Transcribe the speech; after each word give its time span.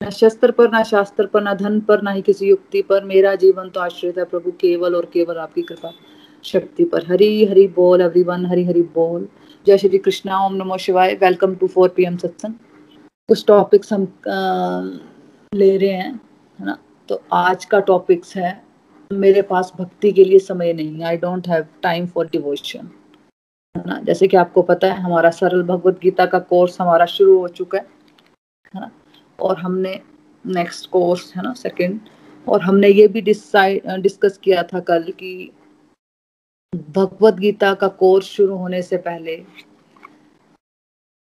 न 0.00 0.10
शस्त्र 0.10 0.50
पर 0.50 0.70
ना 0.70 0.82
शास्त्र 0.82 1.26
पर 1.26 1.42
ना 1.42 1.52
धन 1.54 1.78
पर 1.80 2.02
ना 2.02 2.10
ही 2.10 2.22
किसी 2.22 2.48
युक्ति 2.48 2.80
पर। 2.82 3.04
मेरा 3.04 3.34
जीवन 3.34 3.68
तो 3.70 3.80
आश्रित 3.80 4.18
है 4.18 4.24
प्रभु 4.24 4.50
केवल 4.60 4.94
और 4.94 5.04
केवल 5.12 5.36
आपकी 5.38 5.62
कृपा। 5.62 5.92
शक्ति 6.44 6.84
पर। 6.84 7.04
हरी 7.10 7.44
हरी 7.44 7.66
बोल 7.68 8.00
एवरीवन 8.00 8.46
हरी 8.46 8.64
हरी 8.64 8.82
बोल। 8.94 9.26
जय 9.66 9.78
श्री 9.78 9.98
कृष्णा 9.98 10.44
ओम 10.46 10.54
नमो 10.54 10.76
शिवाय। 10.78 11.14
Welcome 11.14 11.54
to 11.54 11.66
four 11.66 11.88
P 11.88 12.04
M 12.04 12.16
सत्संग 12.16 12.54
कुछ 13.28 13.44
टॉपिक्स 13.46 13.92
हम 13.92 14.02
आ, 14.28 14.80
ले 15.52 15.76
रहे 15.76 15.88
हैं 15.90 16.12
है 16.58 16.66
ना? 16.66 16.76
तो 17.08 17.20
आज 17.32 17.64
का 17.64 17.80
टॉपिक्स 17.80 18.36
है 18.36 18.62
मेरे 19.10 19.42
पास 19.42 19.72
भक्ति 19.78 20.12
के 20.12 20.24
लिए 20.24 20.38
समय 20.38 20.72
नहीं 20.72 21.02
I 21.04 21.16
don't 21.16 21.48
have 21.48 21.66
time 21.82 22.06
for 22.06 22.26
devotion 22.26 22.90
है 23.74 23.82
ना? 23.86 23.98
जैसे 24.00 24.28
कि 24.28 24.36
आपको 24.36 24.62
पता 24.62 24.92
है 24.92 25.00
हमारा 25.00 25.30
सरल 25.30 25.62
भगवत 25.62 25.98
गीता 26.02 26.26
का 26.26 26.38
कोर्स 26.38 26.80
हमारा 26.80 27.06
शुरू 27.06 27.38
हो 27.38 27.48
चुका 27.48 27.78
है। 27.78 27.86
है 28.74 28.80
ना? 28.80 28.90
और 29.44 29.58
हमने 29.58 30.00
नेक्स्ट 30.44 30.90
कोर्स 30.90 31.32
है 31.36 31.42
ना 31.42 31.52
सेकंड 31.52 32.00
और 32.46 32.62
हमने 32.62 32.88
ये 32.88 33.08
भी 33.08 33.20
डिसाइड 33.20 33.90
डिस्कस 34.02 34.38
किया 34.38 34.62
था 34.62 34.80
कल 34.80 35.12
कि 35.18 35.50
भगवत 36.90 37.34
गीता 37.34 37.72
का 37.74 37.88
कोर्स 37.88 38.26
शुरू 38.26 38.56
होने 38.56 38.82
से 38.82 38.96
पहले 38.96 39.36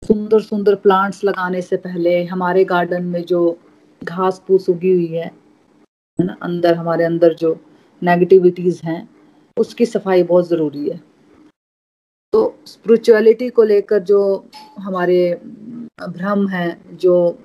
सुंदर 0.02 0.40
सुंदर 0.40 0.74
प्लांट्स 0.74 1.24
लगाने 1.24 1.62
से 1.62 1.76
पहले 1.76 2.24
हमारे 2.24 2.64
गार्डन 2.64 3.04
में 3.04 3.22
जो 3.22 3.40
घास 4.02 4.42
फूस 4.46 4.68
उगी 4.68 4.92
हुई 4.92 5.06
है 5.06 5.30
ना, 6.18 6.36
अंदर, 6.42 6.74
हमारे 6.74 7.04
अंदर 7.04 7.34
जो 7.34 7.54
नेगेटिविटीज 8.02 8.80
हैं, 8.84 9.08
उसकी 9.56 9.86
सफ़ाई 9.86 10.22
बहुत 10.22 10.48
ज़रूरी 10.48 10.88
है। 10.88 11.00
तो 12.32 12.40
स्पिरिचुअलिटी 12.66 13.48
को 13.50 13.62
लेकर 13.62 13.98
जो 13.98 14.20
हमारे 14.78 15.18
भ्रम 16.08 16.46
है, 16.48 16.80
जो 16.94 17.38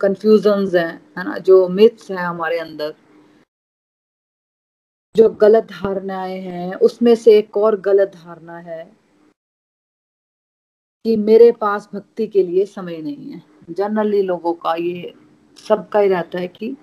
कंफ्यूजन 0.00 0.76
हैं, 0.76 1.12
है 1.18 1.24
ना? 1.24 1.38
जो 1.38 1.68
मिथ्स 1.68 2.10
हैं 2.10 2.18
हमारे 2.18 2.58
अंदर, 2.58 2.94
जो 5.16 5.28
गलत 5.28 5.64
धारणाएँ 5.64 6.40
हैं, 6.40 6.74
उसमें 6.74 7.14
से 7.14 7.38
एक 7.38 7.56
और 7.56 7.80
गलत 7.80 8.08
धारणा 8.08 8.58
है 8.58 8.92
कि 11.04 11.16
मेरे 11.16 11.52
पास 11.52 11.88
भक्ति 11.92 12.26
के 12.26 12.42
लिए 12.42 12.64
समय 12.66 12.98
नहीं 12.98 13.32
है। 13.32 13.42
जनरली 13.70 14.22
लोगों 14.22 14.52
का 14.52 14.74
ये 14.74 15.14
सबका 15.68 15.98
ही 15.98 16.08
रहता 16.08 16.38
है 16.38 16.48
कि 16.48 16.76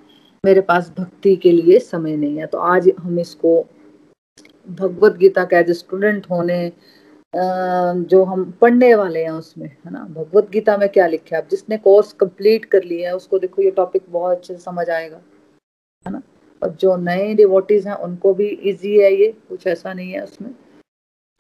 मेरे 0.45 0.61
पास 0.61 0.93
भक्ति 0.97 1.36
के 1.36 1.52
लिए 1.52 1.80
समय 1.80 2.16
नहीं 2.16 2.38
है। 2.38 2.45
तो 2.45 2.58
आज 2.58 2.91
हम 2.99 3.19
इसको 3.19 3.69
भगवत 4.69 5.13
गीता 5.13 5.45
का 5.45 5.59
एज 5.59 5.71
स्टूडेंट 5.71 6.30
होने 6.30 6.71
जो 7.36 8.23
हम 8.23 8.44
पढ़ने 8.61 8.93
वाले 8.95 9.23
हैं 9.23 9.32
उसमें, 9.32 9.67
है 9.67 9.92
ना? 9.92 10.04
भगवत 10.11 10.49
गीता 10.49 10.77
में 10.77 10.87
क्या 10.89 11.08
लिखा 11.08 11.36
है? 11.36 11.42
आप 11.42 11.49
जिसने 11.49 11.77
कोर्स 11.77 12.11
कंप्लीट 12.14 12.65
कर 12.65 12.83
लिया 12.83 13.09
है, 13.09 13.15
उसको 13.15 13.39
देखो 13.39 13.61
ये 13.61 13.71
टॉपिक 13.71 14.04
बहुत 14.09 14.37
अच्छे 14.37 14.54
से 14.54 14.59
समझ 14.59 14.89
आएगा, 14.89 15.21
है 16.05 16.11
ना? 16.14 16.21
और 16.61 16.70
जो 16.71 16.95
नए 16.95 17.33
डिवोटीज 17.33 17.87
हैं, 17.87 17.95
उनको 17.95 18.33
भी 18.33 18.48
इजी 18.48 18.98
है 18.99 19.14
ये, 19.14 19.32
कुछ 19.49 19.67
ऐसा 19.67 19.93
नहीं 19.93 20.11
है 20.11 20.23
उसमें। 20.23 20.52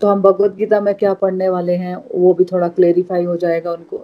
तो 0.01 0.07
हम 0.07 0.21
भगवत 0.21 0.55
गीता 0.55 0.79
में 0.81 0.93
क्या 0.95 1.13
पढ़ने 1.13 1.49
वाले 1.49 1.75
हैं, 1.75 1.95
वो 1.95 2.33
भी 2.33 2.43
थोड़ा 2.43 2.67
क्लेरिफाई 2.67 3.23
हो 3.23 3.35
जाएगा 3.35 3.71
उनको। 3.71 3.97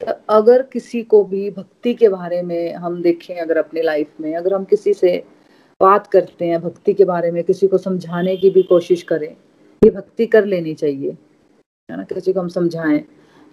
तो 0.00 0.12
अगर 0.28 0.62
किसी 0.62 1.02
को 1.02 1.24
भी 1.24 1.50
भक्ति 1.50 1.94
के 1.94 2.08
बारे 2.08 2.42
में 2.42 2.74
हम 2.74 3.02
देखें, 3.02 3.34
अगर 3.36 3.56
अपनी 3.56 3.82
लाइफ 3.82 4.20
में, 4.20 4.34
अगर 4.36 4.54
हम 4.54 4.64
किसी 4.64 4.94
से 4.94 5.22
बात 5.80 6.06
करते 6.06 6.44
हैं, 6.44 6.60
भक्ति 6.60 6.94
के 6.94 7.04
बारे 7.04 7.30
में, 7.30 7.42
किसी 7.44 7.66
को 7.66 7.78
समझाने 7.78 8.36
की 8.36 8.50
भी 8.50 8.62
कोशिश 8.62 9.02
करें, 9.02 9.36
ये 9.82 9.90
भक्ति 9.90 10.26
कर 10.26 10.44
लेनी 10.44 10.74
चाहिए। 10.74 11.16
है 11.92 11.98
ना, 11.98 12.04
किसी 12.04 12.32
को 12.32 12.40
हम 12.40 12.48
समझाएँ। 12.48 13.04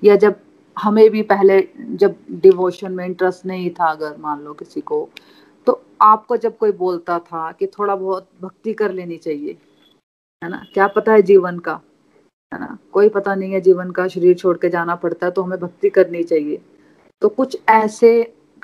या 0.03 0.15
जब 0.15 0.35
हमें 0.77 1.09
भी 1.09 1.21
पहले 1.23 1.59
जब 1.77 2.15
डिवोशन 2.31 2.91
में 2.91 3.05
इंटरेस्ट 3.05 3.45
नहीं 3.45 3.69
था, 3.69 3.85
अगर 3.85 4.15
मान 4.17 4.41
लो 4.41 4.53
किसी 4.53 4.81
को 4.81 5.09
तो 5.67 5.81
आपको 6.01 6.37
जब 6.37 6.57
कोई 6.57 6.71
बोलता 6.71 7.17
था 7.19 7.51
कि 7.51 7.67
थोड़ा 7.69 7.95
बहुत 7.95 8.29
भक्ति 8.41 8.73
कर 8.73 8.91
लेनी 8.91 9.17
चाहिए, 9.17 9.57
है 10.41 10.49
ना? 10.49 10.63
क्या 10.73 10.87
पता 10.87 11.13
है 11.13 11.21
जीवन 11.21 11.59
का, 11.59 11.73
है 12.51 12.59
ना? 12.59 12.77
कोई 12.93 13.09
पता 13.09 13.35
नहीं 13.35 13.53
है 13.53 13.61
जीवन 13.61 13.91
का, 13.91 14.07
शरीर 14.07 14.35
छोड़ 14.35 14.57
के 14.57 14.69
जाना 14.69 14.95
पड़ता 14.95 15.25
है 15.25 15.31
तो 15.31 15.41
हमें 15.43 15.59
भक्ति 15.59 15.89
करनी 15.89 16.23
चाहिए। 16.23 16.61
तो 17.21 17.29
कुछ 17.29 17.57
ऐसे 17.69 18.11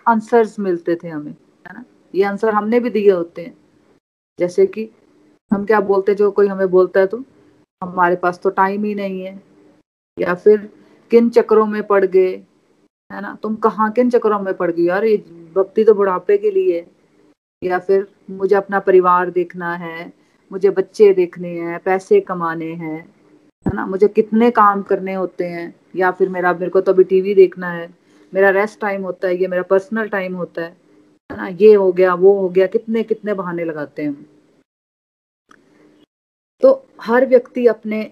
आंसर्स 0.07 0.59
मिलते 0.59 0.95
थे 0.95 1.07
हमें, 1.07 1.31
है 1.31 1.73
ना? 1.73 1.83
ये 2.15 2.23
आंसर 2.23 2.53
हमने 2.53 2.79
भी 2.79 2.89
दिए 2.89 3.11
होते 3.11 3.41
हैं। 3.41 3.57
जैसे 4.39 4.65
कि 4.67 4.89
हम 5.51 5.65
क्या 5.65 5.79
बोलते 5.81 6.15
जो 6.15 6.31
कोई 6.31 6.47
हमें 6.47 6.69
बोलता 6.71 6.99
है 6.99 7.07
तो 7.07 7.23
हमारे 7.81 8.15
पास 8.15 8.39
तो 8.39 8.49
टाइम 8.49 8.83
ही 8.83 8.93
नहीं 8.95 9.21
है। 9.21 9.41
या 10.19 10.33
फिर 10.33 10.69
किन 11.11 11.29
चक्रों 11.29 11.65
में 11.65 11.83
पड़ 11.83 12.05
गए, 12.05 12.35
है 13.11 13.21
ना? 13.21 13.37
तुम 13.43 13.55
कहाँ, 13.55 13.91
किन 13.91 14.09
चक्रों 14.09 14.39
में 14.39 14.53
पड़ 14.53 14.71
गई? 14.71 14.83
यार, 14.83 15.05
ये 15.05 15.17
भक्ति 15.55 15.83
तो 15.83 15.93
बुढ़ापे 15.93 16.37
के 16.37 16.51
लिए 16.51 16.85
या 17.63 17.79
फिर 17.79 18.07
मुझे 18.31 18.55
अपना 18.55 18.79
परिवार 18.79 19.29
देखना 19.29 19.73
है, 19.75 20.13
मुझे 20.51 20.69
बच्चे 20.69 21.13
देखने 21.13 21.49
हैं, 21.49 21.79
पैसे 21.79 22.19
कमाने 22.21 22.71
हैं, 22.73 22.99
है 23.65 23.73
ना? 23.73 23.85
मुझे 23.85 24.07
कितने 24.07 24.51
काम 24.51 24.81
करने 24.81 25.13
होते 25.13 25.45
हैं? 25.45 25.75
या 25.95 26.11
फिर 26.11 26.29
मेरा, 26.29 26.53
मेरे 26.53 26.69
को 26.69 26.81
तो 26.81 26.93
अभी 26.93 27.03
टीवी 27.03 27.35
देखना 27.35 27.71
है, 27.71 27.89
मेरा 28.33 28.49
रेस्ट 28.49 28.79
टाइम 28.79 29.03
होता 29.03 29.27
है, 29.27 29.35
ये 29.41 29.47
मेरा 29.47 29.63
पर्सनल 29.63 30.07
टाइम 30.09 30.35
होता 30.35 30.61
है 30.61 30.77
है 31.31 31.37
ना? 31.37 31.47
ये 31.47 31.73
हो 31.73 31.91
गया, 31.91 32.13
वो 32.13 32.33
हो 32.41 32.49
गया, 32.49 32.67
कितने 32.67 33.03
कितने 33.03 33.33
बहाने 33.33 33.65
लगाते 33.65 34.03
हैं 34.03 34.25
तो 36.61 36.85
हर 37.01 37.25
व्यक्ति 37.25 37.67
अपने 37.67 38.11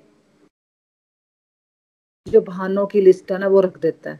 जो 2.27 2.41
बहानों 2.41 2.85
की 2.87 3.01
लिस्ट 3.01 3.31
है 3.31 3.37
ना 3.37 3.47
वो 3.47 3.59
रख 3.61 3.77
देता 3.77 4.09
है। 4.09 4.19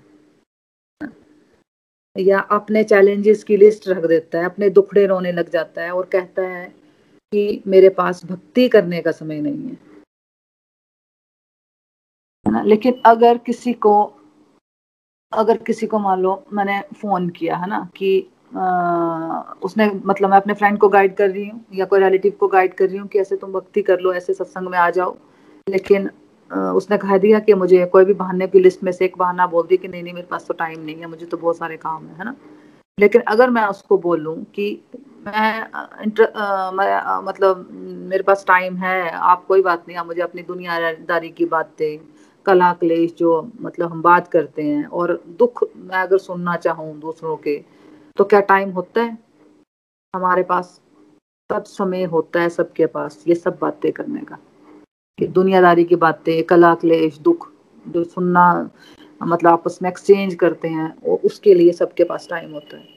या 2.16 2.40
अपने 2.52 2.84
चैलेंजेस 2.84 3.44
की 3.44 3.58
लिस्ट 3.58 3.88
रख 3.88 4.06
देता 4.06 4.40
है 4.40 4.46
अपने 4.46 4.70
दुखड़े 4.70 5.06
रोने 5.06 5.32
लग 5.32 5.50
जाता 5.50 5.82
है 5.82 5.92
और 5.92 6.06
कहता 6.06 6.42
है 6.42 6.66
कि 7.34 7.62
मेरे 7.68 7.90
पास 7.90 8.26
भक्ति 8.26 8.68
करने 8.70 9.02
का 9.02 9.12
समय 9.12 9.42
नहीं 9.42 9.70
है। 9.70 9.78
लेकिन 12.66 13.02
अगर 13.06 13.38
किसी 13.38 13.74
को 13.74 13.94
अगर 15.32 15.58
किसी 15.58 15.88
को 15.88 16.00
मान 16.00 16.20
लो 16.22 16.44
मैंने 16.54 16.80
फ़ोन 17.02 17.30
किया 17.30 17.56
है 17.58 17.68
ना 17.70 17.80
कि 17.96 18.28
आ, 18.56 19.42
उसने 19.64 19.88
मतलब 20.06 20.30
मैं 20.30 20.38
अपने 20.38 20.54
फ्रेंड 20.54 20.78
को 20.80 20.88
गाइड 20.90 21.16
कर 21.16 21.30
रही 21.30 21.48
हूँ 21.48 21.66
या 21.74 21.86
कोई 21.86 22.00
रिलेटिव 22.00 22.32
को 22.40 22.48
गाइड 22.48 22.74
कर 22.74 22.88
रही 22.90 22.98
हूँ 22.98 23.08
कि 23.08 23.20
ऐसे 23.20 23.36
तुम 23.36 23.54
भक्ति 23.54 23.82
कर 23.82 24.00
लो 24.00 24.14
ऐसे 24.14 24.34
सत्संग 24.34 24.68
में 24.68 24.78
आ 24.78 24.90
जाओ। 24.90 25.16
लेकिन 25.68 26.10
उसने 26.54 26.98
कह 26.98 27.18
दिया 27.18 27.40
कि 27.40 27.54
मुझे 27.54 27.86
कोई 27.86 28.06
भी 28.06 28.14
बहाने 28.14 28.48
की 28.48 28.60
लिस्ट 28.60 28.84
में 28.84 28.92
से 28.92 29.06
एक 29.06 29.18
बहाना 29.18 29.48
बोल 29.48 29.68
दिया 29.68 29.82
कि 29.82 29.88
नहीं 29.88 30.04
नहीं 30.04 30.14
मेरे 30.14 30.28
पास 30.28 30.46
तो 30.48 30.54
टाइम 30.54 30.80
नहीं 30.80 30.96
है 30.96 31.08
मुझे 31.08 31.26
तो 31.26 31.38
बहुत 31.38 31.58
सारे 31.58 31.78
काम 31.78 32.06
है 32.06 32.18
है 32.18 32.26
ना? 32.26 32.36
लेकिन 33.00 33.22
अगर 33.22 33.50
मैं 33.50 33.66
उसको 33.66 33.98
बोलूँ 33.98 34.44
कि 34.44 34.82
मैं, 35.28 35.68
इंटर, 36.04 36.26
आ, 36.26 36.72
मैं 36.72 36.94
आ, 36.94 37.22
मतलब 37.22 37.68
मेरे 38.10 38.24
पास 38.24 38.46
टाइम 38.48 38.78
है 38.78 39.10
आप 39.10 39.46
कोई 39.46 39.62
बात 39.62 39.86
नहीं 39.88 39.98
आप 39.98 40.06
मुझे 40.06 40.22
अपनी 40.22 40.42
दुनियादारी 40.42 41.30
की 41.30 41.46
बातें 41.46 42.00
कला 42.46 42.74
क्लेश 42.74 43.14
जो 43.18 43.52
मतलब 43.62 43.92
हम 43.92 44.02
बात 44.02 44.28
करते 44.28 44.64
हैं 44.64 44.86
और 44.86 45.24
दुख 45.28 45.64
मैं 45.76 45.98
अगर 45.98 46.18
सुनना 46.18 46.56
चाहूँ 46.56 47.00
दूसरों 47.00 47.38
के 47.38 47.64
तो 48.18 48.24
क्या 48.24 48.40
टाइम 48.40 48.70
होता 48.70 49.02
है? 49.02 49.18
हमारे 50.16 50.44
पास 50.44 50.82
सब 51.52 51.64
समय 51.64 52.04
होता 52.04 52.42
है 52.42 52.50
सबके 52.50 52.86
पास 52.86 53.24
ये 53.28 53.36
सब 53.36 53.58
बातें 53.62 53.92
करने 53.92 54.22
का 54.22 54.36
कि। 54.36 54.53
दुनियादारी 55.20 55.84
की 55.84 55.96
बातें 55.96 56.44
कला 56.44 56.74
क्लेश 56.76 57.18
दुख 57.18 57.50
जो 57.88 58.04
सुनना 58.04 58.46
मतलब 59.22 59.52
आपस 59.52 59.80
में 59.82 59.90
एक्सचेंज 59.90 60.36
करते 60.36 60.68
हैं 60.68 60.94
वो 61.04 61.22
उसके 61.26 61.54
लिए 61.54 61.72
सबके 61.72 62.04
पास 62.04 62.28
टाइम 62.30 62.52
होता 62.54 62.78
है। 62.78 62.88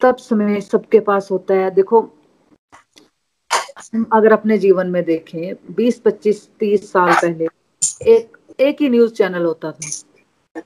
तब 0.00 0.16
समय 0.16 0.60
सबके 0.60 1.00
पास 1.00 1.28
होता 1.30 1.54
है। 1.54 1.70
देखो 1.70 2.00
अगर 4.12 4.32
अपने 4.32 4.58
जीवन 4.58 4.86
में 4.86 5.02
देखें 5.04 5.74
20, 5.74 5.98
25, 6.00 6.48
30 6.60 6.92
साल 6.92 7.12
पहले 7.14 7.48
एक 8.12 8.36
एक 8.60 8.80
ही 8.80 8.88
न्यूज़ 8.88 9.12
चैनल 9.14 9.44
होता 9.44 9.72
था। 9.72 10.62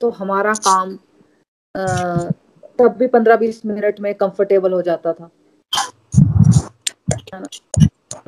तो 0.00 0.10
हमारा 0.10 0.52
काम 0.54 0.98
आ, 1.74 1.84
तब 2.78 2.96
भी 2.98 3.06
15-20 3.06 3.64
मिनट 3.66 4.00
में 4.00 4.14
कंफर्टेबल 4.14 4.72
हो 4.72 4.82
जाता 4.82 5.12
था। 5.12 5.30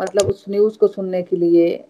मतलब 0.01 0.27
उस 0.27 0.45
न्यूज़ 0.49 0.79
को 0.79 0.89
सुनने 0.89 1.23
के 1.23 1.37
लिए, 1.37 1.85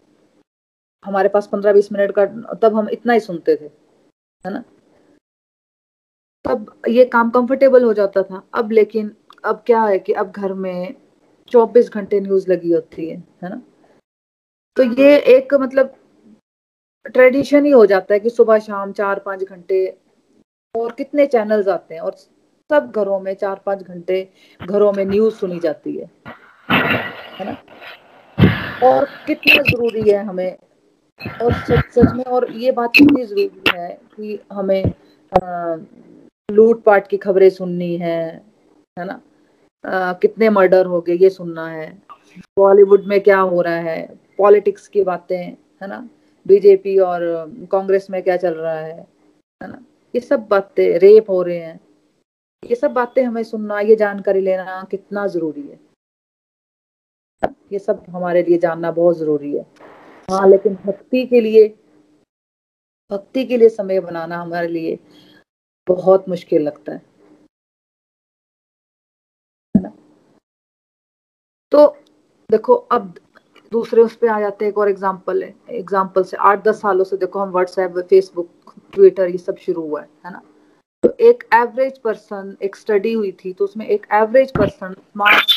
हमारे 1.05 1.29
पास 1.29 1.47
पंद्रह 1.47 1.73
बीस 1.73 1.93
मिनट 1.93 2.13
का, 2.13 2.25
तब 2.55 2.77
हम 2.77 2.89
इतना 2.89 3.13
ही 3.13 3.21
सुनते 3.21 3.57
थे, 3.57 3.65
है 4.45 4.53
ना? 4.53 4.63
तब 6.45 6.83
ये 6.89 7.05
काम 7.05 7.31
कंफर्टेबल 7.31 7.85
हो 7.85 7.93
जाता 7.95 8.23
था, 8.23 8.43
अब 8.55 8.73
लेकिन, 8.73 9.11
अब 9.45 9.63
क्या 9.67 9.83
है 9.83 9.99
कि 9.99 10.13
अब 10.13 10.31
घर 10.31 10.53
में 10.55 10.95
चौबीस 11.53 11.91
घंटे 11.91 12.21
न्यूज़ 12.21 12.51
लगी 12.51 12.73
होती 12.73 13.09
है 13.11 13.17
है 13.43 13.49
ना? 13.51 13.61
तो 14.77 14.83
ये 14.83 15.17
एक 15.37 15.55
मतलब 15.55 15.95
ट्रेडिशन 17.07 17.65
ही 17.65 17.71
हो 17.71 17.85
जाता 17.87 18.15
है 18.15 18.21
कि 18.21 18.31
सुबह 18.31 18.59
शाम 18.59 18.93
चार 18.93 19.19
पाँच 19.19 19.43
घंटे, 19.43 19.87
और 20.75 20.93
कितने 20.93 21.27
चैनल्स 21.27 21.69
आते 21.69 21.95
हैं, 21.95 22.01
और 22.01 22.15
सब 22.71 22.91
घरों 22.91 23.21
में 23.21 23.35
चार 23.35 23.61
पाँच 23.67 23.83
घंटे 23.83 24.29
घरों 24.61 24.93
में 24.93 25.05
न्यूज़ 25.05 25.35
सुनी 25.35 25.59
जाती 25.61 25.97
है 25.97 26.11
है 26.71 27.45
ना? 27.45 27.57
और 28.83 29.05
कितना 29.27 29.63
ज़रूरी 29.63 30.11
है 30.11 30.25
हमें। 30.25 30.57
और 31.43 31.53
सच 31.53 31.91
सच 31.95 32.13
में 32.15 32.25
और 32.25 32.51
ये 32.53 32.73
बात 32.73 32.93
कितनी 32.97 33.25
ज़रूरी 33.25 33.63
है 33.75 33.89
कि 34.17 34.39
हमें 34.53 34.85
लूट 36.51 36.83
पाट 36.83 37.07
की 37.07 37.17
खबरें 37.17 37.51
सुननी 37.51 37.97
है 37.97 38.43
है 38.99 39.05
ना? 39.05 39.21
आ, 39.85 40.13
कितने 40.13 40.49
मर्डर 40.51 40.87
हो 40.87 41.01
गए 41.01 41.15
ये 41.15 41.31
सुनना 41.31 41.67
है। 41.69 41.87
बॉलीवुड 42.59 43.05
में 43.05 43.21
क्या 43.21 43.39
हो 43.39 43.61
रहा 43.63 43.75
है? 43.75 44.17
पॉलिटिक्स 44.39 44.89
की 44.89 45.03
बातें 45.03 45.37
है 45.83 45.87
ना? 45.87 46.09
बीजेपी 46.47 46.99
और 46.99 47.21
कांग्रेस 47.73 48.07
में 48.11 48.23
क्या 48.23 48.37
चल 48.37 48.55
रहा 48.55 48.79
है 48.79 49.07
है 49.61 49.69
ना? 49.69 49.85
ये 50.15 50.21
सब 50.21 50.47
बातें 50.49 50.99
रेप 50.99 51.31
हो 51.31 51.43
रहे 51.43 51.59
हैं। 51.59 51.81
ये 52.65 52.75
सब 52.75 52.93
बातें 52.93 53.23
हमें 53.25 53.43
सुनना 53.43 53.81
ये 53.81 53.97
जानकारी 53.97 54.41
लेना 54.41 54.87
कितना 54.91 55.27
ज़रूरी 55.27 55.63
है। 55.63 55.79
ये 57.73 57.79
सब 57.79 58.05
हमारे 58.11 58.43
लिए 58.43 58.59
जानना 58.59 58.91
बहुत 58.93 59.17
ज़रूरी 59.19 59.57
है। 59.57 59.67
हाँ 60.29 60.49
लेकिन 60.49 60.75
भक्ति 60.77 61.25
के 61.27 61.41
लिए, 61.41 61.67
भक्ति 63.11 63.45
के 63.45 63.57
लिए 63.57 63.69
समय 63.71 64.01
बनाना 64.01 64.39
हमारे 64.39 64.69
लिए 64.69 64.99
बहुत 65.87 66.29
मुश्किल 66.29 66.63
लगता 66.63 66.93
है। 66.93 67.03
तो 71.73 71.87
देखो, 72.51 72.75
अब 72.75 73.15
दूसरे 73.73 74.03
उस 74.03 74.17
पर 74.17 74.29
आ 74.29 74.41
जाते 74.41 74.65
हैं, 74.65 74.73
एक 74.73 74.79
और 74.79 74.89
एग्ज़ाम्पल 74.89 75.43
है। 75.43 75.55
एग्ज़ाम्पल 75.71 76.23
से 76.25 76.37
आठ 76.39 76.63
दस 76.65 76.81
सालों 76.81 77.05
से 77.05 77.17
देखो, 77.17 77.39
हम 77.41 77.51
व्हाट्सएप 77.51 77.99
फेसबुक 78.01 78.75
ट्विटर 78.93 79.29
ये 79.29 79.39
सब 79.39 79.57
शुरू 79.59 79.83
हुआ 79.83 80.01
है 80.01 80.09
है 80.27 80.33
ना? 80.33 80.43
तो 81.03 81.09
एक 81.21 81.43
एवरेज 81.55 81.99
पर्सन 81.99 82.57
एक 82.63 82.77
स्टडी 82.77 83.13
हुई 83.13 83.33
थी 83.35 83.53
तो 83.53 83.65
उसमें 83.65 83.87
एक 83.87 84.07
एवरेज 84.13 84.53
पर्सन 84.59 84.93
स्मार्ट 84.93 85.51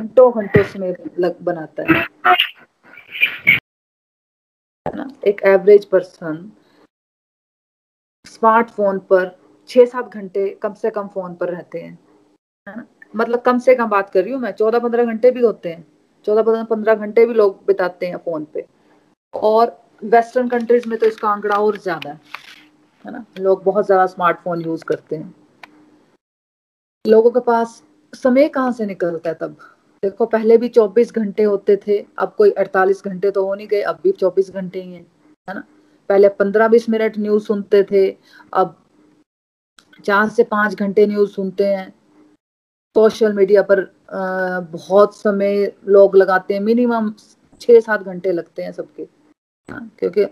घंटों 0.00 0.30
घंटों 0.32 0.62
समय 0.62 0.94
लग 1.18 1.40
बनाता 1.42 1.82
है। 1.82 2.04
ना 4.86 5.08
एक 5.26 5.40
एवरेज 5.46 5.84
पर्सन 5.84 6.50
स्मार्टफ़ोन 8.26 8.98
पर 8.98 9.36
छह 9.70 9.84
सात 9.84 10.14
घंटे 10.14 10.48
कम 10.62 10.74
से 10.74 10.90
कम 10.90 11.08
फ़ोन 11.08 11.34
पर 11.34 11.48
रहते 11.48 11.80
हैं। 11.80 11.98
ना? 12.66 12.84
मतलब 13.14 13.40
कम 13.40 13.58
से 13.58 13.74
कम 13.74 13.88
बात 13.88 14.10
कर 14.10 14.22
रही 14.24 14.32
हूँ 14.32 14.40
मैं 14.40 14.52
चौदह 14.52 14.78
पंद्रह 14.78 15.04
घंटे 15.04 15.30
भी 15.30 15.40
होते 15.40 15.68
हैं। 15.68 15.86
चौदह 16.26 16.62
पंद्रह 16.64 16.94
घंटे 16.94 17.26
भी 17.26 17.34
लोग 17.34 17.64
बिताते 17.66 18.06
हैं 18.06 18.16
फ़ोन 18.16 18.44
पे। 18.44 18.66
और 19.34 19.76
वेस्टर्न 20.04 20.48
कंट्रीज़ 20.48 20.88
में 20.88 20.98
तो 20.98 21.06
इसका 21.06 21.28
आंकड़ा 21.28 21.56
और 21.56 21.76
ज़्यादा 21.78 22.10
है। 22.10 22.20
है 23.04 23.12
ना? 23.12 23.24
लोग 23.38 23.62
बहुत 23.64 23.86
ज़्यादा 23.86 24.06
स्मार्टफ़ोन 24.06 24.60
यूज़ 24.60 24.84
करते 24.84 25.16
हैं। 25.16 25.34
लोगों 27.04 27.30
के 27.30 27.40
पास 27.40 27.82
समय 28.12 28.48
कहाँ 28.48 28.72
से 28.72 28.86
निकलता 28.86 29.30
है 29.30 29.34
तब? 29.34 29.56
देखो 30.02 30.26
पहले 30.26 30.56
भी 30.56 30.68
24 30.68 31.12
घंटे 31.12 31.42
होते 31.42 31.76
थे 31.86 31.98
अब 32.18 32.34
कोई 32.38 32.50
48 32.58 33.02
घंटे 33.04 33.30
तो 33.30 33.44
हो 33.46 33.54
नहीं 33.54 33.66
गए 33.68 33.80
अब 33.82 33.98
भी 34.02 34.12
24 34.12 34.50
घंटे 34.50 34.82
ही 34.82 34.92
हैं 34.92 35.06
है 35.48 35.54
ना? 35.54 35.64
पहले 36.10 36.28
15-20 36.38 36.88
मिनट 36.88 37.18
न्यूज़ 37.18 37.44
सुनते 37.44 37.82
थे 37.90 38.06
अब 38.52 38.76
चार 40.04 40.28
से 40.28 40.44
पाँच 40.44 40.74
घंटे 40.74 41.06
न्यूज़ 41.06 41.30
सुनते 41.30 41.66
हैं। 41.66 41.88
सोशल 42.96 43.32
मीडिया 43.32 43.62
पर 43.62 43.80
आ, 43.80 44.60
बहुत 44.60 45.16
समय 45.16 45.72
लोग 45.88 46.16
लगाते 46.16 46.54
हैं 46.54 46.60
मिनिमम 46.60 47.12
छह 47.60 47.80
सात 47.80 48.02
घंटे 48.02 48.32
लगते 48.32 48.62
हैं 48.62 48.72
सबके 48.72 49.06
क्योंकि 49.68 50.24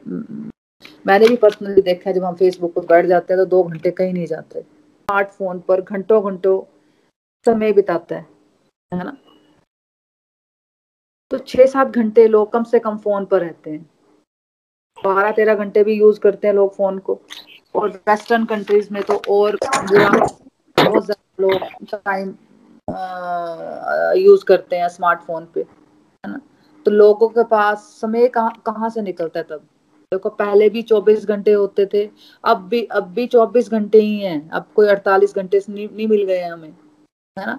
मैंने 1.06 1.28
भी 1.28 1.36
पर्सनली 1.36 1.82
देखा 1.82 2.10
है 2.10 2.14
जब 2.16 2.24
हम 2.24 2.34
फेसबुक 2.36 2.74
पर 2.74 2.86
बैठ 2.86 3.06
जाते 3.06 3.34
हैं 3.34 3.42
तो 3.44 3.48
दो 3.50 3.62
घंटे 3.62 3.90
कहीं 3.90 4.12
नहीं 4.12 4.26
जाते। 4.26 4.60
स्मार्टफ़ोन 4.60 5.60
पर 5.68 5.80
घंटों 5.80 6.22
घंटों 6.30 6.60
समय 7.46 7.72
बिताता 7.72 8.16
है 8.16 8.26
है 8.92 9.04
ना? 9.04 9.16
तो 11.30 11.38
छह 11.38 11.66
सात 11.66 11.86
घंटे 11.88 12.26
लोग 12.28 12.52
कम 12.52 12.62
से 12.64 12.78
कम 12.78 12.96
फ़ोन 12.98 13.24
पर 13.24 13.40
रहते 13.40 13.70
हैं। 13.70 13.88
बारह 14.96 15.30
तेरह 15.32 15.54
घंटे 15.54 15.82
भी 15.84 15.94
यूज़ 15.94 16.20
करते 16.20 16.46
हैं 16.48 16.54
लोग 16.54 16.74
फ़ोन 16.76 16.98
को। 16.98 17.20
और 17.74 17.88
वेस्टर्न 18.08 18.44
कंट्रीज़ 18.44 18.88
में 18.92 19.02
तो 19.02 19.14
और 19.30 19.56
बहुत 19.62 21.04
ज़्यादा 21.04 21.14
लोग 21.40 21.86
टाइम 21.94 22.34
यूज़ 24.18 24.44
करते 24.44 24.76
हैं 24.76 24.88
स्मार्टफ़ोन 24.88 25.44
पे 25.54 25.60
है 25.60 26.30
ना? 26.30 26.40
तो 26.86 26.90
लोगों 26.90 27.28
के 27.28 27.44
पास 27.44 27.82
समय 28.00 28.28
कहाँ 28.28 28.62
कहाँ 28.66 28.88
से 28.90 29.02
निकलता 29.02 29.40
है 29.40 29.44
तब? 29.44 29.60
देखो 30.12 30.28
पहले 30.30 30.68
भी 30.70 30.82
24 30.82 31.24
घंटे 31.26 31.52
होते 31.52 31.86
थे 31.94 32.08
अब 32.44 32.62
भी 32.68 32.82
अब 32.92 33.08
भी 33.14 33.26
24 33.26 33.68
घंटे 33.70 33.98
ही 34.00 34.18
हैं। 34.20 34.48
अब 34.50 34.66
कोई 34.76 34.88
48 34.88 35.34
घंटे 35.34 35.60
नहीं, 35.68 35.88
नहीं 35.88 36.06
मिल 36.08 36.24
गए 36.24 36.42
हमें 36.42 36.68
है 36.68 37.46
ना? 37.46 37.58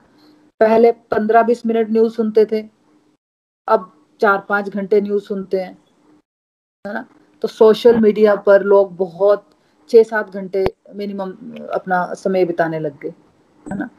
पहले 0.61 0.91
15-20 1.11 1.65
मिनट 1.65 1.89
न्यूज़ 1.91 2.13
सुनते 2.13 2.45
थे 2.45 2.61
अब 3.69 3.91
चार 4.21 4.45
पाँच 4.49 4.69
घंटे 4.69 5.01
न्यूज़ 5.01 5.23
सुनते 5.23 5.59
हैं, 5.59 5.77
है 6.85 6.93
ना? 6.93 7.05
तो 7.43 7.47
सोशल 7.47 7.99
मीडिया 7.99 8.35
पर 8.35 8.63
लोग 8.63 8.95
बहुत 8.97 9.45
छह 9.89 10.03
सात 10.03 10.29
घंटे 10.29 10.65
मिनिमम 10.95 11.31
अपना 11.73 12.03
समय 12.13 12.45
बिताने 12.45 12.79
लग 12.79 12.99
गए, 12.99 13.13
है 13.65 13.77
ना? 13.77 13.89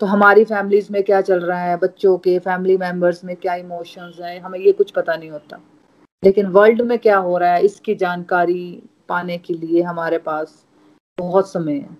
तो 0.00 0.06
हमारी 0.06 0.44
फैमिलीज़ 0.44 0.92
में 0.92 1.02
क्या 1.02 1.20
चल 1.20 1.40
रहा 1.40 1.60
है? 1.60 1.76
बच्चों 1.76 2.16
के 2.18 2.38
फैमिली 2.38 2.76
मेंबर्स 2.76 3.24
में 3.24 3.34
क्या 3.36 3.54
इमोशंस 3.54 4.18
हैं? 4.20 4.40
हमें 4.40 4.58
ये 4.58 4.72
कुछ 4.72 4.90
पता 4.90 5.16
नहीं 5.16 5.30
होता। 5.30 5.60
लेकिन 6.22 6.46
वर्ल्ड 6.46 6.80
में 6.82 6.98
क्या 6.98 7.16
हो 7.18 7.36
रहा 7.38 7.52
है? 7.54 7.64
इसकी 7.64 7.94
जानकारी 7.94 8.82
पाने 9.08 9.38
के 9.38 9.54
लिए 9.54 9.82
हमारे 9.82 10.18
पास 10.18 10.64
बहुत 11.18 11.50
समय 11.52 11.74
है। 11.74 11.96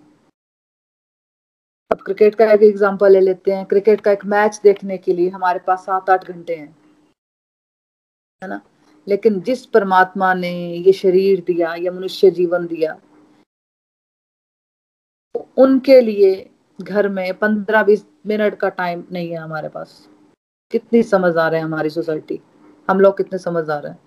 अब 1.91 2.00
क्रिकेट 2.00 2.35
का 2.35 2.53
एक 2.53 2.62
एग्जांपल 2.62 3.12
ले 3.12 3.21
लेते 3.21 3.53
हैं। 3.53 3.65
क्रिकेट 3.67 4.00
का 4.00 4.12
एक 4.12 4.25
मैच 4.27 4.61
देखने 4.65 4.99
के 4.99 5.13
लिए 5.13 5.29
हमारे 5.31 5.58
पास 5.58 5.84
सात 5.87 6.10
आठ 6.10 6.31
घंटे 6.31 6.55
हैं। 6.55 6.77
है 8.43 8.49
ना? 8.49 8.61
लेकिन 9.06 9.41
जिस 9.41 9.65
परमात्मा 9.67 10.32
ने 10.35 10.53
ये 10.77 10.93
शरीर 10.93 11.41
दिया, 11.47 11.75
या 11.75 11.93
मनुष्य 11.93 12.31
जीवन 12.31 12.67
दिया 12.67 12.93
तो 15.35 15.47
उनके 15.59 16.01
लिए 16.01 16.49
घर 16.79 17.09
में 17.09 17.39
पंद्रह 17.39 17.82
बीस 17.82 18.05
मिनट 18.27 18.55
का 18.59 18.69
टाइम 18.69 19.05
नहीं 19.13 19.31
है 19.31 19.37
हमारे 19.37 19.69
पास। 19.69 20.09
कितनी 20.73 21.03
समझदार 21.03 21.55
है 21.55 21.61
हमारी 21.61 21.91
सोसाइटी? 21.91 22.41
हम 22.89 23.01
लोग 23.01 23.17
कितने 23.17 23.39
समझदार 23.39 23.87
हैं? 23.87 23.99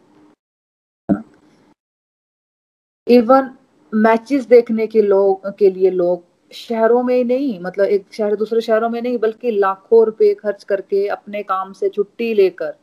इवन 3.08 3.50
मैचेस 3.94 4.46
देखने 4.46 4.88
के 4.88 5.02
लोग, 5.02 5.50
के 5.58 5.70
लिए 5.70 5.90
लोग 5.92 6.24
शहरों 6.52 7.04
में 7.04 7.16
ही 7.16 7.24
नहीं 7.24 7.60
मतलब 7.60 7.86
एक 7.86 8.13
शहर 8.13 8.36
दूसरे 8.36 8.62
शहरों 8.62 8.90
में 8.90 9.02
नहीं, 9.02 9.18
बल्कि 9.18 9.52
लाखों 9.52 10.06
रुपए 10.06 10.34
खर्च 10.34 10.63
करके 10.63 11.08
अपने 11.08 11.44
काम 11.44 11.74
से 11.74 11.90
छुट्टी 11.90 12.34
लेकर 12.34 12.75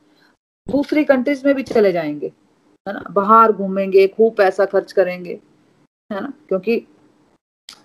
दूसरी 0.70 1.04
कंट्रीज़ 1.04 1.46
में 1.46 1.54
भी 1.54 1.62
चले 1.62 1.92
जाएँगे, 1.92 2.26
है 2.86 2.92
ना? 2.94 3.04
बाहर 3.10 3.52
घूमेंगे, 3.52 4.06
खूब 4.08 4.34
पैसा 4.36 4.64
खर्च 4.64 4.92
करेंगे, 4.92 5.38
है 6.10 6.20
ना? 6.20 6.32
क्योंकि 6.48 6.86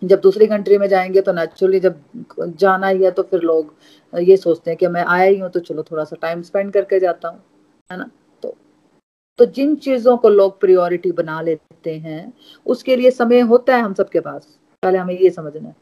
जब 0.04 0.20
दूसरी 0.22 0.48
कंट्री 0.48 0.78
में 0.78 0.88
जाएँगे 0.88 1.22
तो 1.22 1.34
नेचुरली 1.34 1.80
जब 1.80 2.02
जाना 2.40 2.88
ही 2.88 3.04
है 3.04 3.12
तो 3.12 3.24
फिर 3.24 3.42
लोग 3.42 3.74
ये 4.14 4.38
सोचते 4.38 4.72
हैं 4.72 4.78
कि 4.78 4.88
मैं 4.88 5.04
आया 5.06 5.26
ही 5.26 5.38
हूँ 5.40 5.50
तो 5.50 5.60
चलो 5.60 5.84
थोड़ा 5.84 6.04
सा 6.04 6.16
टाइम 6.22 6.42
स्पेंड 6.42 6.72
करके 6.74 7.00
जाता 7.00 7.28
हूँ, 7.28 7.42
है 7.90 7.98
ना? 7.98 8.10
तो 8.44 8.56
तो 9.40 9.46
जिन 9.46 9.76
चीज़ों 9.76 10.16
को 10.18 10.30
लोग 10.30 10.60
प्रियोरिटी 10.60 11.12
बना 11.12 11.42
लेते 11.42 11.96
हैं, 11.98 12.34
उसके 12.66 12.96
लिए 12.96 13.12
समय 13.12 13.40
होता 13.42 13.76
है 13.76 13.82
हम 13.82 13.94
सबके 13.94 14.20
पास। 14.20 14.58
पहले 14.84 14.98
हमें 14.98 15.18
ये 15.20 15.30
समझना 15.30 15.68
है 15.70 15.76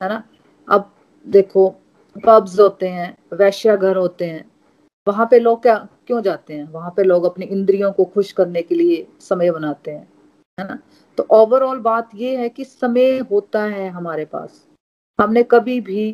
है 0.00 0.08
ना? 0.08 0.22
अब 0.68 0.90
देखो 1.26 1.68
पब्स 2.16 2.58
होते 2.60 2.88
हैं 2.88 3.16
वैश्या 3.32 3.76
घर 3.76 3.96
होते 3.96 4.26
हैं 4.26 4.44
वहाँ 5.08 5.26
पे 5.30 5.38
लोग 5.38 5.62
क्या, 5.62 5.76
क्यों 6.06 6.20
जाते 6.22 6.54
हैं? 6.54 6.64
वहाँ 6.64 6.90
पे 6.96 7.02
लोग 7.02 7.24
अपनी 7.24 7.46
इंद्रियों 7.46 7.92
को 7.92 8.04
खुश 8.04 8.32
करने 8.32 8.62
के 8.62 8.74
लिए 8.74 9.06
समय 9.20 9.50
बनाते 9.50 9.90
हैं, 9.90 10.08
है 10.58 10.66
ना? 10.68 10.78
तो 11.18 11.26
ओवरऑल 11.30 11.78
बात 11.78 12.10
ये 12.14 12.36
है 12.36 12.48
कि 12.48 12.64
समय 12.64 13.18
होता 13.30 13.62
है 13.64 13.88
हमारे 13.88 14.24
पास। 14.24 14.66
हमने 15.18 15.42
कभी 15.42 15.80
भी 15.80 16.10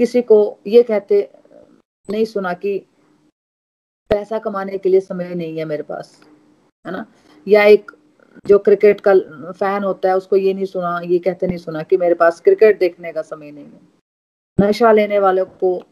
किसी 0.00 0.22
को 0.22 0.58
ये 0.66 0.82
कहते, 0.82 1.30
नहीं 2.08 2.24
सुना 2.24 2.52
कि 2.52 2.78
पैसा 4.10 4.38
कमाने 4.38 4.78
के 4.78 4.88
लिए 4.88 5.00
समय 5.00 5.34
नहीं 5.34 5.58
है 5.58 5.64
मेरे 5.64 5.82
पास, 5.82 6.20
है 6.86 6.92
ना? 6.92 7.04
या 7.46 7.64
एक 7.64 7.90
जो 8.46 8.58
क्रिकेट 8.58 9.00
का 9.00 9.14
फ़ैन 9.52 9.84
होता 9.84 10.08
है, 10.08 10.16
उसको 10.16 10.36
ये 10.36 10.54
नहीं 10.54 10.64
सुना, 10.64 11.00
ये 11.04 11.18
कहते 11.18 11.46
नहीं 11.46 11.58
सुना 11.58 11.82
कि 11.82 11.96
मेरे 11.96 12.14
पास 12.14 12.40
क्रिकेट 12.40 12.78
देखने 12.78 13.12
का 13.12 13.22
समय 13.22 13.50
नहीं 13.50 13.64
है। 13.64 13.80
नशा 14.58 14.92
लेने 14.92 15.18
वालों 15.18 15.44
को 15.44 15.82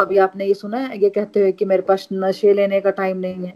कभी 0.00 0.18
आपने 0.18 0.46
ये 0.46 0.54
सुना 0.54 0.78
है? 0.78 1.02
ये 1.02 1.10
कहते 1.10 1.40
हुए 1.40 1.52
कि 1.52 1.64
मेरे 1.64 1.82
पास 1.82 2.08
नशे 2.12 2.52
लेने 2.52 2.80
का 2.80 2.90
टाइम 2.90 3.16
नहीं 3.16 3.34
है। 3.34 3.54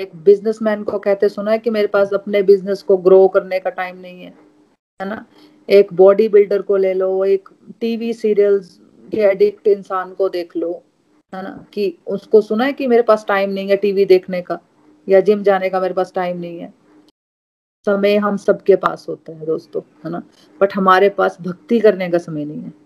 एक 0.00 0.16
बिजनेसमैन 0.16 0.82
को 0.82 0.98
कहते 0.98 1.28
सुना 1.28 1.50
है 1.50 1.58
कि 1.58 1.70
मेरे 1.70 1.86
पास 1.86 2.12
अपने 2.14 2.42
बिज़नेस 2.42 2.82
को 2.82 2.96
ग्रो 2.96 3.28
करने 3.28 3.60
का 3.60 3.70
टाइम 3.70 3.98
नहीं 3.98 4.22
है। 4.22 4.34
है 5.02 5.08
ना? 5.08 5.26
एक 5.70 5.92
बॉडी 5.92 6.28
बिल्डर 6.28 6.62
को 6.62 6.76
ले 6.76 6.94
लो, 6.94 7.24
एक 7.24 7.48
टीवी 7.80 8.12
सीरियल्स 8.12 8.80
के 9.10 9.16
एडिक्ट 9.16 9.66
इंसान 9.66 10.14
को 10.14 10.28
देख 10.28 10.56
लो। 10.56 10.82
है 11.34 11.42
ना? 11.42 11.66
कि 11.72 11.98
उसको 12.06 12.40
सुना 12.40 12.64
है 12.64 12.72
कि 12.72 12.86
मेरे 12.86 13.02
पास 13.02 13.24
टाइम 13.28 13.50
नहीं 13.50 13.68
है 13.68 13.76
टीवी 13.76 14.04
देखने 14.04 14.42
का? 14.42 14.58
या 15.08 15.20
जिम 15.20 15.42
जाने 15.42 15.70
का 15.70 15.80
मेरे 15.80 15.94
पास 15.94 16.12
टाइम 16.14 16.40
नहीं 16.40 16.58
है? 16.58 16.74
समय 17.86 18.16
हम 18.16 18.36
सबके 18.36 18.76
पास 18.76 19.06
होता 19.08 19.32
है 19.32 19.46
दोस्तों, 19.46 19.82
है 20.04 20.10
ना? 20.10 20.22
बट 20.60 20.74
हमारे 20.74 21.08
पास 21.08 21.38
भक्ति 21.40 21.80
करने 21.80 22.10
का 22.10 22.18
समय 22.18 22.44
नहीं 22.44 22.60
है। 22.60 22.83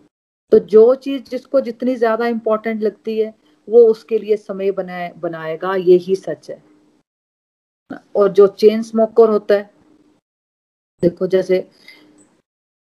तो 0.53 0.59
जो 0.59 0.95
चीज़ 0.95 1.23
जिसको 1.23 1.61
जितनी 1.61 1.95
ज़्यादा 1.97 2.27
इंपॉर्टेंट 2.27 2.83
लगती 2.83 3.19
है, 3.19 3.35
वो 3.69 3.85
उसके 3.87 4.19
लिए 4.19 4.37
समय 4.37 4.71
बनाए, 4.73 5.13
बनाएगा 5.17 5.75
ये 5.75 5.97
ही 5.97 6.17
सच 6.17 6.51
है। 6.51 6.63
और 8.17 8.29
जो 8.33 8.47
चेन 8.47 8.83
स्मोकर 8.83 9.29
होता 9.29 9.55
है, 9.55 9.71
देखो 11.03 11.27
जैसे 11.27 11.67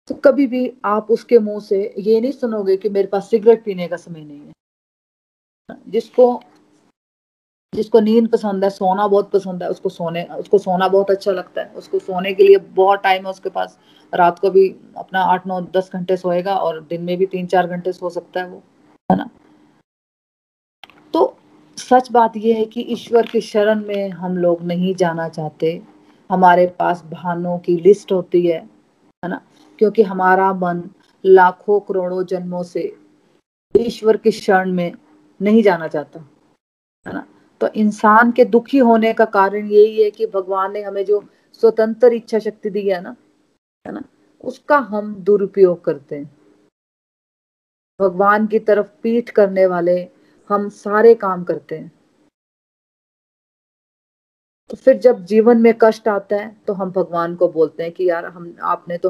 तो 0.09 0.15
कभी 0.15 0.45
भी 0.47 0.71
आप 0.85 1.07
उसके 1.11 1.39
मुँह 1.39 1.59
से 1.59 1.81
ये 1.97 2.19
नहीं 2.21 2.31
सुनोगे 2.31 2.75
कि 2.77 2.89
मेरे 2.89 3.07
पास 3.07 3.29
सिगरेट 3.29 3.63
पीने 3.63 3.87
का 3.87 3.97
समय 3.97 4.23
नहीं 4.23 4.39
है। 4.39 4.53
जिसको 5.87 6.33
जिसको 7.73 7.99
नींद 7.99 8.27
पसंद 8.27 8.63
है, 8.63 8.69
सोना 8.69 9.07
बहुत 9.07 9.29
पसंद 9.31 9.63
है, 9.63 9.69
उसको 9.69 9.89
सोने, 9.89 10.23
उसको 10.23 10.57
सोना 10.57 10.87
बहुत 10.87 11.11
अच्छा 11.11 11.31
लगता 11.31 11.61
है। 11.61 11.67
उसको 11.75 11.99
सोने 11.99 12.33
के 12.33 12.43
लिए 12.43 12.57
बहुत 12.57 13.01
टाइम 13.03 13.25
है 13.25 13.29
उसके 13.29 13.49
पास। 13.49 13.77
रात 14.13 14.39
को 14.39 14.49
भी 14.49 14.69
अपना 14.97 15.21
आठ, 15.23 15.47
नौ, 15.47 15.61
दस 15.61 15.89
घंटे 15.93 16.17
सोएगा 16.17 16.55
और 16.55 16.81
दिन 16.81 17.01
में 17.01 17.17
भी 17.17 17.25
तीन, 17.25 17.45
चार 17.45 17.67
घंटे 17.67 17.91
सो 17.91 18.09
सकता 18.09 18.39
है 18.39 18.47
वो, 18.49 18.63
है 19.09 19.17
ना? 19.17 19.29
तो 21.13 21.37
सच 21.77 22.11
बात 22.11 22.37
यह 22.37 22.57
है 22.57 22.65
कि 22.65 22.81
ईश्वर 22.81 23.25
की 23.25 23.41
शरण 23.41 23.83
में 23.85 24.09
हम 24.09 24.37
लोग 24.37 24.63
नहीं 24.63 24.95
जाना 24.95 25.29
चाहते। 25.29 25.81
हमारे 26.29 26.65
पास 26.79 27.03
भानों 27.11 27.57
की 27.59 27.75
लिस्ट 27.77 28.11
होती 28.11 28.45
है 28.47 28.59
है 29.23 29.29
ना? 29.29 29.41
क्योंकि 29.79 30.03
हमारा 30.03 30.53
मन 30.53 30.83
लाखों 31.25 31.79
करोड़ों 31.79 32.25
जन्मों 32.25 32.63
से 32.63 32.95
ईश्वर 33.75 34.17
की 34.17 34.31
शरण 34.31 34.71
में 34.71 34.91
नहीं 35.41 35.63
जाना 35.63 35.87
चाहता, 35.87 36.19
है 37.05 37.13
ना? 37.13 37.25
तो 37.61 37.67
इंसान 37.75 38.31
के 38.31 38.45
दुखी 38.45 38.77
होने 38.77 39.13
का 39.13 39.25
कारण 39.25 39.67
यही 39.67 40.03
है 40.03 40.09
कि 40.11 40.25
भगवान 40.27 40.71
ने 40.73 40.81
हमें 40.81 41.03
जो 41.05 41.23
स्वतंत्र 41.53 42.13
इच्छा 42.13 42.39
शक्ति 42.39 42.69
दी 42.69 42.87
है 42.89 43.01
ना 43.01 43.15
है 43.85 43.93
ना, 43.93 44.03
उसका 44.43 44.77
हम 44.77 45.13
दुरुपयोग 45.15 45.83
करते 45.83 46.15
हैं। 46.15 46.29
भगवान 47.99 48.47
की 48.47 48.59
तरफ़ 48.59 48.87
पीठ 49.03 49.29
करने 49.29 49.65
वाले 49.65 49.99
हम 50.49 50.67
सारे 50.69 51.13
काम 51.15 51.43
करते 51.43 51.77
हैं। 51.77 51.91
तो 54.69 54.75
फिर 54.75 54.97
जब 54.97 55.23
जीवन 55.25 55.61
में 55.61 55.73
कष्ट 55.81 56.07
आता 56.07 56.35
है 56.35 56.55
तो 56.67 56.73
हम 56.73 56.91
भगवान 56.91 57.35
को 57.35 57.47
बोलते 57.47 57.83
हैं 57.83 57.91
कि 57.91 58.09
यार 58.09 58.25
हम, 58.25 58.55
आपने 58.61 58.97
तो 58.97 59.09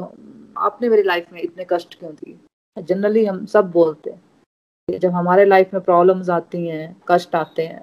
आपने 0.58 0.88
मेरी 0.88 1.02
लाइफ 1.02 1.32
में 1.32 1.40
इतने 1.42 1.66
कष्ट 1.70 1.98
क्यों 1.98 2.12
दिए? 2.14 2.38
जनरली 2.76 3.24
हम 3.24 3.44
सब 3.46 3.70
बोलते 3.70 4.10
हैं 4.10 4.98
जब 4.98 5.10
हमारे 5.10 5.44
लाइफ 5.44 5.74
में 5.74 5.82
प्रॉब्लम्स 5.82 6.30
आती 6.30 6.66
हैं, 6.66 6.96
कष्ट 7.08 7.34
आते 7.34 7.66
हैं 7.66 7.80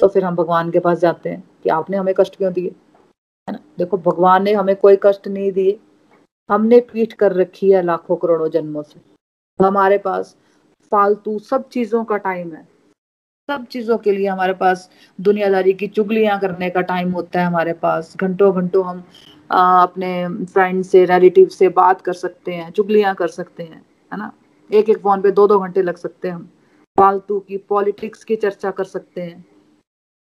तो 0.00 0.08
फिर 0.08 0.24
हम 0.24 0.36
भगवान 0.36 0.70
के 0.70 0.78
पास 0.78 0.98
जाते 0.98 1.28
हैं 1.28 1.44
कि 1.62 1.70
आपने 1.70 1.96
हमें 1.96 2.14
कष्ट 2.14 2.36
क्यों 2.36 2.52
दिए? 2.52 2.68
है 3.48 3.52
ना? 3.52 3.58
देखो 3.78 3.96
भगवान 3.96 4.42
ने 4.42 4.52
हमें 4.52 4.76
कोई 4.76 4.98
कष्ट 5.02 5.28
नहीं 5.28 5.52
दिए। 5.52 5.78
हमने 6.50 6.80
पीठ 6.80 7.12
कर 7.12 7.32
रखी 7.32 7.70
है 7.70 7.82
लाखों 7.82 8.16
करोड़ों 8.16 8.48
जन्मों 8.48 8.82
से। 8.82 9.00
हमारे 9.64 9.98
पास 9.98 10.36
फालतू 10.92 11.38
सब 11.38 11.68
चीज़ों 11.68 12.04
का 12.04 12.16
टाइम 12.16 12.52
है। 12.52 12.68
सब 13.50 13.66
चीज़ों 13.66 13.98
के 13.98 14.12
लिए 14.12 14.26
हमारे 14.26 14.52
पास 14.52 14.90
दुनियादारी 15.20 15.72
की 15.72 15.86
चुगलियाँ 15.86 16.40
करने 16.40 16.70
का 16.70 16.80
टाइम 16.80 17.10
होता 17.10 17.40
है 17.40 17.46
हमारे 17.46 17.72
पास। 17.72 18.16
घंटों 18.16 18.54
घंटों 18.54 18.84
हम 18.84 19.04
आ, 19.52 19.82
अपने 19.82 20.28
फ्रेंड 20.44 20.84
से 20.84 21.04
रिलेटिव 21.04 21.48
से 21.48 21.68
बात 21.68 22.00
कर 22.00 22.12
सकते 22.12 22.52
हैं 22.52 22.70
चुगलियाँ 22.70 23.14
कर 23.14 23.28
सकते 23.28 23.62
हैं 23.62 23.86
है 24.12 24.18
ना? 24.18 24.32
एक 24.72 24.90
एक 24.90 24.98
फ़ोन 24.98 25.22
पे 25.22 25.30
दो 25.30 25.46
दो 25.48 25.58
घंटे 25.60 25.82
लग 25.82 25.96
सकते 25.96 26.28
हैं 26.28 26.34
हम। 26.34 26.48
फालतू 26.98 27.40
की 27.40 27.56
पॉलिटिक्स 27.56 28.24
की 28.24 28.36
चर्चा 28.36 28.70
कर 28.70 28.84
सकते 28.84 29.22
हैं। 29.22 29.53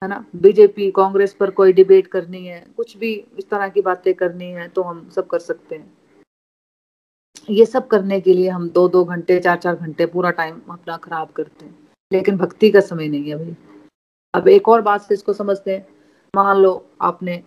है 0.01 0.07
ना? 0.09 0.23
बीजेपी, 0.35 0.89
कांग्रेस 0.91 1.33
पर 1.33 1.49
कोई 1.51 1.73
डिबेट 1.73 2.07
करनी 2.07 2.45
है, 2.45 2.59
कुछ 2.77 2.95
भी 2.97 3.13
इस 3.37 3.49
तरह 3.49 3.69
की 3.69 3.81
बातें 3.81 4.13
करनी 4.13 4.49
है 4.51 4.67
तो 4.67 4.81
हम 4.83 5.09
सब 5.09 5.27
कर 5.27 5.39
सकते 5.39 5.75
हैं। 5.75 5.93
ये 7.49 7.65
सब 7.65 7.87
करने 7.87 8.19
के 8.21 8.33
लिए 8.33 8.49
हम 8.49 8.67
दो 8.69 8.87
दो 8.89 9.03
घंटे 9.05 9.39
चार 9.39 9.57
चार 9.57 9.75
घंटे 9.75 10.05
पूरा 10.05 10.31
टाइम 10.31 10.59
अपना 10.69 10.97
खराब 10.97 11.31
करते 11.31 11.65
हैं। 11.65 11.89
लेकिन 12.11 12.37
भक्ति 12.37 12.69
का 12.71 12.79
समय 12.81 13.07
नहीं 13.07 13.29
है 13.29 13.37
भाई। 13.37 13.55
अब 14.33 14.47
एक 14.47 14.69
और 14.69 14.81
बात 14.81 15.01
से 15.01 15.13
इसको 15.13 15.33
समझते 15.33 15.75
हैं। 15.75 15.87
मान 16.33 16.57
लो 16.57 16.73
आपने 17.01 17.37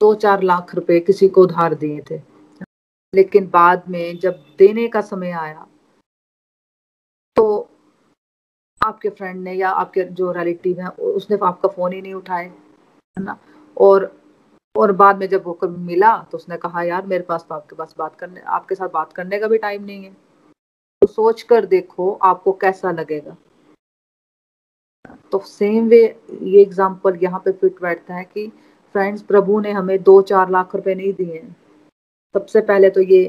दो 0.00 0.14
चार 0.16 0.42
लाख 0.42 0.74
रुपए 0.74 0.98
किसी 1.00 1.28
को 1.28 1.42
उधार 1.42 1.74
दिए 1.74 2.00
थे, 2.10 2.20
लेकिन 3.14 3.48
बाद 3.50 3.88
में 3.88 4.18
जब 4.18 4.44
देने 4.58 4.86
का 4.88 5.00
समय 5.02 5.30
आया 5.32 5.66
तो 7.36 7.46
आपके 8.82 9.08
फ्रेंड 9.10 9.42
ने 9.42 9.52
या 9.54 9.70
आपके 9.72 10.04
जो 10.12 10.32
रिलेटिव 10.32 10.80
है 10.80 10.88
उसने 11.12 11.38
आपका 11.44 11.68
फ़ोन 11.68 11.92
ही 11.92 12.00
नहीं 12.02 12.14
उठाए 12.14 12.44
है 12.44 13.22
ना? 13.24 13.38
और 13.76 14.10
और 14.74 14.92
बाद 14.94 15.18
में 15.18 15.26
जब 15.28 15.42
वो 15.46 15.58
मिला 15.68 16.16
तो 16.30 16.38
उसने 16.38 16.56
कहा, 16.56 16.82
यार, 16.82 17.06
मेरे 17.06 17.24
पास 17.24 17.44
तो 17.48 17.54
आपके 17.54 17.76
पास 17.76 17.94
बात 17.98 18.14
करने, 18.16 18.40
आपके 18.40 18.74
साथ 18.74 18.88
बात 18.90 19.12
करने 19.12 19.38
का 19.38 19.48
भी 19.48 19.58
टाइम 19.58 19.84
नहीं 19.84 20.04
है। 20.04 20.10
तो 21.02 21.06
सोच 21.08 21.42
कर 21.42 21.66
देखो 21.66 22.12
आपको 22.24 22.52
कैसा 22.60 22.90
लगेगा। 22.92 23.36
तो 25.32 25.38
सेम 25.46 25.88
वे 25.88 26.02
ये 26.42 26.60
एग्ज़ाम्पल 26.62 27.18
यहाँ 27.22 27.40
पे 27.44 27.52
फिट 27.52 27.80
बैठता 27.82 28.14
है 28.14 28.24
कि 28.24 28.46
फ्रेंड्स 28.94 29.22
प्रभु 29.24 29.60
ने 29.60 29.70
हमें 29.72 30.02
दो 30.02 30.20
चार 30.22 30.50
लाख 30.50 30.74
रुपए 30.76 30.94
नहीं 30.94 31.12
दिए 31.14 31.42
सबसे 32.34 32.60
पहले 32.62 32.90
तो 32.90 33.00
ये 33.02 33.20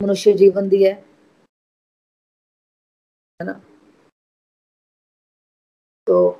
मनुष्य 0.00 0.32
जीवन 0.34 0.68
दिया 0.68 0.90
है। 0.90 1.04
है 3.40 3.46
ना? 3.46 3.60
तो 6.06 6.38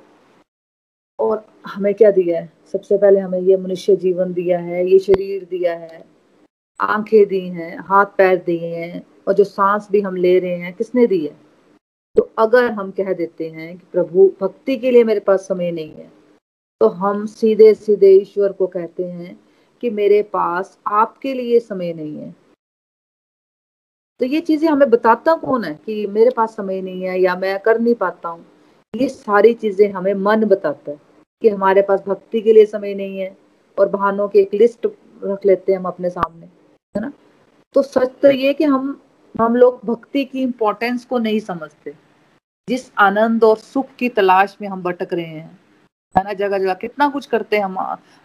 और 1.19 1.45
हमें 1.65 1.93
क्या 1.93 2.11
दिया 2.11 2.39
है? 2.41 2.51
सबसे 2.71 2.97
पहले 2.97 3.19
हमें 3.19 3.39
ये 3.39 3.57
मनुष्य 3.57 3.95
जीवन 3.95 4.33
दिया 4.33 4.59
है, 4.59 4.85
ये 4.87 4.99
शरीर 4.99 5.43
दिया 5.45 5.73
है, 5.73 6.03
आँखें 6.79 7.25
दी 7.27 7.39
हैं, 7.39 7.77
हाथ 7.79 8.05
पैर 8.17 8.37
दिए 8.37 8.75
हैं, 8.75 9.03
और 9.27 9.33
जो 9.33 9.43
सांस 9.43 9.87
भी 9.91 10.01
हम 10.01 10.15
ले 10.15 10.39
रहे 10.39 10.55
हैं, 10.55 10.73
किसने 10.73 11.07
दी 11.07 11.25
है? 11.25 11.35
तो 12.15 12.29
अगर 12.37 12.71
हम 12.71 12.91
कह 12.91 13.13
देते 13.13 13.49
हैं 13.49 13.77
कि 13.77 13.85
प्रभु, 13.91 14.31
भक्ति 14.41 14.77
के 14.77 14.91
लिए 14.91 15.03
मेरे 15.03 15.19
पास 15.19 15.47
समय 15.47 15.71
नहीं 15.71 15.91
है 15.91 16.11
तो 16.81 16.87
हम 16.87 17.25
सीधे 17.25 17.73
सीधे 17.73 18.09
ईश्वर 18.11 18.51
को 18.51 18.67
कहते 18.67 19.03
हैं 19.03 19.39
कि 19.83 19.89
मेरे 19.89 20.21
पास 20.23 20.77
आपके 20.87 21.33
लिए 21.33 21.59
समय 21.59 21.93
नहीं 21.93 22.17
है। 22.17 22.35
तो 24.19 24.25
ये 24.25 24.39
चीज़ें 24.41 24.67
हमें 24.69 24.89
बताता 24.89 25.33
कौन 25.35 25.63
है 25.63 25.73
कि 25.85 26.05
मेरे 26.07 26.29
पास 26.29 26.55
समय 26.55 26.81
नहीं 26.81 27.03
है 27.03 27.19
या 27.21 27.35
मैं 27.35 27.57
कर 27.59 27.79
नहीं 27.79 27.93
पाता 27.95 28.29
हूँ? 28.29 28.45
ये 28.93 29.07
सारी 29.09 29.53
चीज़ें 29.53 29.91
हमें 29.91 30.13
मन 30.13 30.43
बताता 30.45 30.91
है 30.91 30.97
कि 31.41 31.49
हमारे 31.49 31.81
पास 31.81 32.03
भक्ति 32.07 32.41
के 32.41 32.53
लिए 32.53 32.65
समय 32.65 32.93
नहीं 32.93 33.19
है 33.19 33.35
और 33.77 33.89
बहानों 33.89 34.27
की 34.27 34.39
एक 34.39 34.53
लिस्ट 34.53 34.87
रख 35.21 35.45
लेते 35.45 35.71
हैं 35.71 35.79
हम 35.79 35.85
अपने 35.85 36.09
सामने, 36.09 36.45
है 36.95 37.01
ना? 37.01 37.11
तो 37.75 37.81
सच 37.81 38.11
तो 38.21 38.31
ये 38.31 38.53
कि 38.53 38.63
हम 38.63 38.99
हम 39.35 39.55
लोग 39.55 39.79
भक्ति 39.85 40.23
की 40.25 40.41
इम्पोर्टेंस 40.41 41.05
को 41.05 41.17
नहीं 41.17 41.39
समझते। 41.39 41.93
जिस 42.67 42.91
आनंद 42.99 43.43
और 43.43 43.57
सुख 43.57 43.87
की 43.99 44.09
तलाश 44.09 44.57
में 44.61 44.67
हम 44.67 44.81
भटक 44.83 45.13
रहे 45.13 45.25
हैं, 45.25 45.59
है 46.15 46.23
ना? 46.23 46.33
जगह 46.33 46.57
जगह 46.57 46.73
कितना 46.73 47.07
कुछ 47.09 47.25
करते 47.25 47.57
हैं 47.57 47.63
हम 47.63 47.77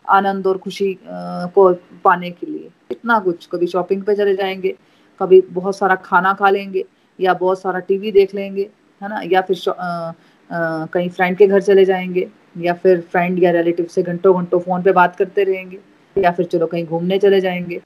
आनंद 0.04 0.46
और 0.46 0.58
खुशी 0.58 0.96
को 1.06 1.72
पाने 2.04 2.30
के 2.30 2.46
लिए। 2.46 2.70
कितना 2.88 3.18
कुछ, 3.20 3.46
कभी 3.46 3.66
शॉपिंग 3.66 4.02
पे 4.04 4.14
चले 4.16 4.34
जाएँगे 4.36 4.74
कभी 5.20 5.40
बहुत 5.50 5.76
सारा 5.76 5.94
खाना 6.04 6.32
खा 6.34 6.50
लेंगे 6.50 6.84
या 7.18 7.34
बहुत 7.34 7.60
सारा 7.60 7.78
टीवी 7.78 8.12
देख 8.12 8.34
लेंगे 8.34 8.68
है 9.00 9.08
ना? 9.08 9.20
या 9.24 9.40
फिर 9.40 9.68
आ, 9.70 10.12
आ, 10.50 10.86
कहीं 10.86 11.08
फ्रेंड 11.10 11.36
के 11.38 11.46
घर 11.46 11.62
चले 11.62 11.84
जाएँगे 11.84 12.28
या 12.58 12.72
फिर 12.74 13.00
फ्रेंड 13.00 13.42
या 13.42 13.50
रिलेटिव 13.50 13.86
से 13.86 14.02
घंटों 14.02 14.34
घंटों 14.38 14.58
फ़ोन 14.60 14.82
पे 14.82 14.92
बात 14.92 15.16
करते 15.16 15.44
रहेंगे 15.44 15.78
या 16.16 16.30
फिर 16.32 16.46
चलो 16.46 16.66
कहीं 16.66 16.84
घूमने 16.86 17.18
चले 17.18 17.40
जाएँगे 17.40 17.76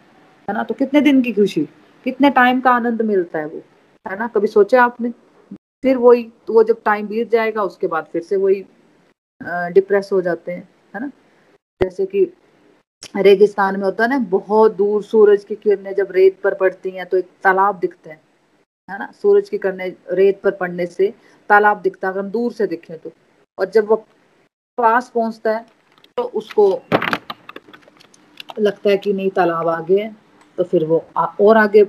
है 0.48 0.54
ना? 0.54 0.62
तो 0.62 0.74
कितने 0.74 1.00
दिन 1.00 1.22
की 1.22 1.32
खुशी 1.32 1.64
कितने 2.06 2.30
टाइम 2.30 2.60
का 2.60 2.70
आनंद 2.70 3.02
मिलता 3.02 3.38
है 3.38 3.46
वो 3.46 3.62
है 4.06 4.18
ना? 4.18 4.26
कभी 4.26 4.46
सोचा 4.46 4.82
आपने? 4.84 5.10
फिर 5.82 5.96
वही 5.96 6.22
तो 6.46 6.52
वो 6.54 6.62
जब 6.64 6.82
टाइम 6.84 7.06
बीत 7.08 7.30
जाएगा 7.30 7.62
उसके 7.62 7.86
बाद 7.86 8.06
फिर 8.12 8.22
से 8.22 8.36
वही 8.36 8.64
डिप्रेस 9.74 10.08
हो 10.12 10.20
जाते 10.22 10.52
हैं 10.52 10.68
है 10.94 11.00
ना? 11.00 11.10
जैसे 11.80 12.06
कि 12.06 12.24
रेगिस्तान 13.16 13.76
में 13.76 13.84
होता 13.84 14.04
है 14.04 14.10
ना, 14.10 14.18
बहुत 14.20 14.74
दूर 14.76 15.02
सूरज 15.02 15.44
की 15.44 15.54
किरणें 15.54 15.94
जब 15.94 16.08
रेत 16.12 16.40
पर 16.40 16.54
पड़ती 16.54 16.90
हैं 16.90 17.06
तो 17.06 17.16
एक 17.16 17.28
तालाब 17.44 17.78
दिखते 17.78 18.10
हैं, 18.10 18.20
है 18.88 18.98
ना? 18.98 19.10
सूरज 19.12 19.48
की 19.48 19.58
किरणें 19.58 19.92
रेत 20.12 20.40
पर 20.42 20.50
पड़ने 20.52 20.86
से 20.86 21.12
तालाब 21.50 21.80
दिखता 21.80 22.08
है, 22.08 22.12
अगर 22.12 22.20
हम 22.20 22.30
दूर 22.30 22.52
से 22.52 22.66
दिखे 22.66 22.94
तो। 22.94 23.12
और 23.58 23.70
जब 23.70 23.88
वो 23.88 23.96
पास 24.78 25.10
पहुँचता 25.14 25.56
है 25.56 25.64
तो 26.16 26.22
उसको 26.22 26.68
लगता 28.58 28.90
है 28.90 28.96
कि 28.98 29.12
नहीं, 29.12 29.30
तालाब 29.30 29.68
आगे 29.68 30.02
है 30.02 30.14
तो 30.58 30.64
फिर 30.64 30.84
वो 30.84 31.04
और 31.40 31.56
आगे 31.56 31.84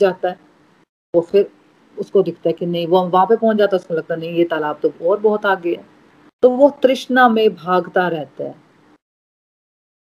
जाता 0.00 0.28
है। 0.28 0.38
वो 1.14 1.20
फिर 1.22 1.50
उसको 1.96 2.22
दिखता 2.22 2.48
है 2.48 2.52
कि 2.52 2.66
नहीं, 2.66 2.86
वो 2.86 3.02
वहाँ 3.02 3.26
पे 3.26 3.36
पहुँच 3.36 3.56
जाता 3.56 3.76
है, 3.76 3.80
उसको 3.80 3.94
लगता 3.94 4.14
है, 4.14 4.20
नहीं, 4.20 4.30
ये 4.30 4.44
तालाब 4.44 4.80
तो 4.82 4.92
और 5.02 5.20
बहुत 5.20 5.46
आगे 5.46 5.74
है। 5.74 5.84
तो 6.42 6.50
वो 6.50 6.70
तृष्णा 6.82 7.28
में 7.28 7.54
भागता 7.56 8.08
रहता 8.08 8.44
है। 8.44 8.63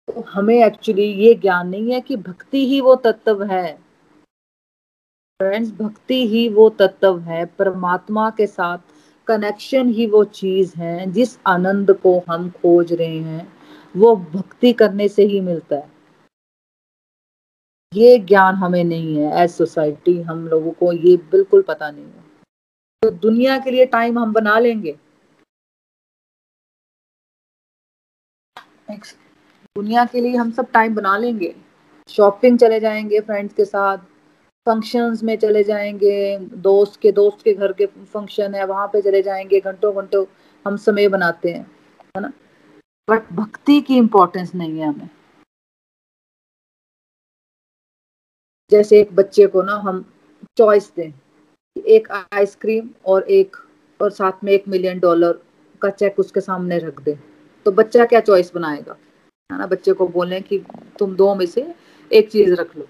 तो 0.09 0.21
हमें 0.21 0.55
एक्चुअली 0.55 1.05
ये 1.05 1.35
ज्ञान 1.35 1.69
नहीं 1.69 1.93
है 1.93 2.01
कि 2.01 2.17
भक्ति 2.17 2.67
ही 2.67 2.81
वो 2.81 2.95
तत्व 2.97 3.43
है। 3.45 3.79
फ्रेंड्स 5.41 5.71
भक्ति 5.73 6.27
ही 6.29 6.49
वो 6.49 6.69
तत्व 6.71 7.19
है, 7.19 7.45
परमात्मा 7.47 8.31
के 8.31 8.47
साथ 8.47 8.79
कनेक्शन 9.27 9.89
ही 9.89 10.07
वो 10.07 10.25
चीज़ 10.25 10.75
है, 10.77 11.11
जिस 11.13 11.39
आनंद 11.47 11.93
को 11.93 12.19
हम 12.31 12.49
खोज 12.51 12.93
रहे 12.93 13.19
हैं, 13.19 13.53
वो 13.97 14.17
भक्ति 14.17 14.73
करने 14.73 15.09
से 15.09 15.25
ही 15.25 15.41
मिलता 15.41 15.77
है। 15.77 15.91
ये 17.95 18.19
ज्ञान 18.19 18.55
हमें 18.55 18.85
नहीं 18.85 19.17
है 19.17 19.43
एज 19.43 19.51
सोसाइटी 19.51 20.21
हम 20.23 20.47
लोगों 20.49 20.73
को 20.73 20.93
ये 20.93 21.17
बिल्कुल 21.17 21.63
पता 21.63 21.91
नहीं 21.91 22.05
है। 22.05 22.25
तो 23.03 23.11
दुनिया 23.11 23.59
के 23.59 23.71
लिए 23.71 23.87
टाइम 23.87 24.19
हम 24.19 24.33
बना 24.33 24.59
लेंगे। 24.59 24.99
दुनिया 29.76 30.04
के 30.04 30.21
लिए 30.21 30.37
हम 30.37 30.50
सब 30.50 30.71
टाइम 30.73 30.95
बना 30.95 31.16
लेंगे। 31.18 31.54
शॉपिंग 32.09 32.59
चले 32.59 32.80
जाएँगे 32.80 33.21
फ्रेंड्स 33.21 33.54
के 33.54 33.64
साथ 33.64 33.99
फ़ंक्शंस 34.66 35.23
में 35.23 35.37
चले 35.38 35.62
जाएँगे, 35.64 36.38
दोस्त 36.38 37.00
के 37.00 37.12
दोस्त 37.12 37.42
के 37.45 37.54
घर 37.54 37.73
के 37.73 37.87
फ़ंक्शन 37.87 38.54
है, 38.54 38.64
वहाँ 38.66 38.87
पे 38.92 39.02
चले 39.02 39.23
जाएँगे 39.23 39.61
घंटों 39.61 39.95
घंटों 39.97 40.25
हम 40.66 40.76
समय 40.76 41.09
बनाते 41.09 41.50
हैं, 41.50 41.66
है 42.14 42.23
ना? 42.23 42.33
बट 43.09 43.33
भक्ति 43.33 43.80
की 43.80 43.97
इम्पोर्टेंस 43.97 44.54
नहीं 44.54 44.78
है 44.78 44.88
हमें। 44.88 45.09
जैसे 48.71 49.00
एक 49.00 49.14
बच्चे 49.16 49.47
को 49.47 49.62
ना 49.62 49.75
हम 49.76 50.04
चॉइस 50.59 50.92
दें 50.97 51.12
एक 51.76 52.11
आइसक्रीम 52.11 52.88
और 53.06 53.23
एक, 53.23 53.56
और 54.00 54.11
साथ 54.11 54.45
में 54.45 54.52
एक 54.52 54.68
मिलियन 54.68 54.99
डॉलर 54.99 55.38
का 55.83 55.90
चेक 55.90 56.18
उसके 56.21 56.40
सामने 56.40 56.78
रख 56.78 57.00
दे 57.02 57.18
तो 57.66 57.73
बच्चा 57.73 58.04
क्या 58.04 58.21
चॉइस 58.21 58.52
बनाएगा? 58.54 58.97
है 59.53 59.59
ना, 59.59 59.67
बच्चे 59.67 59.93
को 59.93 60.09
बोले 60.09 60.41
कि 60.41 60.65
तुम 60.99 61.17
दो 61.17 61.35
में 61.35 61.47
से 61.47 61.75
एक 62.12 62.31
चीज़ 62.31 62.55
रख 62.55 62.76
लो। 62.76 62.88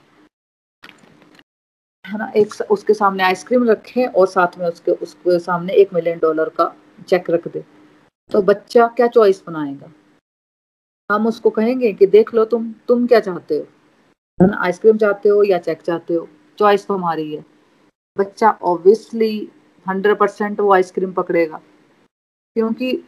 है 2.06 2.18
ना, 2.18 2.32
एक 2.36 2.54
उसके 2.70 2.94
सामने 2.94 3.22
आइसक्रीम 3.22 3.70
रखे 3.70 4.06
और 4.06 4.26
साथ 4.26 4.58
में 4.58 4.66
उसके 4.66 4.92
उसके 4.92 5.38
सामने 5.38 5.72
एक 5.72 5.94
मिलियन 5.94 6.18
डॉलर 6.18 6.48
का 6.48 6.76
चेक 7.08 7.30
रख 7.30 7.48
दे। 7.48 7.64
तो 8.30 8.42
बच्चा 8.42 8.86
क्या 8.86 9.06
चॉइस 9.06 9.42
बनाएगा? 9.46 9.92
हम 11.12 11.26
उसको 11.26 11.50
कहेंगे 11.50 11.92
कि 11.92 12.06
देख 12.06 12.34
लो 12.34 12.44
तुम 12.44 12.74
तुम 12.88 13.06
क्या 13.06 13.20
चाहते 13.20 13.58
हो? 13.58 13.66
है 14.42 14.50
ना, 14.50 14.56
आइसक्रीम 14.56 14.98
चाहते 14.98 15.28
हो 15.28 15.42
या 15.42 15.58
चेक 15.58 15.82
चाहते 15.82 16.14
हो? 16.14 16.28
चॉइस 16.58 16.86
तो 16.86 16.94
हमारी 16.94 17.34
है। 17.34 17.44
बच्चा 18.18 18.50
ऑब्वियसली 18.50 19.48
हंड्रेड 19.88 20.18
परसेंट 20.18 20.60
वो 20.60 20.72
आइसक्रीम 20.72 21.12
पकड़ेगा। 21.12 21.60
क्योंकि 22.56 23.04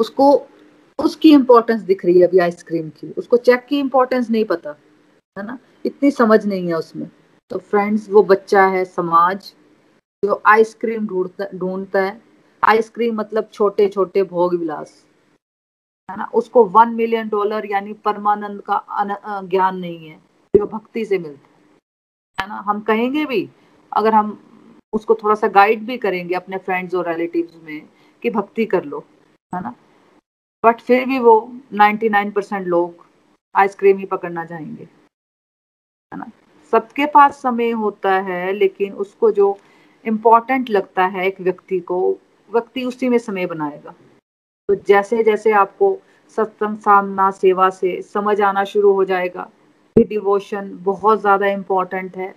उसको 0.00 0.46
उसकी 0.98 1.32
इंपॉर्टेंस 1.32 1.80
दिख 1.82 2.04
रही 2.04 2.18
है 2.18 2.26
अभी 2.26 2.38
आइसक्रीम 2.38 2.88
की। 2.90 3.10
उसको 3.18 3.36
चेक 3.38 3.64
की 3.68 3.78
इंपॉर्टेंस 3.78 4.30
नहीं 4.30 4.44
पता, 4.44 4.70
है 5.36 5.46
ना? 5.46 5.58
इतनी 5.84 6.10
समझ 6.10 6.44
नहीं 6.46 6.66
है 6.68 6.74
उसमें। 6.74 7.08
तो 7.50 7.58
फ्रेंड्स 7.60 8.08
वो 8.10 8.22
बच्चा 8.24 8.66
है 8.66 8.84
समाज, 8.84 9.52
जो 10.22 10.40
आइसक्रीम 10.46 11.06
ढूंढता 11.06 11.46
ढूंढता 11.54 12.02
है। 12.02 12.20
आइसक्रीम 12.62 13.14
मतलब 13.14 13.48
छोटे 13.52 13.88
छोटे 13.88 14.22
भोग 14.24 14.54
विलास, 14.54 15.04
है 16.08 16.16
ना? 16.16 16.30
उसको 16.34 16.64
वन 16.66 16.94
मिलियन 16.94 17.28
डॉलर 17.28 17.66
यानी 17.70 17.92
परमानंद 18.04 18.62
का 18.70 18.82
ज्ञान 19.42 19.76
नहीं 19.76 20.08
है, 20.08 20.18
जो 20.54 20.66
भक्ति 20.66 21.04
से 21.04 21.18
मिलता 21.18 22.42
है। 22.42 22.48
ना? 22.48 22.62
हम 22.66 22.80
कहेंगे 22.82 23.24
भी, 23.26 23.48
अगर 23.92 24.14
हम 24.14 24.38
उसको 24.92 25.14
थोड़ा 25.14 25.34
सा 25.34 25.48
गाइड 25.48 25.84
भी 25.86 25.96
करेंगे 25.98 26.34
अपने 26.34 26.58
फ्रेंड्स 26.58 26.94
और 26.94 27.08
रिलेटिव्स 27.08 27.62
में, 27.64 27.88
कि 28.22 28.30
भक्ति 28.30 28.64
कर 28.66 28.84
लो, 28.84 29.04
है 29.52 29.60
ना? 29.62 29.74
बट 30.64 30.80
फिर 30.80 31.06
भी 31.06 31.18
वो 31.18 31.52
99 31.74 32.32
परसेंट 32.32 32.66
लोग 32.66 33.04
आइसक्रीम 33.54 33.98
ही 33.98 34.06
पकड़ना 34.06 34.44
चाहेंगे। 34.44 34.84
है 34.84 36.18
ना? 36.18 36.30
सबके 36.72 37.06
पास 37.06 37.42
समय 37.42 37.70
होता 37.70 38.12
है, 38.12 38.52
लेकिन 38.52 38.92
उसको 38.92 39.30
जो 39.30 39.58
इम्पोर्टेंट 40.04 40.70
लगता 40.70 41.06
है 41.06 41.26
एक 41.26 41.40
व्यक्ति 41.40 41.80
को, 41.80 42.18
व्यक्ति 42.50 42.84
उसी 42.84 43.08
में 43.08 43.18
समय 43.18 43.46
बनाएगा। 43.46 43.94
तो 44.68 44.74
जैसे 44.74 45.22
जैसे 45.24 45.52
आपको 45.52 45.98
सत्संग 46.38 46.78
सामना 46.78 47.30
सेवा 47.30 47.70
से 47.70 48.00
समझ 48.02 48.40
आना 48.40 48.64
शुरू 48.64 48.92
हो 48.92 49.04
जाएगा 49.04 49.50
डिवोशन 49.96 50.70
बहुत 50.82 51.20
ज़्यादा 51.20 51.46
इम्पोर्टेंट 51.46 52.16
है। 52.16 52.34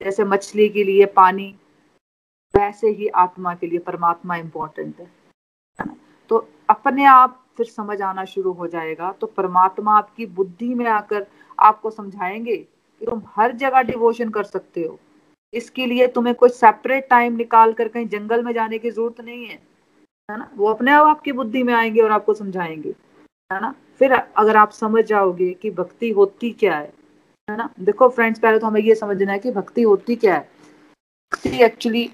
जैसे 0.00 0.24
मछली 0.24 0.68
के 0.68 0.84
लिए 0.84 1.06
पानी, 1.06 1.54
वैसे 2.54 2.88
ही 2.88 3.08
आत्मा 3.08 3.54
के 3.54 3.66
लिए 3.66 3.78
परमात्मा 3.78 4.36
इम्पोर्टेंट 4.36 5.00
है। 5.00 5.10
तो 6.30 6.48
अपने 6.70 7.04
आप 7.04 7.41
फिर 7.58 7.66
समझ 7.66 8.00
आना 8.02 8.24
शुरू 8.24 8.52
हो 8.52 8.66
जाएगा। 8.66 9.10
तो 9.12 9.26
परमात्मा 9.28 9.96
आपकी 9.98 10.26
बुद्धि 10.28 10.74
में 10.74 10.86
आकर 10.86 11.26
आपको 11.58 11.90
समझाएँगे 11.90 12.56
कि 12.56 13.06
तुम 13.06 13.22
हर 13.36 13.52
जगह 13.54 13.82
डिवोशन 13.82 14.30
कर 14.30 14.44
सकते 14.44 14.82
हो। 14.82 14.98
इसके 15.52 15.86
लिए 15.86 16.06
तुम्हें 16.08 16.34
कोई 16.34 16.48
सेपरेट 16.50 17.08
टाइम 17.10 17.36
निकाल 17.36 17.72
कर 17.72 17.88
कहीं 17.88 18.06
जंगल 18.08 18.42
में 18.44 18.52
जाने 18.52 18.78
की 18.78 18.90
ज़रूरत 18.90 19.20
नहीं 19.20 19.46
है 19.46 19.58
है 20.28 20.38
ना? 20.38 20.50
वो 20.56 20.68
अपने 20.68 20.92
आप 20.92 21.06
आपकी 21.06 21.32
बुद्धि 21.32 21.62
में 21.62 21.72
आएँगे 21.74 22.00
और 22.00 22.10
आपको 22.10 22.34
समझाएँगे, 22.34 22.94
है 23.50 23.60
ना? 23.60 23.74
फिर 23.98 24.12
अगर 24.12 24.56
आप 24.56 24.70
समझ 24.72 25.04
जाओगे 25.04 25.50
कि 25.52 25.70
भक्ति 25.70 26.10
होती 26.10 26.50
क्या 26.52 26.76
है 26.76 26.92
है 27.48 27.56
ना? 27.56 27.68
देखो 27.80 28.08
फ्रेंड्स 28.08 28.40
पहले 28.40 28.58
तो 28.58 28.66
हमें 28.66 28.80
ये 28.80 28.94
समझना 28.94 29.32
है 29.32 29.38
कि 29.38 29.50
भक्ति 29.52 29.82
होती 29.82 30.16
क्या 30.16 30.34
है। 30.34 30.48
भक्ति 31.32 31.62
एक्चुअली 31.64 32.10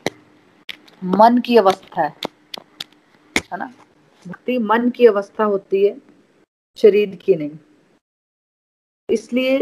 मन 1.02 1.38
की 1.38 1.56
अवस्था 1.56 2.02
है 2.02 2.14
है 3.52 3.58
ना? 3.58 3.70
भक्ति 4.28 4.58
मन 4.60 4.88
की 4.90 5.06
अवस्था 5.06 5.44
होती 5.44 5.84
है 5.84 5.96
शरीर 6.78 7.14
की 7.16 7.34
नहीं। 7.36 7.58
इसलिए 9.08 9.58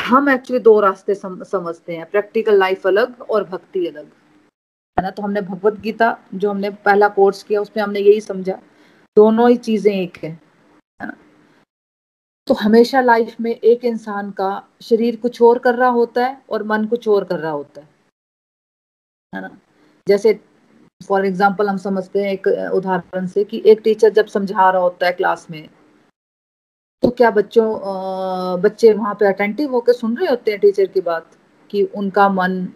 हम 0.00 0.28
एक्चुअली 0.30 0.62
दो 0.62 0.78
रास्ते 0.80 1.14
सम, 1.14 1.42
समझते 1.44 1.96
हैं 1.96 2.10
प्रैक्टिकल 2.10 2.58
लाइफ 2.58 2.86
अलग 2.86 3.20
और 3.22 3.44
भक्ति 3.44 3.86
अलग। 3.86 4.04
है 4.96 5.02
ना 5.02 5.10
तो 5.10 5.22
हमने 5.22 5.40
भगवत 5.40 5.80
गीता 5.80 6.16
जो 6.34 6.50
हमने 6.50 6.70
पहला 6.84 7.08
कोर्स 7.10 7.42
किया 7.42 7.60
उसमें 7.60 7.82
हमने 7.82 8.00
यही 8.00 8.20
समझा 8.20 8.60
दोनों 9.16 9.48
ही 9.50 9.56
चीज़ें 9.58 9.92
एक 9.92 10.16
है 10.16 10.38
तो 12.48 12.54
हमेशा 12.54 13.00
लाइफ 13.00 13.36
में 13.40 13.50
एक 13.50 13.84
इंसान 13.84 14.30
का 14.30 14.50
शरीर 14.82 15.16
कुछ 15.16 15.40
और 15.42 15.58
कर 15.58 15.74
रहा 15.74 15.88
होता 15.90 16.26
है 16.26 16.42
और 16.50 16.62
मन 16.62 16.86
कुछ 16.86 17.08
और 17.08 17.24
कर 17.24 17.38
रहा 17.38 17.52
होता 17.52 17.80
है 17.80 17.88
है 19.32 19.40
ना। 19.42 19.56
जैसे 20.06 20.32
फॉर 21.02 21.26
एग्ज़ाम्पल 21.26 21.68
हम 21.68 21.76
समझते 21.78 22.22
हैं 22.22 22.32
एक 22.32 22.46
उदाहरण 22.74 23.26
से 23.26 23.44
कि 23.44 23.62
एक 23.66 23.80
टीचर 23.84 24.10
जब 24.12 24.26
समझा 24.28 24.70
रहा 24.70 24.82
होता 24.82 25.06
है 25.06 25.12
क्लास 25.12 25.46
में 25.50 25.68
तो 27.02 27.08
क्या 27.10 27.30
बच्चों 27.30 27.66
बच्चे 28.62 28.92
वहाँ 28.92 29.14
पे 29.20 29.26
अटेंटिव 29.26 29.70
होकर 29.72 29.92
सुन 29.92 30.16
रहे 30.16 30.28
होते 30.28 30.50
हैं 30.50 30.60
टीचर 30.60 30.86
की 30.86 31.00
बात? 31.00 31.26
कि 31.70 31.82
उनका 31.96 32.28
मन 32.28 32.66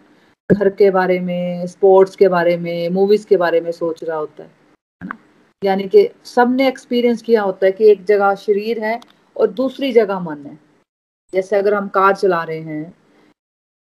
घर 0.49 0.69
के 0.69 0.89
बारे 0.91 1.19
में 1.19 1.65
स्पोर्ट्स 1.67 2.15
के 2.15 2.27
बारे 2.27 2.55
में 2.57 2.89
मूवीज़ 2.89 3.25
के 3.27 3.37
बारे 3.37 3.61
में 3.61 3.71
सोच 3.71 4.03
रहा 4.03 4.17
होता 4.17 4.43
है 4.43 4.49
ना? 5.01 5.17
यानी 5.61 5.83
कि 5.85 6.07
सबने 6.25 6.67
एक्सपीरियंस 6.67 7.21
किया 7.21 7.41
होता 7.41 7.65
है 7.65 7.71
कि 7.71 7.89
एक 7.91 8.03
जगह 8.05 8.33
शरीर 8.37 8.83
है 8.83 8.99
और 9.35 9.47
दूसरी 9.53 9.91
जगह 9.93 10.19
मन 10.19 10.45
है। 10.45 10.57
जैसे 11.33 11.55
अगर 11.57 11.73
हम 11.73 11.87
कार 11.89 12.15
चला 12.15 12.43
रहे 12.43 12.59
हैं 12.59 12.93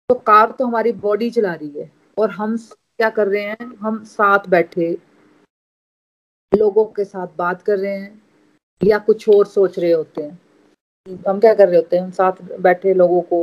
तो 0.08 0.14
कार 0.16 0.50
तो 0.50 0.66
हमारी 0.66 0.92
बॉडी 1.02 1.30
चला 1.30 1.52
रही 1.54 1.80
है 1.80 1.90
और 2.18 2.30
हम 2.30 2.56
क्या 3.02 3.08
कर 3.10 3.26
रहे 3.28 3.42
हैं? 3.42 3.66
हम 3.76 4.02
साथ 4.04 4.48
बैठे, 4.48 4.90
लोगों 6.52 6.84
के 6.86 7.04
साथ 7.04 7.26
बात 7.38 7.62
कर 7.62 7.78
रहे 7.78 7.92
हैं, 7.92 8.22
या 8.80 8.98
कुछ 8.98 9.28
और 9.28 9.46
सोच 9.46 9.78
रहे 9.78 9.90
होते 9.92 10.22
हैं। 10.22 10.38
हम 11.28 11.40
क्या 11.40 11.54
कर 11.54 11.68
रहे 11.68 11.76
होते 11.76 11.96
हैं? 11.96 12.02
हम 12.04 12.10
साथ 12.10 12.42
बैठे 12.60 12.94
लोगों 12.94 13.20
को, 13.22 13.40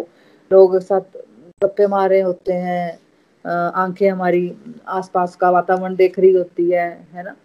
लोगों 0.52 0.67
के 0.74 0.86
साथ 0.86 1.17
गप्पे 1.63 1.88
मार 1.88 2.10
रहे 2.10 2.22
होते 2.22 2.54
हैं 2.54 3.00
आँखें 3.45 4.10
हमारी 4.10 4.54
आसपास 4.88 5.36
का 5.36 5.50
वातावरण 5.52 5.95
देख 5.95 6.19
रही 6.19 6.32
होती 6.34 6.69
है 6.72 6.88
है 7.13 7.24
ना? 7.24 7.36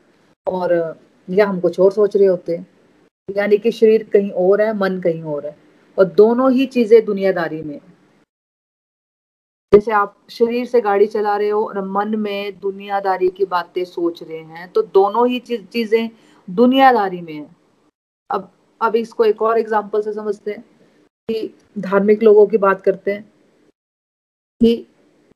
और, 0.47 0.99
या 1.29 1.47
हम 1.47 1.61
कुछ 1.61 1.81
और 1.81 1.93
सोच 1.93 2.17
रहे 2.17 2.27
होते 2.27 2.57
हैं। 2.57 2.67
यानी 3.29 3.59
कि 3.59 3.71
शरीर 3.73 4.09
कहीं 4.13 4.31
और 4.31 4.63
है, 4.63 4.73
मन 4.79 5.01
कहीं 5.01 5.23
और 5.23 5.47
है। 5.47 5.57
और 5.99 6.05
दोनों 6.05 6.53
ही 6.53 6.67
चीज़ें 6.67 7.05
दुनियादारी 7.05 7.63
में 7.63 7.81
जैसे 9.75 9.93
आप 9.93 10.15
शरीर 10.31 10.67
से 10.67 10.81
गाड़ी 10.81 11.07
चला 11.07 11.37
रहे 11.37 11.49
हो 11.49 11.65
और 11.65 11.81
मन 11.91 12.15
में 12.19 12.59
दुनियादारी 12.61 13.29
की 13.29 13.45
बातें 13.47 13.85
सोच 13.85 14.23
रहे 14.23 14.39
हैं 14.39 14.71
तो 14.73 14.83
दोनों 14.95 15.27
ही 15.29 15.39
चीज़ें 15.41 16.11
दुनियादारी 16.49 17.21
में 17.21 17.33
है। 17.33 17.47
अब 18.31 18.51
अब 18.81 18.97
इसको 18.97 19.25
एक 19.25 19.43
और 19.43 19.59
एग्ज़ाम्पल 19.59 20.03
से 20.03 20.13
समझते 20.13 20.51
हैं 20.51 20.61
कि 21.29 21.55
धार्मिक 21.81 22.23
लोगों 22.23 22.47
की 22.47 22.59
बात 22.59 22.81
करते 22.83 23.13
हैं 23.13 23.23
कि 24.61 24.77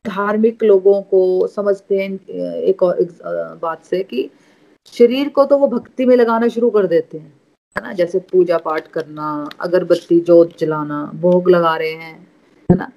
धार्मिक 0.04 0.62
लोगों 0.62 1.00
को 1.04 1.46
समझते 1.46 1.98
हैं 1.98 2.10
एक 2.62 2.82
और 2.82 3.00
एक 3.00 3.18
बात 3.62 3.84
से 3.84 4.02
कि 4.02 4.28
शरीर 4.92 5.28
को 5.28 5.44
तो 5.44 5.58
वो 5.58 5.68
भक्ति 5.68 6.06
में 6.06 6.14
लगाना 6.16 6.48
शुरू 6.48 6.70
कर 6.70 6.86
देते 6.86 7.18
हैं, 7.18 7.32
है 7.76 7.82
ना? 7.82 7.92
जैसे 7.92 8.18
पूजा 8.32 8.58
पाठ 8.58 8.86
करना, 8.88 9.48
अगरबत्ती 9.60 10.20
जोत 10.20 10.56
जलाना, 10.58 11.04
भोग 11.16 11.50
लगा 11.50 11.76
रहे 11.76 11.92
हैं, 11.92 12.16
है 12.68 12.76
ना? 12.76 12.90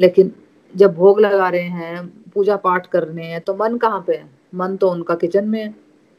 लेकिन 0.00 0.32
जब 0.74 0.94
भोग 0.94 1.20
लगा 1.20 1.48
रहे 1.48 1.62
हैं, 1.62 2.06
पूजा 2.34 2.56
पाठ 2.56 2.86
कर 2.86 3.02
रहे 3.02 3.26
हैं 3.26 3.40
तो 3.40 3.54
मन 3.54 3.76
कहाँ 3.78 4.04
पे 4.06 4.14
है? 4.16 4.30
मन 4.54 4.76
तो 4.76 4.90
उनका 4.90 5.14
किचन 5.14 5.48
में 5.48 5.64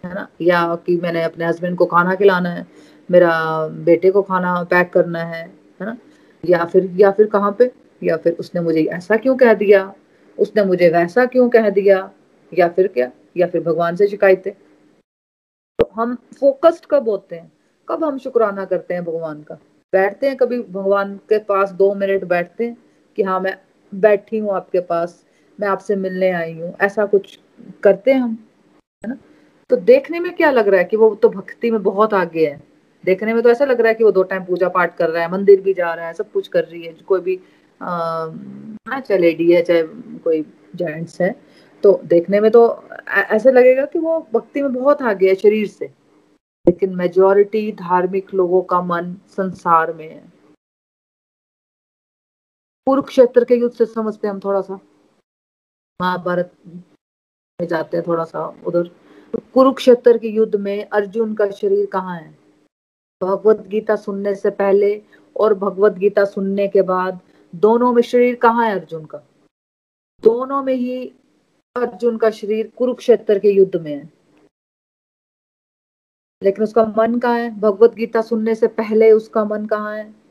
है 0.03 0.13
ना? 0.13 0.27
या 0.41 0.75
कि 0.75 0.95
मैंने 0.97 1.23
अपने 1.23 1.45
हस्बैंड 1.45 1.77
को 1.77 1.85
खाना 1.85 2.15
खिलाना 2.15 2.49
है, 2.49 2.65
मेरा 3.09 3.67
बेटे 3.85 4.11
को 4.11 4.21
खाना 4.21 4.63
पैक 4.63 4.93
करना 4.93 5.19
है 5.19 5.43
है 5.81 5.85
ना? 5.85 5.97
या 6.43 6.65
फिर 6.65 6.89
या 6.95 7.11
फिर 7.11 7.27
कहाँ 7.27 7.51
पे? 7.59 7.71
या 8.03 8.17
फिर 8.17 8.33
उसने 8.33 8.61
मुझे 8.61 8.83
ऐसा 8.83 9.17
क्यों 9.17 9.35
कह 9.37 9.53
दिया? 9.53 9.93
उसने 10.37 10.63
मुझे 10.65 10.89
वैसा 10.89 11.25
क्यों 11.25 11.49
कह 11.49 11.69
दिया? 11.69 12.09
या 12.51 12.67
फिर 12.67 12.87
क्या? 12.87 13.11
या 13.37 13.47
फिर 13.47 13.61
भगवान 13.61 13.95
से 13.95 14.07
शिकायतें? 14.07 14.53
तो 15.79 15.89
हम 15.95 16.15
फोकस्ड 16.39 16.85
कब 16.85 17.09
होते 17.09 17.35
हैं? 17.35 17.51
कब 17.89 18.03
हम 18.03 18.17
शुक्राना 18.17 18.65
करते 18.65 18.93
हैं 18.93 19.03
भगवान 19.03 19.41
का? 19.43 19.55
बैठते 19.93 20.27
हैं 20.27 20.37
कभी, 20.37 20.59
भगवान 20.61 21.15
के 21.29 21.37
पास 21.39 21.71
दो 21.71 21.93
मिनट 21.93 22.23
बैठते 22.23 22.65
हैं 22.65 22.77
कि 23.15 23.23
हाँ 23.23 23.39
मैं 23.39 23.57
बैठी 23.93 24.37
हूँ 24.37 24.55
आपके 24.55 24.79
पास 24.79 25.25
मैं 25.59 25.67
आपसे 25.67 25.95
मिलने 25.95 26.31
आई 26.31 26.53
हूँ 26.53 26.73
ऐसा 26.81 27.05
कुछ 27.05 27.39
करते 27.83 28.11
हैं 28.11 28.19
हम 28.19 28.37
है 29.03 29.09
ना? 29.09 29.17
तो 29.69 29.75
देखने 29.75 30.19
में 30.19 30.35
क्या 30.35 30.51
लग 30.51 30.67
रहा 30.67 30.79
है 30.79 30.85
कि 30.85 30.97
वो 30.97 31.15
तो 31.15 31.29
भक्ति 31.29 31.71
में 31.71 31.83
बहुत 31.83 32.13
आगे 32.13 32.47
है। 32.47 32.61
देखने 33.05 33.33
में 33.33 33.43
तो 33.43 33.49
ऐसा 33.49 33.65
लग 33.65 33.79
रहा 33.81 33.89
है 33.89 33.95
कि 33.95 34.03
वो 34.03 34.11
दो 34.11 34.23
टाइम 34.23 34.43
पूजा 34.43 34.69
पाठ 34.69 34.97
कर 34.97 35.09
रहा 35.09 35.23
है 35.23 35.31
मंदिर 35.31 35.61
भी 35.61 35.73
जा 35.73 35.93
रहा 35.93 36.07
है 36.07 36.13
सब 36.13 36.31
कुछ 36.31 36.47
कर 36.47 36.63
रही 36.63 36.85
है 36.85 36.93
कोई 36.93 37.21
भी 37.21 37.39
आ, 37.81 38.29
चाहे 38.99 39.17
लेडी 39.17 39.51
है 39.51 39.61
चाहे 39.61 39.83
कोई 40.23 40.41
जेंट्स 40.75 41.21
है। 41.21 41.35
तो 41.83 42.01
देखने 42.05 42.39
में 42.39 42.51
तो 42.51 42.83
ऐसा 43.09 43.49
लगेगा 43.49 43.85
कि 43.85 43.99
वो 43.99 44.27
भक्ति 44.33 44.61
में 44.61 44.73
बहुत 44.73 45.01
आगे 45.01 45.29
है 45.29 45.35
शरीर 45.35 45.67
से। 45.67 45.85
लेकिन 46.67 46.95
मेजोरिटी 46.95 47.71
धार्मिक 47.71 48.33
लोगों 48.33 48.61
का 48.61 48.81
मन 48.81 49.15
संसार 49.27 49.93
में 49.93 50.09
है। 50.09 50.32
कुरुक्षेत्र 52.87 53.43
के 53.43 53.55
युद्ध 53.55 53.75
से 53.75 53.85
समझते 53.85 54.27
हैं 54.27 54.33
हम 54.33 54.39
थोड़ा 54.39 54.61
सा। 54.61 54.79
महाभारत 56.01 56.51
में 56.67 57.67
जाते 57.67 57.97
हैं 57.97 58.03
थोड़ा 58.07 58.23
सा 58.23 58.63
उधर। 58.67 58.87
तो 59.33 59.39
कुरुक्षेत्र 59.53 60.17
के 60.17 60.27
युद्ध 60.27 60.55
में 60.55 60.85
अर्जुन 60.85 61.35
का 61.35 61.51
शरीर 61.51 61.85
कहाँ 61.85 62.19
है? 62.19 62.37
भगवत 63.23 63.57
गीता 63.67 63.95
सुनने 63.95 64.35
से 64.35 64.49
पहले 64.49 65.03
और 65.39 65.53
भगवत 65.53 65.93
गीता 65.93 66.25
सुनने 66.25 66.67
के 66.67 66.81
बाद 66.81 67.19
दोनों 67.55 67.93
में 67.93 68.01
शरीर 68.01 68.35
कहाँ 68.35 68.65
है 68.65 68.79
अर्जुन 68.79 69.05
का? 69.05 69.17
दोनों 70.23 70.63
में 70.63 70.73
ही 70.73 71.07
अर्जुन 71.75 72.17
का 72.17 72.29
शरीर 72.29 72.71
कुरुक्षेत्र 72.77 73.39
के 73.39 73.49
युद्ध 73.49 73.81
में 73.81 73.95
है। 73.95 74.13
लेकिन 76.43 76.63
उसका 76.63 76.93
मन 76.97 77.19
कहाँ 77.19 77.39
है? 77.39 77.59
भगवत 77.59 77.93
गीता 77.93 78.21
सुनने 78.21 78.55
से 78.55 78.67
पहले 78.67 79.11
उसका 79.11 79.45
मन 79.45 79.65
कहाँ 79.65 79.97
है? 79.97 80.22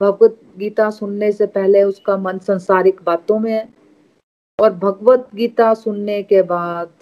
भगवत 0.00 0.40
गीता 0.56 0.90
सुनने 0.90 1.32
से 1.32 1.46
पहले 1.46 1.82
उसका 1.82 2.16
मन 2.16 2.38
संसारिक 2.38 3.02
बातों 3.02 3.38
में 3.38 3.52
है 3.52 3.74
और 4.60 4.72
भगवत 4.72 5.28
गीता 5.34 5.74
सुनने 5.74 6.22
के 6.22 6.42
बाद 6.42 6.92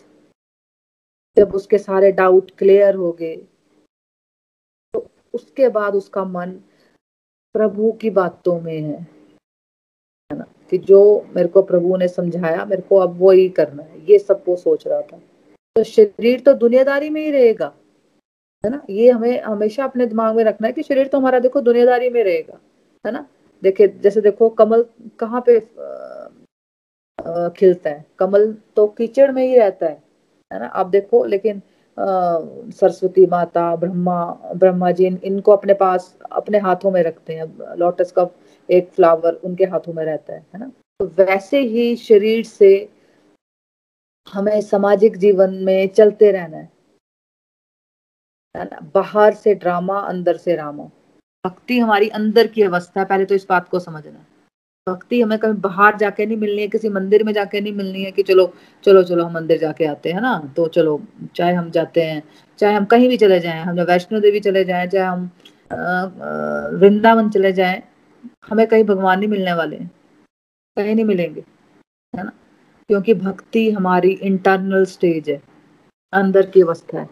जब 1.36 1.54
उसके 1.54 1.78
सारे 1.78 2.12
डाउट 2.12 2.50
क्लियर 2.58 2.94
हो 2.94 3.12
गए 3.12 3.36
तो 4.94 5.06
उसके 5.34 5.68
बाद 5.68 5.94
उसका 5.94 6.24
मन 6.24 6.50
प्रभु 7.54 7.92
की 7.92 8.10
बातों 8.10 8.60
में 8.60 8.80
है 8.82 9.06
ना? 10.32 10.44
कि 10.70 10.78
जो 10.78 11.26
मेरे 11.36 11.48
को 11.48 11.62
प्रभु 11.62 11.96
ने 11.96 12.08
समझाया, 12.08 12.64
मेरे 12.64 12.82
को 12.82 12.96
अब 12.96 13.18
वो 13.18 13.30
ही 13.30 13.48
करना 13.48 13.82
है। 13.82 14.00
ये 14.10 14.18
सब 14.18 14.42
वो 14.48 14.56
सोच 14.56 14.86
रहा 14.86 15.02
था। 15.02 15.18
तो 15.76 15.84
शरीर 15.84 16.40
तो 16.40 16.52
दुनियादारी 16.52 17.10
में 17.10 17.20
ही 17.20 17.30
रहेगा, 17.30 17.72
है 18.64 18.70
ना? 18.70 18.82
ये 18.90 19.10
हमें, 19.10 19.40
हमेशा 19.42 19.84
अपने 19.84 20.06
दिमाग 20.06 20.36
में 20.36 20.44
रखना 20.44 20.66
है 20.66 20.72
कि 20.72 20.82
शरीर 20.82 21.08
तो 21.08 21.18
हमारा 21.18 21.38
देखो 21.38 21.60
दुनियादारी 21.60 22.10
में 22.10 22.24
रहेगा। 22.24 22.60
है 23.04 23.12
ना? 23.12 23.26
देखिए, 23.62 23.88
जैसे 24.02 24.20
देखो, 24.20 24.48
कमल 24.50 24.84
कहाँ 25.18 25.42
पे 25.48 25.58
खिलता 27.56 27.90
है? 27.90 28.04
कमल 28.18 28.52
तो 28.76 28.86
कीचड़ 28.88 29.30
में 29.32 29.42
ही 29.42 29.56
रहता 29.58 29.86
है 29.86 30.02
है 30.50 30.58
ना? 30.60 30.66
आप 30.66 30.86
देखो, 30.86 31.24
लेकिन 31.24 31.62
सरस्वती 31.98 33.26
माता, 33.26 33.74
ब्रह्मा 33.76 34.24
ब्रह्मा 34.56 34.90
जी 34.90 35.06
इनको 35.06 35.52
अपने 35.52 35.74
पास, 35.74 36.16
अपने 36.32 36.58
हाथों 36.58 36.90
में 36.90 37.02
रखते 37.02 37.34
हैं। 37.34 37.76
लोटस 37.76 38.12
का 38.12 38.28
एक 38.68 38.90
फ्लावर 38.92 39.34
उनके 39.44 39.64
हाथों 39.64 39.92
में 39.92 40.04
रहता 40.04 40.34
है 40.34 40.40
है 40.54 40.60
ना? 40.60 40.70
तो 41.00 41.06
वैसे 41.18 41.60
ही 41.60 41.94
शरीर 41.96 42.44
से 42.44 42.70
हमें 44.26 44.60
सामाजिक 44.60 45.16
जीवन 45.16 45.54
में 45.64 45.88
चलते 45.88 46.30
रहना 46.32 46.56
है। 46.56 46.70
है 48.54 48.64
ना? 48.64 48.80
बाहर 48.94 49.34
से 49.34 49.54
ड्रामा, 49.54 49.98
अंदर 50.00 50.36
से 50.36 50.56
रामा। 50.56 50.88
भक्ति 51.44 51.78
हमारी 51.78 52.08
अंदर 52.10 52.46
की 52.46 52.62
अवस्था 52.62 53.00
है, 53.00 53.06
पहले 53.06 53.24
तो 53.24 53.34
इस 53.34 53.46
बात 53.48 53.68
को 53.68 53.78
समझना। 53.78 54.24
भक्ति 54.86 55.20
हमें 55.20 55.38
कभी 55.38 55.60
बाहर 55.60 55.96
जाके 55.96 56.26
नहीं 56.26 56.36
मिलनी 56.36 56.62
है, 56.62 56.68
किसी 56.68 56.88
मंदिर 56.88 57.24
में 57.24 57.32
जाके 57.32 57.60
नहीं 57.60 57.72
मिलनी 57.74 58.02
है 58.02 58.10
कि 58.12 58.22
चलो 58.22 58.52
चलो 58.84 59.02
चलो 59.02 59.24
हम 59.24 59.34
मंदिर 59.34 59.58
जाके 59.58 59.84
आते 59.86 60.12
हैं 60.12 60.20
ना? 60.20 60.38
तो 60.56 60.66
चलो, 60.68 61.00
चाहे 61.36 61.54
हम 61.54 61.70
जाते 61.70 62.02
हैं, 62.02 62.22
चाहे 62.58 62.74
हम 62.74 62.84
कहीं 62.86 63.08
भी 63.08 63.16
चले 63.16 63.40
जाएँ, 63.40 63.62
हम 63.62 63.80
वैष्णो 63.82 64.20
देवी 64.20 64.40
चले 64.40 64.64
जाएँ, 64.64 64.86
चाहे 64.86 65.06
हम 65.06 65.30
वृंदावन 66.80 67.28
चले 67.30 67.52
जाएँ, 67.52 67.82
हमें 68.50 68.66
कहीं 68.66 68.84
भगवान 68.84 69.18
नहीं 69.18 69.28
मिलने 69.28 69.52
वाले 69.54 69.76
कहीं 69.76 70.94
नहीं 70.94 71.04
मिलेंगे, 71.04 71.40
है 72.14 72.24
ना? 72.24 72.32
क्योंकि 72.90 73.14
भक्ति 73.16 73.70
हमारी 73.70 74.10
इंटरनल 74.12 74.84
स्टेज 74.86 75.28
है, 75.30 75.40
अंदर 76.12 76.46
की 76.46 76.62
अवस्था 76.62 77.00
है। 77.00 77.08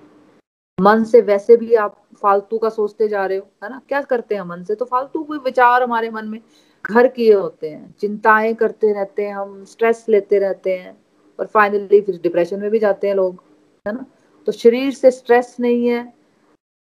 मन 0.78 1.04
से 1.04 1.20
वैसे 1.22 1.56
भी 1.56 1.74
आप 1.76 1.96
फालतू 2.26 2.58
का 2.58 2.68
सोचते 2.70 3.08
जा 3.08 3.24
रहे 3.26 3.38
हो, 3.38 3.46
है 3.64 3.70
ना? 3.70 3.80
क्या 3.88 4.00
करते 4.02 4.34
हैं 4.34 4.42
मन 4.42 4.62
से 4.64 4.74
तो 4.74 4.84
फालतू 4.84 5.22
कोई 5.24 5.38
विचार 5.38 5.82
हमारे 5.82 6.10
मन 6.10 6.28
में 6.28 6.40
घर 6.84 7.06
किए 7.08 7.32
होते 7.32 7.70
हैं। 7.70 7.94
चिंताएँ 8.00 8.54
करते 8.54 8.92
रहते 8.92 9.26
हैं 9.26 9.34
हम 9.34 9.64
स्ट्रेस 9.64 10.04
लेते 10.08 10.38
रहते 10.38 10.76
हैं 10.78 10.96
और 11.38 11.46
फाइनली 11.46 12.00
फिर 12.00 12.20
डिप्रेशन 12.22 12.60
में 12.60 12.70
भी 12.70 12.78
जाते 12.78 13.08
हैं 13.08 13.14
लोग, 13.14 13.42
है 13.86 13.92
ना? 13.94 14.04
तो 14.48 14.52
शरीर 14.52 14.92
से 14.94 15.10
स्ट्रेस 15.10 15.56
नहीं 15.60 15.86
है, 15.88 16.02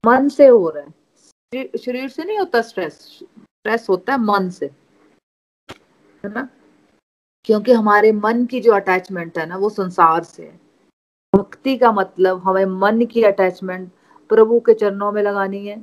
मन 0.04 0.28
से 0.30 0.48
हो 0.48 0.70
रहा 0.70 0.84
है। 0.84 1.68
शरीर 1.78 2.10
से 2.10 2.24
नहीं 2.24 2.38
होता 2.38 2.62
स्ट्रेस 2.62 2.94
स्ट्रेस 2.94 3.88
होता 3.90 4.14
है 4.14 4.20
मन 4.20 4.50
से, 4.50 4.66
है 6.24 6.32
ना? 6.34 6.48
क्योंकि 7.46 7.72
हमारे 7.72 8.12
मन 8.12 8.46
की 8.46 8.60
जो 8.62 8.74
अटैचमेंट 8.74 9.38
है 9.38 9.46
ना, 9.46 9.58
वो 9.58 9.70
संसार 9.70 10.24
से 10.24 10.44
है। 10.44 10.60
भक्ति 11.34 11.78
का 11.78 11.92
मतलब 11.92 12.42
हमें 12.44 12.66
मन 12.66 13.06
की 13.06 13.24
अटैचमेंट 13.24 13.92
प्रभु 14.30 14.60
के 14.60 14.74
चरणों 14.74 15.12
में 15.12 15.24
लगानी 15.24 15.68
है। 15.68 15.82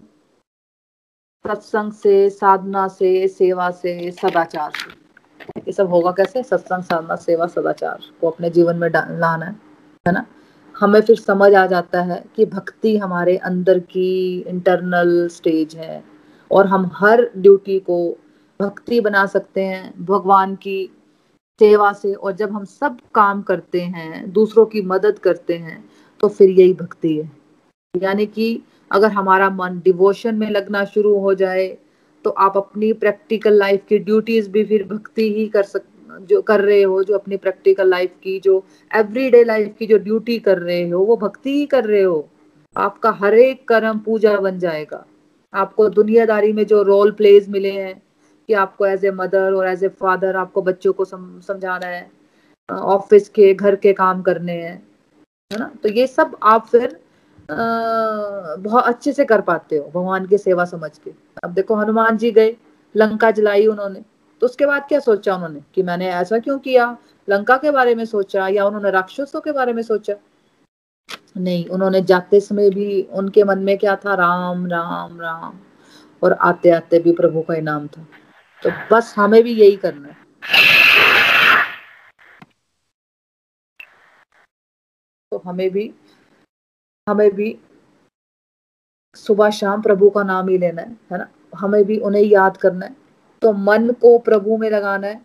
सत्संग 1.46 1.92
से, 1.92 2.31
साधना 2.31 2.88
से, 2.88 3.28
सेवा 3.28 3.70
से, 3.70 4.11
सदाचार 4.11 4.70
से। 4.70 5.02
ये 5.59 5.72
सब 5.72 5.88
होगा 5.88 6.11
कैसे? 6.11 6.42
सत्संग, 6.42 6.83
साधना, 6.83 7.16
सेवा, 7.16 7.46
सदाचार 7.46 8.00
को 8.20 8.31
अपने 8.31 8.50
जीवन 8.50 8.76
में 8.76 8.88
लाना 8.88 9.46
है 9.46 9.52
है 10.09 10.12
ना? 10.12 10.26
हमें 10.81 11.00
फिर 11.00 11.16
समझ 11.16 11.55
आ 11.55 11.66
जाता 11.66 12.02
है 12.02 12.24
कि 12.37 12.46
भक्ति 12.46 12.96
हमारे 12.96 13.37
अंदर 13.37 13.78
की 13.78 14.40
इंटरनल 14.40 15.28
स्टेज 15.28 15.76
है 15.76 16.05
और 16.50 16.66
हम 16.66 16.90
हर 16.94 17.31
ड्यूटी 17.37 17.78
को 17.81 18.18
भक्ति 18.62 19.00
बना 19.00 19.26
सकते 19.26 19.64
हैं, 19.64 20.05
भगवान 20.05 20.55
की 20.57 20.90
सेवा 21.59 21.92
से। 21.92 22.14
और 22.14 22.33
जब 22.33 22.52
हम 22.52 22.64
सब 22.64 22.98
काम 23.14 23.42
करते 23.42 23.81
हैं, 23.81 24.33
दूसरों 24.33 24.66
की 24.66 24.83
मदद 24.83 25.18
करते 25.18 25.57
हैं 25.57 25.90
तो 26.20 26.28
फिर 26.28 26.48
यही 26.50 26.72
भक्ति 26.72 27.16
है। 27.16 27.41
यानी 27.94 28.26
कि 28.26 28.62
अगर 28.90 29.11
हमारा 29.12 29.48
मन 29.50 29.81
डिवोशन 29.85 30.35
में 30.35 30.50
लगना 30.50 30.85
शुरू 30.85 31.18
हो 31.18 31.35
जाए 31.35 31.66
तो 32.24 32.31
आप 32.31 32.57
अपनी 32.57 32.92
प्रैक्टिकल 32.92 33.52
लाइफ 33.52 33.85
की 33.88 33.98
ड्यूटीज़ 33.98 34.48
भी 34.50 34.64
फिर 34.64 34.85
भक्ति 34.85 35.33
ही 35.35 35.46
कर 35.46 35.62
सक 35.62 35.83
जो 36.20 36.40
कर 36.42 36.61
रहे 36.61 36.83
हो 36.83 37.02
जो 37.05 37.14
अपनी 37.14 37.37
प्रैक्टिकल 37.37 37.88
लाइफ 37.88 38.14
की 38.22 38.38
जो 38.40 38.62
एवरीडे 38.90 39.42
लाइफ 39.44 39.74
की 39.78 39.87
जो 39.87 39.98
ड्यूटी 39.98 40.38
कर 40.38 40.59
रहे 40.59 40.88
हो 40.88 41.00
वो 41.05 41.16
भक्ति 41.16 41.52
ही 41.52 41.66
कर 41.66 41.85
रहे 41.85 42.02
हो। 42.02 42.28
आपका 42.76 43.11
हर 43.11 43.35
एक 43.35 43.66
कर्म 43.68 43.98
पूजा 43.98 44.37
बन 44.37 44.59
जाएगा। 44.59 45.05
आपको 45.52 45.88
दुनियादारी 45.90 46.52
में 46.52 46.64
जो 46.66 46.83
रोल 46.83 47.11
प्लेज 47.12 47.48
मिले 47.48 47.70
हैं 47.70 47.94
कि 48.48 48.55
आपको 48.55 48.87
एज 48.87 49.05
ए 49.05 49.11
मदर 49.11 49.52
और 49.52 49.68
एज 49.68 49.85
ए 49.85 49.88
फादर 50.00 50.37
आपको 50.37 50.62
बच्चों 50.62 50.92
को 50.92 51.05
सम, 51.05 51.40
समझाना 51.40 51.87
है 51.87 52.11
ऑफ़िस 52.68 53.28
के 53.28 53.52
घर 53.55 53.76
के 53.76 53.92
काम 53.92 54.22
करने 54.22 54.52
हैं 54.52 54.83
है 55.50 55.59
ना? 55.59 55.70
तो 55.83 55.88
ये 55.88 56.07
सब 56.07 56.37
आप 56.42 56.66
फिर 56.66 56.98
बहुत 58.59 58.85
अच्छे 58.85 59.12
से 59.12 59.25
कर 59.25 59.41
पाते 59.41 59.77
हो, 59.77 59.88
भगवान 59.88 60.27
की 60.27 60.38
सेवा 60.38 60.65
समझ 60.65 60.99
के। 60.99 61.12
अब 61.45 61.51
देखो, 61.51 61.75
हनुमान 61.75 62.17
जी 62.17 62.31
गए, 62.31 62.57
लंका 62.97 63.31
जलाई 63.31 63.67
उन्होंने। 63.67 64.03
तो 64.41 64.47
उसके 64.47 64.67
बाद 64.67 64.88
क्या 64.88 65.01
सोचा 65.01 65.35
उन्होंने? 65.35 65.61
कि 65.75 65.83
मैंने 65.83 66.09
ऐसा 66.09 66.38
क्यों 66.38 66.59
किया? 66.59 66.97
लंका 67.29 67.57
के 67.57 67.71
बारे 67.71 67.95
में 67.95 68.05
सोचा 68.05 68.49
या 68.49 68.65
उन्होंने 68.65 68.91
राक्षसों 68.91 69.41
के 69.41 69.53
बारे 69.53 69.73
में 69.73 69.83
सोचा? 69.83 70.15
नहीं, 71.37 71.67
उन्होंने 71.67 72.01
जाते 72.01 72.41
समय 72.41 72.71
भी 72.71 73.03
उनके 73.03 73.45
मन 73.45 73.59
में 73.59 73.79
क्या 73.79 73.97
था? 73.97 74.15
राम 74.15 74.67
राम 74.67 75.21
राम। 75.21 75.55
और 76.23 76.33
आते 76.33 76.71
आते 76.71 76.99
भी 76.99 77.12
प्रभु 77.12 77.43
का 77.43 77.55
इनाम 77.55 77.87
था। 77.87 78.07
तो 78.62 78.97
बस 78.97 79.15
हमें 79.17 79.43
भी 79.43 79.53
यही 79.53 79.77
करना 79.77 80.09
है। 80.09 80.17
तो 85.31 85.43
हमें 85.47 85.71
भी 85.71 85.95
हमें 87.07 87.31
भी 87.35 87.57
सुबह 89.17 89.51
शाम 89.51 89.83
प्रभु 89.83 90.09
का 90.11 90.23
नाम 90.23 90.49
ही 90.49 90.59
लेना 90.59 90.83
है 90.83 90.97
है 91.12 91.19
ना? 91.19 91.29
हमें 91.55 91.85
भी 91.85 91.99
उन्हें 91.99 92.23
याद 92.23 92.57
करना 92.57 92.87
है। 92.87 92.95
तो 93.43 93.53
मन 93.53 93.91
को 94.03 94.19
प्रभु 94.19 94.57
में 94.57 94.69
लगाना 94.71 95.07
है 95.07 95.21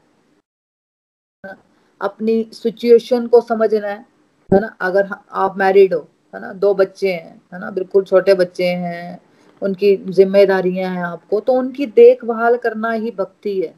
अपनी 2.01 2.43
सिचुएशन 2.53 3.27
को 3.27 3.41
समझना 3.41 3.87
है 3.87 4.05
है 4.49 4.59
ना? 4.61 4.75
अगर 4.81 5.09
आप 5.31 5.57
मैरिड 5.57 5.93
हो, 5.93 5.99
है 6.35 6.41
ना? 6.41 6.51
दो 6.53 6.73
बच्चे 6.73 7.13
हैं, 7.13 7.41
है 7.53 7.59
ना? 7.59 7.71
बिल्कुल 7.71 8.03
छोटे 8.03 8.33
बच्चे 8.33 8.65
हैं, 8.65 9.19
उनकी 9.61 9.95
जिम्मेदारियाँ 9.97 10.91
हैं 10.91 11.03
आपको 11.03 11.39
तो 11.39 11.53
उनकी 11.53 11.85
देखभाल 11.85 12.57
करना 12.57 12.91
ही 12.91 13.11
भक्ति 13.11 13.59
है 13.61 13.73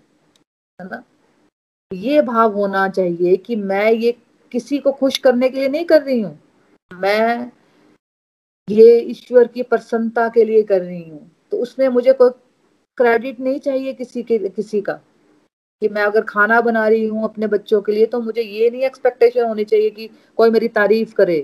है 0.80 0.88
ना? 0.88 1.04
ये 1.92 2.22
भाव 2.22 2.54
होना 2.54 2.88
चाहिए 2.90 3.36
कि 3.38 3.56
मैं 3.56 3.92
ये 3.92 4.16
किसी 4.52 4.78
को 4.78 4.92
खुश 4.92 5.18
करने 5.18 5.50
के 5.50 5.60
लिए 5.60 5.70
नहीं 5.70 5.86
कर 5.86 6.02
रही 6.02 6.22
हूँ। 6.22 6.38
मैं 6.92 7.52
ये 8.70 8.98
ईश्वर 9.02 9.48
की 9.48 9.64
प्रसन्नता 9.64 10.28
के 10.30 10.44
लिए 10.44 10.64
कर 10.64 10.82
रही 10.82 11.04
हूँ। 11.10 11.30
तो 11.52 11.58
उसमें 11.58 11.88
मुझे 11.90 12.14
कोई 12.14 12.30
क्रेडिट 12.98 13.40
नहीं 13.40 13.60
चाहिए 13.60 13.94
किसी 13.94 14.24
के, 14.24 14.38
किसी 14.40 14.82
का 14.82 14.94
कि 15.82 15.88
मैं 15.90 16.04
अगर 16.04 16.22
खाना 16.22 16.60
बना 16.62 16.88
रही 16.88 17.06
हूँ 17.08 17.24
अपने 17.24 17.48
बच्चों 17.48 17.82
के 17.82 17.92
लिए 17.92 18.06
तो 18.06 18.20
मुझे 18.22 18.42
ये 18.42 18.70
नहीं 18.70 18.82
एक्सपेक्टेशन 18.84 19.46
होनी 19.46 19.64
चाहिए 19.64 19.90
कि 19.90 20.10
कोई 20.38 20.50
मेरी 20.50 20.68
तारीफ़ 20.70 21.14
करे। 21.14 21.38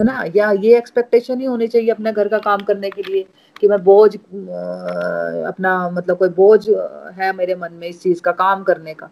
है 0.00 0.04
ना? 0.06 0.24
या 0.36 0.50
ये 0.52 0.76
एक्सपेक्टेशन 0.78 1.40
ही 1.40 1.46
होनी 1.46 1.66
चाहिए 1.68 1.90
अपने 1.90 2.12
घर 2.12 2.28
का 2.28 2.38
काम 2.38 2.60
करने 2.60 2.90
के 2.90 3.02
लिए 3.02 3.24
कि 3.60 3.68
मैं 3.68 3.82
बोझ 3.84 4.14
अपना 4.16 5.90
मतलब 5.90 6.18
कोई 6.18 6.28
बोझ 6.28 6.68
है 7.18 7.32
मेरे 7.36 7.54
मन 7.54 7.72
में 7.72 7.88
इस 7.88 8.02
चीज़ 8.02 8.22
का 8.22 8.32
काम 8.32 8.62
करने 8.62 8.94
का। 8.94 9.10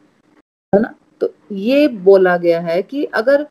है 0.72 0.80
ना? 0.82 0.94
तो 1.20 1.32
ये 1.52 1.88
बोला 1.88 2.36
गया 2.36 2.60
है 2.60 2.82
कि 2.82 3.04
अगर 3.04 3.46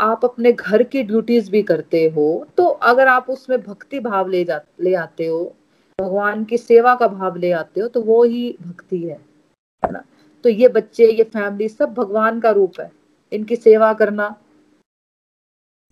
आप 0.00 0.24
अपने 0.24 0.52
घर 0.52 0.82
की 0.82 1.02
ड्यूटीज़ 1.02 1.50
भी 1.50 1.62
करते 1.62 2.04
हो 2.08 2.46
तो 2.56 2.64
अगर 2.64 3.08
आप 3.08 3.30
उसमें 3.30 3.60
भक्ति 3.62 4.00
भाव 4.00 4.28
ले 4.28 4.44
जा, 4.44 4.60
ले 4.80 4.94
आते 4.94 5.26
हो, 5.26 5.44
भगवान 5.98 6.44
की 6.44 6.58
सेवा 6.58 6.94
का 6.94 7.08
भाव 7.08 7.36
ले 7.36 7.50
आते 7.52 7.80
हो 7.80 7.88
तो 7.88 8.02
वो 8.02 8.22
ही 8.24 8.56
भक्ति 8.62 8.98
है 9.02 9.18
ना? 9.84 10.02
तो 10.44 10.48
ये 10.48 10.68
बच्चे, 10.68 11.06
ये 11.06 11.24
फैमिली 11.24 11.68
सब 11.68 11.94
भगवान 11.94 12.40
का 12.40 12.50
रूप 12.50 12.80
है, 12.80 12.90
इनकी 13.32 13.56
सेवा 13.56 13.92
करना, 13.94 14.34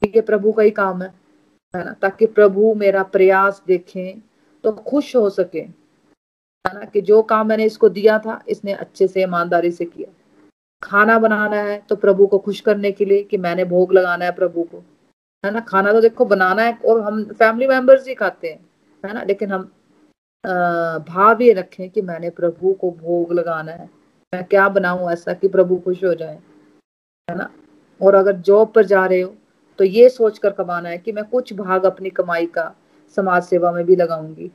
ये 0.03 0.21
प्रभु 0.21 0.53
का 0.53 0.63
ही 0.63 0.71
काम 0.71 1.03
है 1.03 1.09
है 1.75 1.85
ना? 1.85 1.93
ताकि 1.93 2.27
प्रभु 2.29 2.75
मेरा 2.75 3.03
प्रयास 3.05 3.63
देखें 3.67 4.21
तो 4.65 4.73
खुश 4.73 5.15
हो 5.17 5.29
सके, 5.31 5.61
है 5.61 6.75
ना? 6.75 6.85
कि 6.85 7.01
जो 7.01 7.23
काम 7.23 7.49
मैंने 7.49 7.65
इसको 7.65 7.89
दिया 7.89 8.19
था, 8.19 8.43
इसने 8.49 8.73
अच्छे 8.73 9.09
से, 9.09 9.23
ईमानदारी 9.23 9.71
से 9.71 9.85
किया। 9.85 10.13
खाना 10.83 11.19
बनाना 11.19 11.57
है 11.57 11.79
तो 11.89 11.97
प्रभु 11.97 12.27
को 12.27 12.39
खुश 12.39 12.61
करने 12.61 12.93
के 12.93 13.05
लिए 13.05 13.23
कि 13.25 13.37
मैंने 13.39 13.65
भोग 13.65 13.93
लगाना 13.93 14.25
है 14.25 14.33
प्रभु 14.33 14.63
को, 14.65 14.79
है 15.45 15.51
ना? 15.51 15.61
खाना 15.61 15.93
तो 15.93 16.01
देखो 16.01 16.25
बनाना 16.25 16.63
है 16.63 16.79
और 16.87 17.01
हम 17.01 17.25
फैमिली 17.25 17.67
मेंबर्स 17.69 18.09
ही 18.09 18.15
खाते 18.15 18.49
हैं, 18.49 18.59
है 19.05 19.15
ना? 19.15 19.23
लेकिन 19.23 19.53
हम 19.53 19.71
भाव 21.09 21.43
ये 21.43 21.53
रखें 21.53 21.89
कि 21.91 22.03
मैंने 22.03 22.31
प्रभु 22.33 22.73
को 22.75 22.91
भोग 22.93 23.33
लगाना 23.33 23.73
है, 23.73 23.89
मैं 24.33 24.45
क्या 24.45 24.69
बनाऊँ 24.71 25.11
ऐसा 25.13 25.33
कि 25.35 25.49
प्रभु 25.49 25.77
खुश 25.85 26.05
हो 26.05 26.15
जाए, 26.15 26.39
है 27.29 27.37
ना? 27.37 27.51
और 28.01 28.15
अगर 28.15 28.37
जॉब 28.39 28.73
पर 28.75 28.85
जा 28.87 29.05
रहे 29.07 29.21
हो 29.21 29.35
तो 29.79 29.85
ये 29.85 30.09
सोच 30.09 30.39
कर 30.39 30.51
कमाना 30.53 30.89
है 30.89 30.99
कि 30.99 31.13
मैं 31.13 31.25
कुछ 31.25 31.53
भाग 31.53 31.85
अपनी 31.87 32.11
कमाई 32.11 32.47
का 32.49 32.75
समाज 33.17 33.43
सेवा 33.45 33.73
में 33.73 33.85
भी 33.87 33.97
लगाऊँगी। 33.97 34.51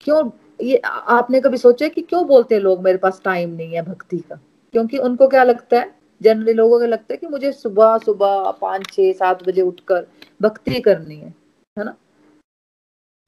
क्यों 0.00 0.28
ये 0.62 0.76
आपने 0.84 1.40
कभी 1.40 1.56
सोचा 1.56 1.88
कि 1.88 2.02
क्यों 2.02 2.26
बोलते 2.26 2.54
हैं 2.54 2.62
लोग, 2.62 2.82
मेरे 2.84 2.98
पास 2.98 3.20
टाइम 3.24 3.50
नहीं 3.50 3.74
है 3.74 3.82
भक्ति 3.82 4.18
का? 4.18 4.36
क्योंकि 4.74 4.98
उनको 4.98 5.28
क्या 5.28 5.42
लगता 5.44 5.78
है? 5.80 5.94
जनरली 6.20 6.52
लोगों 6.52 6.78
को 6.78 6.86
लगता 6.86 7.12
है 7.12 7.16
कि 7.16 7.26
मुझे 7.26 7.52
सुबह 7.52 7.96
सुबह 7.98 8.50
पाँच, 8.60 8.86
छह, 8.92 9.12
सात 9.12 9.42
बजे 9.48 9.62
उठकर 9.62 10.06
भक्ति 10.42 10.80
करनी 10.80 11.16
है 11.16 11.34
है 11.76 11.84
ना? 11.84 11.96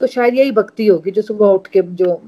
तो 0.01 0.07
शायद 0.07 0.35
यही 0.35 0.53
भक्ति 0.53 0.87
होगी 0.87 1.11
जो 1.11 1.23
सुबह 1.23 1.47
उठ 1.49 1.67
के 1.67 1.83
जो 1.83 2.21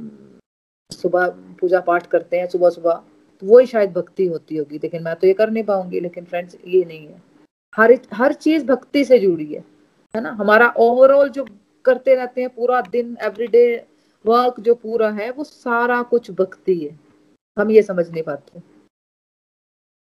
सुबह 0.90 1.27
पूजा 1.61 1.81
पाठ 1.81 2.07
करते 2.07 2.38
हैं 2.38 2.47
सुबह 2.49 2.71
सुबह 2.71 3.03
तो 3.42 3.47
वही 3.47 3.66
शायद 3.66 3.92
भक्ति 3.92 4.27
होती 4.27 4.57
होगी। 4.57 4.79
लेकिन 4.83 5.03
मैं 5.03 5.14
तो 5.16 5.27
ये 5.27 5.33
कर 5.35 5.51
नहीं 5.51 5.64
पाऊँगी, 5.64 6.01
लेकिन 6.01 6.25
फ्रेंड्स 6.25 6.57
ये 6.66 6.85
नहीं 6.85 7.07
है। 7.07 7.23
हर 7.75 7.99
हर 8.14 8.33
चीज़ 8.35 8.64
भक्ति 8.66 9.05
से 9.05 9.19
जुड़ी 9.19 9.53
है 9.55 9.64
है 10.14 10.21
ना? 10.23 10.31
हमारा 10.31 10.73
ओवरऑल 10.79 11.29
जो 11.29 11.47
करते 11.85 12.14
रहते 12.14 12.40
हैं 12.40 12.51
पूरा 12.51 12.81
दिन 12.83 13.16
एवरीडे 13.23 13.85
वर्क 14.27 14.61
जो 14.61 14.75
पूरा 14.75 15.11
है 15.11 15.31
वो 15.31 15.45
सारा 15.45 16.03
कुछ 16.03 16.31
भक्ति 16.31 16.79
है। 16.79 16.99
हम 17.57 17.71
ये 17.71 17.83
समझ 17.83 18.09
नहीं 18.11 18.23
पाते 18.23 18.61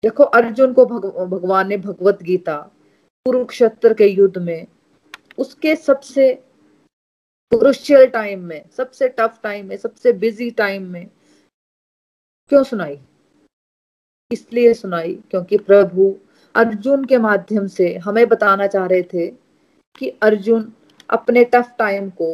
देखो 0.04 0.24
अर्जुन 0.24 0.74
को 0.74 0.86
भग, 0.86 1.06
भगवान 1.06 1.68
ने 1.68 1.78
भगवत 1.78 2.24
गीता 2.24 2.58
कुरुक्षेत्र 3.26 3.94
के 3.94 4.08
युद्ध 4.08 4.38
में 4.38 4.68
उसके 5.38 5.76
सबसे 5.76 6.34
क्रुशियल 7.52 8.06
टाइम 8.06 8.44
में 8.44 8.70
सबसे 8.78 9.08
टफ 9.10 9.40
टाइम 9.44 9.66
में 9.68 9.78
सबसे 9.78 10.14
बिज़ी 10.14 10.50
टाइम 10.52 10.84
में 10.84 11.06
क्यों 12.52 12.64
सुनाई? 12.64 13.00
इसलिए 14.32 14.74
सुनाई 14.74 15.14
क्योंकि 15.32 15.58
प्रभु 15.58 16.16
अर्जुन 16.56 17.06
के 17.06 17.18
माध्यम 17.18 17.68
से 17.68 17.96
हमें 17.98 18.28
बताना 18.28 18.68
चाह 18.68 18.86
रहे 18.86 19.04
थे 19.04 19.28
कि 19.98 20.10
अर्जुन 20.24 20.72
अपने 21.10 21.44
टफ 21.44 21.76
टाइम 21.80 22.10
को 22.10 22.32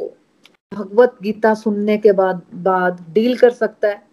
भगवत 0.73 1.15
गीता 1.23 1.53
सुनने 1.53 1.97
के 1.97 2.12
बाद 2.12 2.41
बाद 2.53 3.06
डील 3.10 3.38
कर 3.38 3.49
सकता 3.49 3.88
है। 3.88 4.08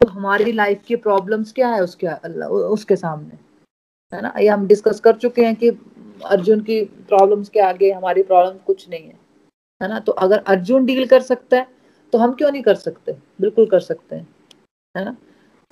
तो 0.00 0.08
हमारी 0.08 0.52
लाइफ 0.52 0.82
की 0.86 0.96
प्रॉब्लम्स 0.96 1.52
क्या 1.52 1.68
है 1.68 1.82
उसके 1.82 2.06
उसके 2.46 2.96
सामने? 2.96 3.38
है 4.14 4.22
ना? 4.22 4.32
ये 4.38 4.48
हम 4.48 4.66
डिस्कस 4.66 5.00
कर 5.00 5.16
चुके 5.16 5.44
हैं 5.44 5.56
कि 5.56 5.68
अर्जुन 6.24 6.60
की 6.60 6.84
प्रॉब्लम्स 6.84 7.48
के 7.48 7.60
आगे 7.60 7.90
हमारी 7.92 8.22
प्रॉब्लम 8.22 8.58
कुछ 8.66 8.88
नहीं 8.88 9.04
है। 9.04 9.18
है 9.82 9.88
ना? 9.88 10.00
तो 10.00 10.12
अगर 10.12 10.38
अर्जुन 10.38 10.86
डील 10.86 11.06
कर 11.06 11.20
सकता 11.20 11.56
है 11.56 11.66
तो 12.12 12.18
हम 12.18 12.32
क्यों 12.32 12.50
नहीं 12.52 12.62
कर 12.62 12.74
सकते? 12.74 13.16
बिल्कुल 13.40 13.66
कर 13.66 13.80
सकते 13.80 14.16
हैं। 14.16 14.28
है 14.96 15.04
ना? 15.04 15.16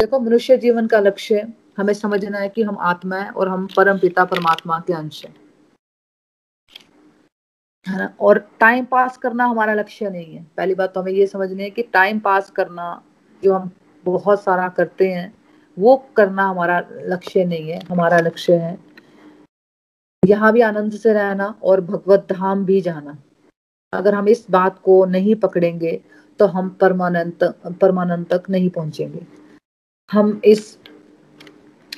देखो, 0.00 0.20
मनुष्य 0.20 0.56
जीवन 0.56 0.86
का 0.86 1.00
लक्ष्य 1.00 1.52
हमें 1.78 1.94
समझना 1.94 2.38
है 2.38 2.48
कि 2.48 2.62
हम 2.62 2.78
आत्मा 2.78 3.16
है 3.16 3.30
और 3.30 3.48
हम 3.48 3.68
परम 3.76 3.98
पिता, 3.98 4.24
परमात्मा 4.24 4.78
के 4.86 4.92
अंश 4.92 5.24
है। 5.24 5.41
है 7.86 7.98
ना? 7.98 8.12
और 8.20 8.38
टाइम 8.60 8.84
पास 8.84 9.16
करना 9.16 9.44
हमारा 9.44 9.74
लक्ष्य 9.74 10.10
नहीं 10.10 10.34
है। 10.34 10.42
पहली 10.56 10.74
बात 10.74 10.94
तो 10.94 11.00
हमें 11.00 11.12
ये 11.12 11.26
समझनी 11.26 11.62
है 11.62 11.70
कि 11.70 11.82
टाइम 11.82 12.18
पास 12.20 12.50
करना 12.50 13.02
जो 13.42 13.54
हम 13.54 13.70
बहुत 14.06 14.42
सारा 14.42 14.68
करते 14.68 15.08
हैं, 15.08 15.32
वो 15.76 15.96
करना 16.16 16.46
हमारा 16.48 16.78
लक्ष्य 17.06 17.44
नहीं 17.44 17.70
है, 17.70 17.80
हमारा 17.90 18.18
लक्ष्य 18.18 18.56
है। 18.56 18.78
यहाँ 20.22 20.52
भी 20.52 20.60
आनंद 20.60 20.92
से 20.92 21.12
रहना 21.12 21.54
और 21.62 21.80
भगवत 21.80 22.26
धाम 22.32 22.64
भी 22.64 22.80
जाना। 22.80 23.16
अगर 23.92 24.14
हम 24.14 24.28
इस 24.28 24.46
बात 24.50 24.78
को 24.78 25.04
नहीं 25.06 25.34
पकड़ेंगे 25.36 26.00
तो 26.40 26.46
हम 26.46 26.68
परमानंत 26.80 27.42
परमानंत 27.80 28.32
तक 28.32 28.50
नहीं 28.50 28.68
पहुँचेंगे। 28.70 29.26
हम 30.10 30.40
इस 30.44 30.78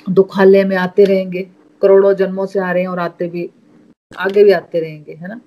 दुखालय 0.09 0.63
में 0.63 0.75
आते 0.77 1.03
रहेंगे, 1.05 1.41
करोड़ों 1.81 2.13
जन्मों 2.13 2.45
से 2.45 2.59
आ 2.59 2.71
रहे 2.71 2.81
हैं 2.81 2.89
और 2.89 2.99
आते 2.99 3.27
भी, 3.27 3.49
आगे 4.11 4.43
भी 4.43 4.51
आते 4.51 4.79
रहेंगे, 4.79 5.13
है 5.13 5.27
ना? 5.27 5.39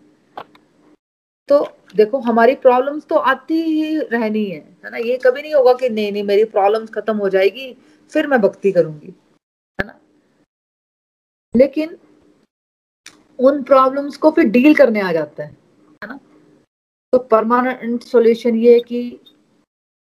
तो 1.49 1.67
देखो, 1.97 2.19
हमारी 2.19 2.55
प्रॉब्लम्स 2.55 3.07
तो 3.07 3.17
आती 3.17 3.63
ही 3.63 3.99
रहनी 3.99 4.45
है 4.45 4.59
है 4.85 4.91
ना? 4.91 4.97
ये 4.99 5.17
कभी 5.17 5.43
नहीं 5.43 5.55
होगा 5.55 5.73
कि 5.73 5.89
नहीं 5.89 6.13
नहीं, 6.13 6.23
मेरी 6.23 6.45
प्रॉब्लम्स 6.47 6.91
खत्म 6.91 7.17
हो 7.17 7.29
जाएगी, 7.29 7.73
फिर 8.13 8.27
मैं 8.27 8.41
भक्ति 8.41 8.73
करूँगी, 8.73 9.15
है 9.79 9.87
ना? 9.87 9.99
लेकिन 11.55 11.97
उन 13.39 13.63
प्रॉब्लम्स 13.63 14.17
को 14.17 14.31
फिर 14.31 14.45
डील 14.45 14.75
करने 14.75 15.01
आ 15.01 15.13
जाता 15.13 15.43
है 15.43 15.51
है 16.05 16.09
ना? 16.09 16.19
तो 17.13 17.19
परमानेंट 17.19 18.03
सॉल्यूशन 18.03 18.57
ये 18.57 18.75
है 18.75 18.81
कि 18.81 19.21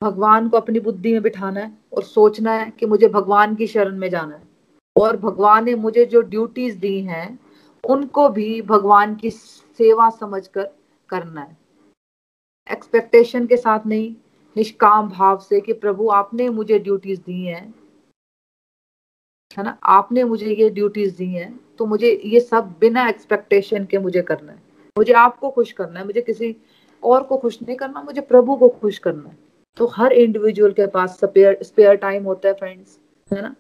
भगवान 0.02 0.48
को 0.48 0.56
अपनी 0.56 0.80
बुद्धि 0.80 1.12
में 1.12 1.22
बिठाना 1.22 1.60
है 1.60 1.72
और 1.92 2.02
सोचना 2.02 2.52
है 2.52 2.70
कि 2.70 2.86
मुझे 2.86 3.08
भगवान 3.08 3.54
की 3.54 3.66
शरण 3.66 3.96
में 3.98 4.08
जाना 4.10 4.34
है। 4.34 4.42
और 4.96 5.16
भगवान 5.16 5.64
ने 5.64 5.74
मुझे 5.74 6.04
जो 6.06 6.20
ड्यूटीज़ 6.20 6.78
दी 6.78 7.00
हैं, 7.00 7.38
उनको 7.84 8.28
भी 8.28 8.60
भगवान 8.62 9.14
की 9.14 9.30
सेवा 9.30 10.08
समझकर 10.10 10.70
करना 11.10 11.40
है। 11.40 11.56
एक्सपेक्टेशन 12.70 13.46
के 13.46 13.56
साथ 13.56 13.86
नहीं, 13.86 14.14
निष्काम 14.56 15.08
भाव 15.10 15.38
से 15.38 15.60
कि 15.60 15.72
प्रभु 15.72 16.08
आपने 16.10 16.48
मुझे 16.48 16.78
ड्यूटीज़ 16.78 17.20
दी 17.20 17.44
हैं। 17.44 17.74
है 19.58 19.64
ना? 19.64 19.78
आपने 19.84 20.24
मुझे 20.24 20.54
ये 20.54 20.70
ड्यूटीज़ 20.70 21.16
दी 21.18 21.26
हैं 21.26 21.60
तो 21.78 21.86
मुझे 21.86 22.20
ये 22.24 22.40
सब 22.40 22.74
बिना 22.80 23.08
एक्सपेक्टेशन 23.08 23.84
के 23.84 23.98
मुझे 23.98 24.22
करना 24.22 24.52
है। 24.52 24.62
मुझे 24.98 25.12
आपको 25.12 25.50
खुश 25.50 25.72
करना 25.72 26.00
है, 26.00 26.06
मुझे 26.06 26.20
किसी 26.20 26.56
और 27.02 27.22
को 27.22 27.36
खुश 27.36 27.62
नहीं 27.62 27.76
करना, 27.76 28.02
मुझे 28.02 28.20
प्रभु 28.20 28.56
को 28.56 28.68
खुश 28.68 28.98
करना 28.98 29.28
है। 29.28 29.38
तो 29.76 29.86
हर 29.86 30.12
इंडिविजुअल 30.12 30.72
के 30.72 30.86
पास 30.86 31.20
स्पेयर 31.20 31.58
स्पेयर 31.62 31.94
टाइम 31.94 32.24
होता 32.24 32.48
है 32.48 32.54
फ्रेंड्स 32.54 32.98
है 33.32 33.42
ना? 33.42 33.54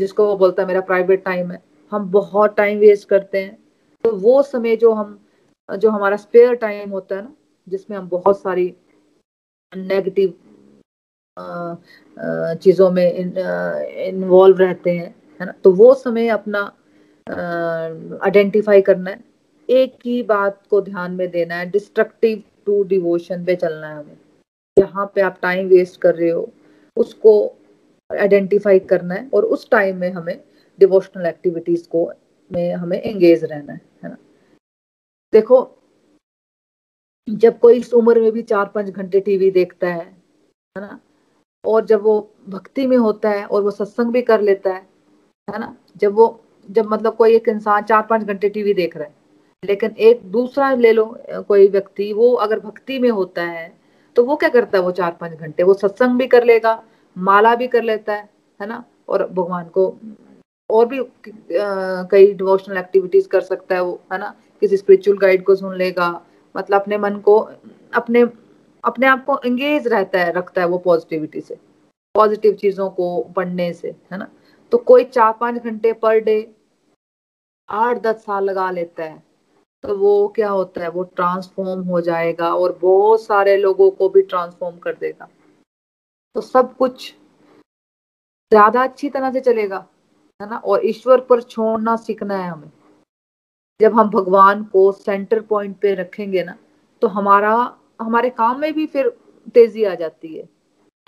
जिसको 0.00 0.26
वो 0.26 0.36
बोलता 0.36 0.62
है, 0.62 0.68
मेरा 0.68 0.80
प्राइवेट 0.80 1.24
टाइम 1.24 1.50
है। 1.50 1.62
हम 1.90 2.10
बहुत 2.10 2.56
टाइम 2.56 2.78
वेस्ट 2.78 3.08
करते 3.08 3.42
हैं। 3.42 3.58
तो 4.04 4.16
वो 4.16 4.42
समय 4.42 4.76
जो 4.76 4.92
हम 4.92 5.25
जो 5.68 5.90
हमारा 5.90 6.16
स्पेयर 6.16 6.54
टाइम 6.56 6.90
होता 6.90 7.16
है 7.16 7.22
ना, 7.22 7.34
जिसमें 7.68 7.96
हम 7.96 8.08
बहुत 8.08 8.40
सारी 8.40 8.74
नेगेटिव 9.72 10.34
चीज़ों 12.62 12.90
में 12.90 13.12
इन्वॉल्व 13.12 14.58
रहते 14.58 14.90
हैं, 14.90 15.14
है 15.40 15.46
ना? 15.46 15.52
तो 15.64 15.72
वो 15.72 15.92
समय 15.94 16.28
अपना 16.28 16.60
आइडेंटिफाई 18.24 18.82
करना 18.82 19.10
है। 19.10 19.24
एक 19.68 19.98
ही 20.06 20.22
बात 20.22 20.60
को 20.70 20.80
ध्यान 20.80 21.12
में 21.12 21.30
देना 21.30 21.54
है 21.54 21.70
डिस्ट्रक्टिव 21.70 22.42
टू 22.66 22.82
डिवोशन 22.84 23.44
पे 23.44 23.56
चलना 23.56 23.88
है 23.88 23.96
हमें। 23.96 24.16
जहाँ 24.76 25.06
पे 25.14 25.20
आप 25.20 25.38
टाइम 25.42 25.68
वेस्ट 25.68 26.00
कर 26.00 26.14
रहे 26.14 26.30
हो, 26.30 26.48
उसको 26.96 27.32
आइडेंटिफाई 28.10 28.78
करना 28.90 29.14
है 29.14 29.28
और 29.34 29.44
उस 29.44 29.68
टाइम 29.70 29.96
में 29.96 30.10
हमें 30.12 30.40
डिवोशनल 30.78 31.26
एक्टिविटीज़ 31.26 31.88
को 31.88 32.10
में 32.50 32.72
हमें 32.74 33.00
एंगेज 33.00 33.44
रहना 33.44 33.72
है 33.72 33.80
है 34.04 34.08
ना? 34.10 34.16
देखो, 35.36 35.58
जब 37.28 37.58
कोई 37.58 37.78
इस 37.78 37.92
उम्र 37.94 38.20
में 38.20 38.30
भी 38.32 38.42
चार 38.44 38.66
पाँच 38.74 38.88
घंटे 38.90 39.20
टीवी 39.20 39.50
देखता 39.50 39.88
है 39.88 40.04
है 40.76 40.80
ना, 40.80 40.98
और 41.64 41.84
जब 41.86 42.02
वो 42.02 42.14
भक्ति 42.48 42.86
में 42.86 42.96
होता 42.96 43.30
है 43.30 43.44
और 43.46 43.62
वो 43.62 43.70
सत्संग 43.70 44.12
भी 44.12 44.22
कर 44.22 44.40
लेता 44.40 44.72
है 44.74 44.86
है 45.48 45.58
ना, 45.58 45.74
जब 45.96 46.14
वो, 46.14 46.40
जब 46.68 46.86
मतलब 46.86 47.16
कोई 47.16 47.34
एक 47.36 47.48
इंसान 47.48 47.82
चार 47.84 48.02
पाँच 48.10 48.22
घंटे 48.24 48.48
टीवी 48.48 48.74
देख 48.74 48.96
रहा 48.96 49.06
है, 49.06 49.14
लेकिन 49.62 49.94
एक 50.00 50.22
दूसरा 50.32 50.72
ले 50.74 50.92
लो 50.92 51.04
कोई 51.48 51.68
व्यक्ति, 51.68 52.12
वो 52.12 52.32
अगर 52.36 52.60
भक्ति 52.60 52.98
में 52.98 53.10
होता 53.10 53.42
है 53.44 53.72
तो 54.16 54.24
वो 54.24 54.36
क्या 54.36 54.48
करता 54.48 54.78
है 54.78 54.84
वो 54.84 54.90
चार 54.92 55.16
पाँच 55.20 55.32
घंटे? 55.32 55.62
वो 55.62 55.74
सत्संग 55.74 56.18
भी 56.18 56.26
कर 56.28 56.44
लेगा, 56.44 56.82
माला 57.16 57.54
भी 57.54 57.68
कर 57.68 57.82
लेता 57.82 58.12
है 58.12 58.28
है 58.60 58.66
ना, 58.66 58.84
और 59.08 59.26
भगवान 59.28 59.68
को 59.68 59.94
और 60.70 60.86
भी 60.86 61.00
कई 62.10 62.32
डिवोशनल 62.34 62.76
एक्टिविटीज़ 62.78 63.28
कर 63.28 63.40
सकता 63.42 63.74
है 63.74 63.82
वो, 63.82 64.00
है 64.12 64.18
ना 64.18 64.34
किसी 64.62 64.76
स्पिरिचुअल 64.76 65.18
गाइड 65.18 65.44
को 65.44 65.54
सुन 65.56 65.74
लेगा। 65.76 66.08
मतलब 66.54 66.80
अपने 66.80 66.98
मन 66.98 67.16
को, 67.20 67.38
अपने 67.92 68.22
अपने 68.84 69.06
आप 69.06 69.24
को 69.24 69.38
एंगेज 69.46 69.86
रहता 69.88 70.18
है, 70.18 70.32
रखता 70.32 70.60
है 70.60 70.66
वो 70.68 70.78
पॉजिटिविटी 70.80 71.40
से 71.40 71.58
पॉजिटिव 72.14 72.52
चीज़ों 72.54 72.88
को 72.90 73.22
पढ़ने 73.36 73.72
से, 73.72 73.88
है 74.12 74.18
ना? 74.18 74.28
तो 74.72 74.78
कोई 74.80 75.04
चार 75.06 75.32
पाँच 75.40 75.54
घंटे 75.56 75.92
पर 75.94 76.18
डे 76.20 76.36
आठ 77.68 78.00
दस 78.02 78.24
साल 78.24 78.44
लगा 78.44 78.70
लेता 78.70 79.04
है 79.04 79.22
तो 79.84 79.96
वो 79.96 80.28
क्या 80.36 80.48
होता 80.50 80.80
है? 80.82 80.88
वो 80.90 81.02
ट्रांसफॉर्म 81.06 81.80
हो 81.84 82.00
जाएगा 82.00 82.54
और 82.54 82.78
बहुत 82.82 83.22
सारे 83.22 83.56
लोगों 83.56 83.90
को 83.90 84.08
भी 84.08 84.22
ट्रांसफॉर्म 84.24 84.76
कर 84.78 84.94
देगा। 84.96 85.28
तो 86.36 86.40
सब 86.40 86.74
कुछ 86.76 87.12
ज़्यादा 88.52 88.82
अच्छी 88.82 89.08
तरह 89.10 89.32
से 89.32 89.40
चलेगा, 89.40 89.86
है 90.40 90.48
ना? 90.50 90.56
और 90.56 90.86
ईश्वर 90.86 91.20
पर 91.20 91.42
छोड़ना 91.42 91.96
सीखना 91.98 92.36
है 92.36 92.48
हमें। 92.50 92.70
जब 93.80 93.94
हम 93.94 94.10
भगवान 94.10 94.62
को 94.64 94.90
सेंटर 94.92 95.40
पॉइंट 95.40 95.76
पे 95.80 95.94
रखेंगे 95.94 96.42
ना 96.44 96.56
तो 97.02 97.08
हमारा, 97.08 97.52
हमारे 98.02 98.30
काम 98.30 98.60
में 98.60 98.72
भी 98.74 98.86
फिर 98.86 99.08
तेज़ी 99.54 99.84
आ 99.84 99.94
जाती 99.94 100.36
है। 100.36 100.48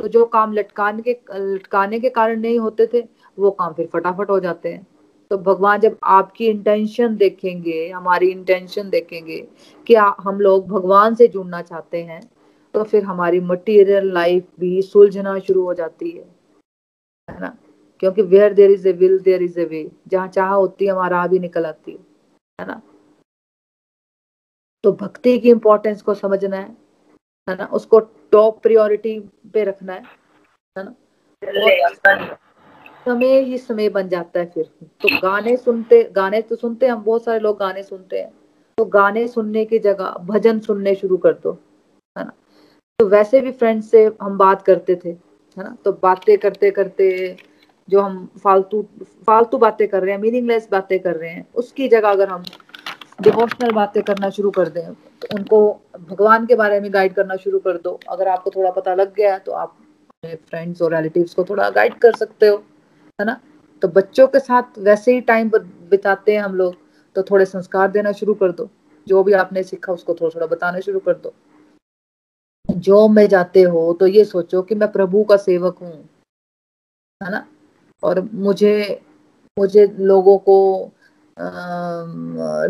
तो 0.01 0.09
जो 0.09 0.25
काम 0.27 0.53
लटकाने 0.53 1.03
के 1.03 1.17
लटकाने 1.35 1.99
के 2.01 2.09
कारण 2.11 2.41
नहीं 2.41 2.59
होते 2.59 2.87
थे, 2.87 3.01
वो 3.39 3.51
काम 3.51 3.73
फिर 3.73 3.87
फटाफट 3.93 4.31
हो 4.31 4.39
जाते 4.41 4.73
हैं। 4.73 4.87
तो 5.31 5.39
भगवान 5.39 5.81
जब 5.81 5.97
आपकी 6.05 6.47
इंटेंशन 6.47 7.17
देखेंगे, 7.17 7.89
हमारी 7.89 8.31
इंटेंशन 8.31 8.91
देखेंगे 8.91 9.39
कि 9.87 9.95
हम 9.95 10.41
लोग 10.41 10.69
भगवान 10.69 11.15
से 11.15 11.29
जुड़ना 11.29 11.63
चाहते 11.63 12.03
हैं 12.03 12.21
तो 12.75 12.83
फिर 12.85 13.05
हमारी 13.05 13.41
मटीरियल 13.41 14.13
लाइफ 14.13 14.47
भी 14.61 14.81
सुलझना 14.83 15.39
शुरू 15.39 15.63
हो 15.63 15.75
जाती 15.75 16.11
है। 16.11 16.25
है 17.29 17.41
ना? 17.41 17.57
क्योंकि 18.03 18.23
where 18.23 18.53
there 18.55 18.71
is 18.71 18.89
a 18.89 18.93
will 18.93 19.19
there 19.21 19.43
is 19.43 19.59
a 19.61 19.65
way 19.65 19.89
जहाँ 20.09 20.29
चाह 20.29 20.51
होती 20.51 20.85
है 20.85 20.93
हमारा 20.93 21.27
भी 21.27 21.39
निकल 21.39 21.67
आती 21.67 21.93
है। 21.93 21.99
है 22.61 22.67
ना? 22.67 22.83
तो 24.85 24.93
भक्ति 24.93 25.39
की 25.39 25.51
इंपॉर्टेंस 25.51 26.03
को 26.03 26.15
समझना 26.15 26.57
है 26.57 26.77
है 27.49 27.57
ना? 27.57 27.65
उसको 27.65 28.01
टॉप 28.33 28.63
प्रायोरिटी 28.63 29.19
पे 29.53 29.65
रखना 29.65 29.93
है 29.93 30.03
है 30.77 30.85
ना? 30.85 30.95
समय 33.07 33.41
ही 33.41 33.59
समय 33.59 33.89
बन 33.89 34.09
जाता 34.09 34.41
है 34.41 34.47
फिर। 34.47 34.65
तो 35.01 35.21
गाने 35.21 35.57
सुनते 35.57 36.03
गाने 36.13 36.43
तो 36.43 36.57
सुनते 36.57 36.87
हम 36.87 37.03
बहुत 37.05 37.25
सारे 37.25 37.39
लोग 37.41 37.59
गाने 37.59 37.83
सुनते 37.83 38.21
हैं। 38.21 38.33
तो 38.79 38.85
गाने 38.85 39.27
सुनने 39.29 39.65
की 39.65 39.79
जगह 39.79 40.11
भजन 40.11 40.61
सुनने 40.61 40.95
शुरू 40.95 41.17
कर 41.17 41.33
दो 41.33 41.53
है 42.17 42.25
ना? 42.25 42.33
तो 42.99 43.07
वैसे 43.09 43.41
भी 43.41 43.53
फ्रेंड्स 43.53 43.91
से 43.91 44.05
हम 44.23 44.39
बात 44.39 44.63
करते 44.63 44.97
थे 45.05 45.09
है 45.09 45.65
ना? 45.65 45.77
तो 45.85 45.93
बातें 45.93 46.39
करते 46.39 46.71
करते 46.71 47.37
जो 47.89 48.01
हम 48.01 48.29
फालतू 48.43 48.83
फालतू 49.27 49.59
बातें 49.59 49.87
कर 49.89 50.03
रहे 50.03 50.13
हैं 50.13 50.21
मीनिंगलेस 50.21 50.69
बातें 50.73 50.99
कर 50.99 51.17
रहे 51.17 51.31
हैं, 51.31 51.47
उसकी 51.55 51.89
जगह 51.89 52.09
अगर 52.11 52.29
हम 52.29 52.45
डिवोशनल 53.23 53.73
बातें 53.73 54.03
करना 54.03 54.31
शुरू 54.31 54.51
कर 54.51 54.69
दें 54.69 54.93
तो 54.93 55.29
उनको 55.35 55.61
भगवान 56.01 56.47
के 56.47 56.57
बारे 56.57 56.81
में 56.81 56.93
गाइड 56.95 57.15
करना 57.15 57.37
शुरू 57.37 57.59
कर 57.59 57.77
दो। 57.79 57.99
अगर 58.09 58.29
आपको 58.29 58.51
थोड़ा 58.51 58.71
पता 58.71 58.95
लग 58.95 59.15
गया 59.15 59.33
है 59.33 59.39
तो 59.41 59.53
आप 59.53 59.69
अपने 59.69 60.35
फ्रेंड्स 60.37 60.83
और 60.83 60.95
रिलेटिव्स 60.95 61.35
को 61.35 61.45
थोड़ा 61.45 61.69
गाइड 61.71 61.99
कर 61.99 62.17
सकते 62.17 62.47
हो, 62.47 62.57
है 63.19 63.27
ना? 63.27 63.41
तो 63.83 63.89
बच्चों 63.89 64.27
के 64.29 64.39
साथ 64.41 64.79
वैसे 64.81 65.15
ही 65.15 65.21
टाइम 65.23 65.51
बिताते 65.91 66.37
हैं 66.37 66.43
हम 66.43 66.55
लोग 66.57 66.77
तो 67.17 67.23
थोड़े 67.23 67.45
संस्कार 67.47 67.91
देना 67.91 68.13
शुरू 68.13 68.35
कर 68.35 68.53
दो। 68.53 68.69
जो 69.07 69.23
भी 69.23 69.33
आपने 69.35 69.63
सीखा, 69.63 69.93
उसको 69.93 70.15
थोड़ा 70.15 70.35
थोड़ा 70.35 70.47
बताना 70.47 70.81
शुरू 70.81 70.99
कर 71.01 71.15
दो। 71.15 71.35
जॉब 72.69 73.11
में 73.11 73.27
जाते 73.29 73.63
हो 73.65 73.93
तो 74.01 74.07
ये 74.07 74.25
सोचो 74.27 74.63
कि 74.63 74.75
मैं 74.75 74.91
प्रभु 74.93 75.23
का 75.25 75.37
सेवक 75.39 75.79
हूँ, 75.79 75.93
है 77.21 77.31
ना? 77.31 77.47
और 78.03 78.21
मुझे 78.35 79.01
मुझे 79.57 79.87
लोगों 80.01 80.39
को 80.49 80.59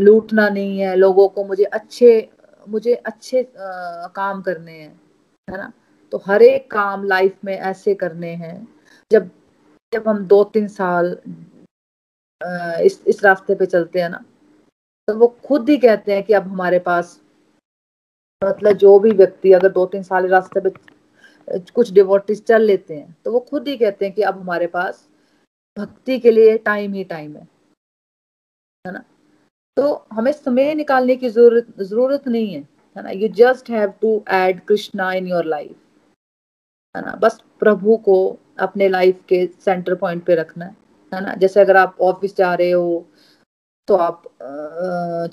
लूटना 0.00 0.48
नहीं 0.48 0.78
है, 0.80 0.94
लोगों 0.96 1.28
को 1.28 1.44
मुझे 1.44 1.64
अच्छे 1.64 2.28
मुझे 2.66 2.94
अच्छे 2.94 3.42
काम 3.58 4.40
करने 4.42 4.72
हैं, 4.72 5.00
है 5.48 5.56
ना? 5.56 5.72
तो 6.12 6.22
हर 6.26 6.42
एक 6.42 6.70
काम 6.70 7.04
लाइफ 7.04 7.36
में 7.44 7.56
ऐसे 7.56 7.94
करने 7.94 8.30
हैं, 8.34 8.68
जब 9.10 9.30
जब 9.92 10.08
हम 10.08 10.24
दो 10.26 10.42
तीन 10.44 10.68
साल 10.68 11.16
इस 12.84 13.02
इस 13.08 13.24
रास्ते 13.24 13.54
पे 13.54 13.66
चलते 13.66 14.00
हैं 14.00 14.08
ना 14.10 14.24
तो 15.08 15.14
वो 15.18 15.26
खुद 15.46 15.68
ही 15.70 15.76
कहते 15.78 16.14
हैं 16.14 16.22
कि 16.22 16.32
अब 16.32 16.48
हमारे 16.48 16.78
पास 16.78 17.20
मतलब 18.42 18.72
जो 18.78 18.98
भी 18.98 19.10
व्यक्ति 19.10 19.52
अगर 19.52 19.68
दो 19.72 19.84
तीन 19.86 20.02
साल 20.02 20.26
रास्ते 20.28 20.60
पे 20.60 20.70
कुछ 21.74 21.92
डिवोटिस 21.92 22.44
चल 22.46 22.62
लेते 22.62 22.96
हैं 22.96 23.16
तो 23.24 23.32
वो 23.32 23.40
खुद 23.40 23.68
ही 23.68 23.76
कहते 23.76 24.04
हैं 24.04 24.14
कि 24.14 24.22
अब 24.22 24.38
हमारे 24.40 24.66
पास 24.66 25.07
भक्ति 25.78 26.18
के 26.18 26.30
लिए 26.30 26.56
टाइम 26.58 26.92
ही 26.94 27.04
टाइम 27.04 27.36
है। 27.36 27.46
है 28.84 28.92
ना? 28.92 29.02
तो 29.76 30.06
हमें 30.12 30.32
समय 30.32 30.74
निकालने 30.74 31.16
की 31.16 31.28
ज़रूरत 31.28 31.80
ज़रूरत 31.80 32.28
नहीं 32.28 32.54
है 32.54 32.60
है 32.96 33.02
ना? 33.02 33.10
You 33.10 33.28
just 33.36 33.70
have 33.70 33.92
to 34.02 34.22
add 34.28 34.60
Krishna 34.66 35.12
in 35.12 35.26
your 35.26 35.44
life 35.44 35.76
है 36.94 37.02
ना? 37.04 37.14
बस 37.22 37.40
प्रभु 37.60 37.96
को 38.04 38.16
अपने 38.60 38.88
लाइफ 38.88 39.20
के 39.28 39.46
सेंटर 39.64 39.94
पॉइंट 39.94 40.24
पे 40.26 40.34
रखना 40.34 40.64
है 41.12 41.20
ना? 41.22 41.34
जैसे 41.34 41.60
अगर 41.60 41.76
आप 41.76 41.96
ऑफ़िस 42.02 42.36
जा 42.36 42.54
रहे 42.54 42.70
हो 42.70 43.06
तो 43.88 43.96
आप 43.96 44.22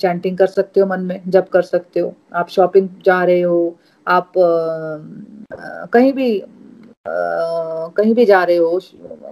चैंटिंग 0.02 0.38
कर 0.38 0.48
सकते 0.48 0.80
हो 0.80 0.86
मन 0.88 1.02
में 1.06 1.22
जब 1.28 1.48
कर 1.50 1.62
सकते 1.62 2.00
हो। 2.00 2.14
आप 2.36 2.50
शॉपिंग 2.50 2.90
जा 3.06 3.24
रहे 3.24 3.42
हो 3.42 3.78
आप 4.08 4.38
आ, 4.38 5.86
कहीं 5.86 6.12
भी 6.14 6.40
कहीं 7.06 8.14
भी 8.16 8.26
जा 8.26 8.44
रहे 8.44 8.56
हो, 8.58 8.80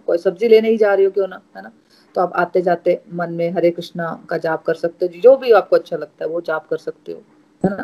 कोई 0.06 0.18
सब्ज़ी 0.18 0.48
लेने 0.48 0.70
ही 0.70 0.78
जा 0.78 0.94
रहे 0.94 1.06
हो 1.06 1.12
क्यों 1.12 1.28
ना, 1.28 1.42
है 1.58 1.64
ना? 1.64 1.72
तो 2.16 2.22
आप 2.22 2.34
आते 2.34 2.62
जाते 2.62 3.02
मन 3.14 3.34
में 3.34 3.50
हरे 3.52 3.72
कृष्णा 3.72 4.26
का 4.30 4.38
जाप 4.38 4.64
कर 4.64 4.74
सकते 4.74 5.06
हो, 5.06 5.20
जो 5.22 5.36
भी 5.38 5.52
आपको 5.52 5.76
अच्छा 5.76 5.98
लगता 5.98 6.26
है, 6.26 6.32
वो 6.32 6.42
जाप 6.42 6.68
कर 6.68 6.78
सकते 6.78 7.12
हो, 7.12 7.22
है 7.64 7.78
ना? 7.78 7.84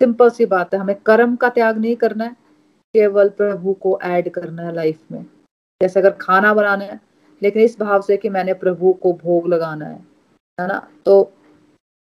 सिंपल 0.00 0.30
सी 0.30 0.46
बात 0.46 0.74
है, 0.74 0.80
हमें 0.80 0.96
कर्म 0.96 1.36
का 1.36 1.48
त्याग 1.48 1.78
नहीं 1.78 1.96
करना 1.96 2.24
है, 2.24 2.36
केवल 2.94 3.28
प्रभु 3.28 3.72
को 3.74 3.98
ऐड 4.02 4.28
करना 4.28 4.62
है 4.62 4.74
लाइफ 4.74 4.98
में। 5.12 5.22
जैसे 5.80 6.00
अगर 6.00 6.10
खाना 6.10 6.54
बनाना 6.54 6.84
है, 6.84 7.00
लेकिन 7.42 7.62
इस 7.62 7.78
भाव 7.80 8.02
से 8.02 8.16
कि 8.16 8.28
मैंने 8.28 8.54
प्रभु 8.54 8.92
को 8.92 9.12
भोग 9.12 9.48
लगाना 9.48 9.86
है 9.86 10.02
है 10.58 10.66
ना? 10.68 10.88
तो 11.04 11.32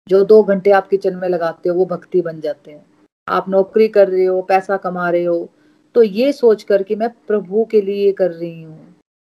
जो 0.07 0.23
दो 0.23 0.41
घंटे 0.43 0.71
आप 0.71 0.87
किचन 0.87 1.15
में 1.15 1.27
लगाते 1.29 1.69
हो, 1.69 1.75
वो 1.75 1.85
भक्ति 1.85 2.21
बन 2.21 2.39
जाते 2.41 2.71
हैं। 2.71 2.85
आप 3.27 3.49
नौकरी 3.49 3.87
कर 3.87 4.09
रहे 4.09 4.25
हो, 4.25 4.41
पैसा 4.41 4.77
कमा 4.77 5.09
रहे 5.09 5.23
हो 5.23 5.49
तो 5.95 6.03
ये 6.03 6.31
सोच 6.33 6.63
कर 6.63 6.83
कि 6.83 6.95
मैं 6.95 7.09
प्रभु 7.27 7.63
के 7.71 7.81
लिए 7.81 8.11
कर 8.13 8.31
रही 8.31 8.61
हूँ, 8.63 8.95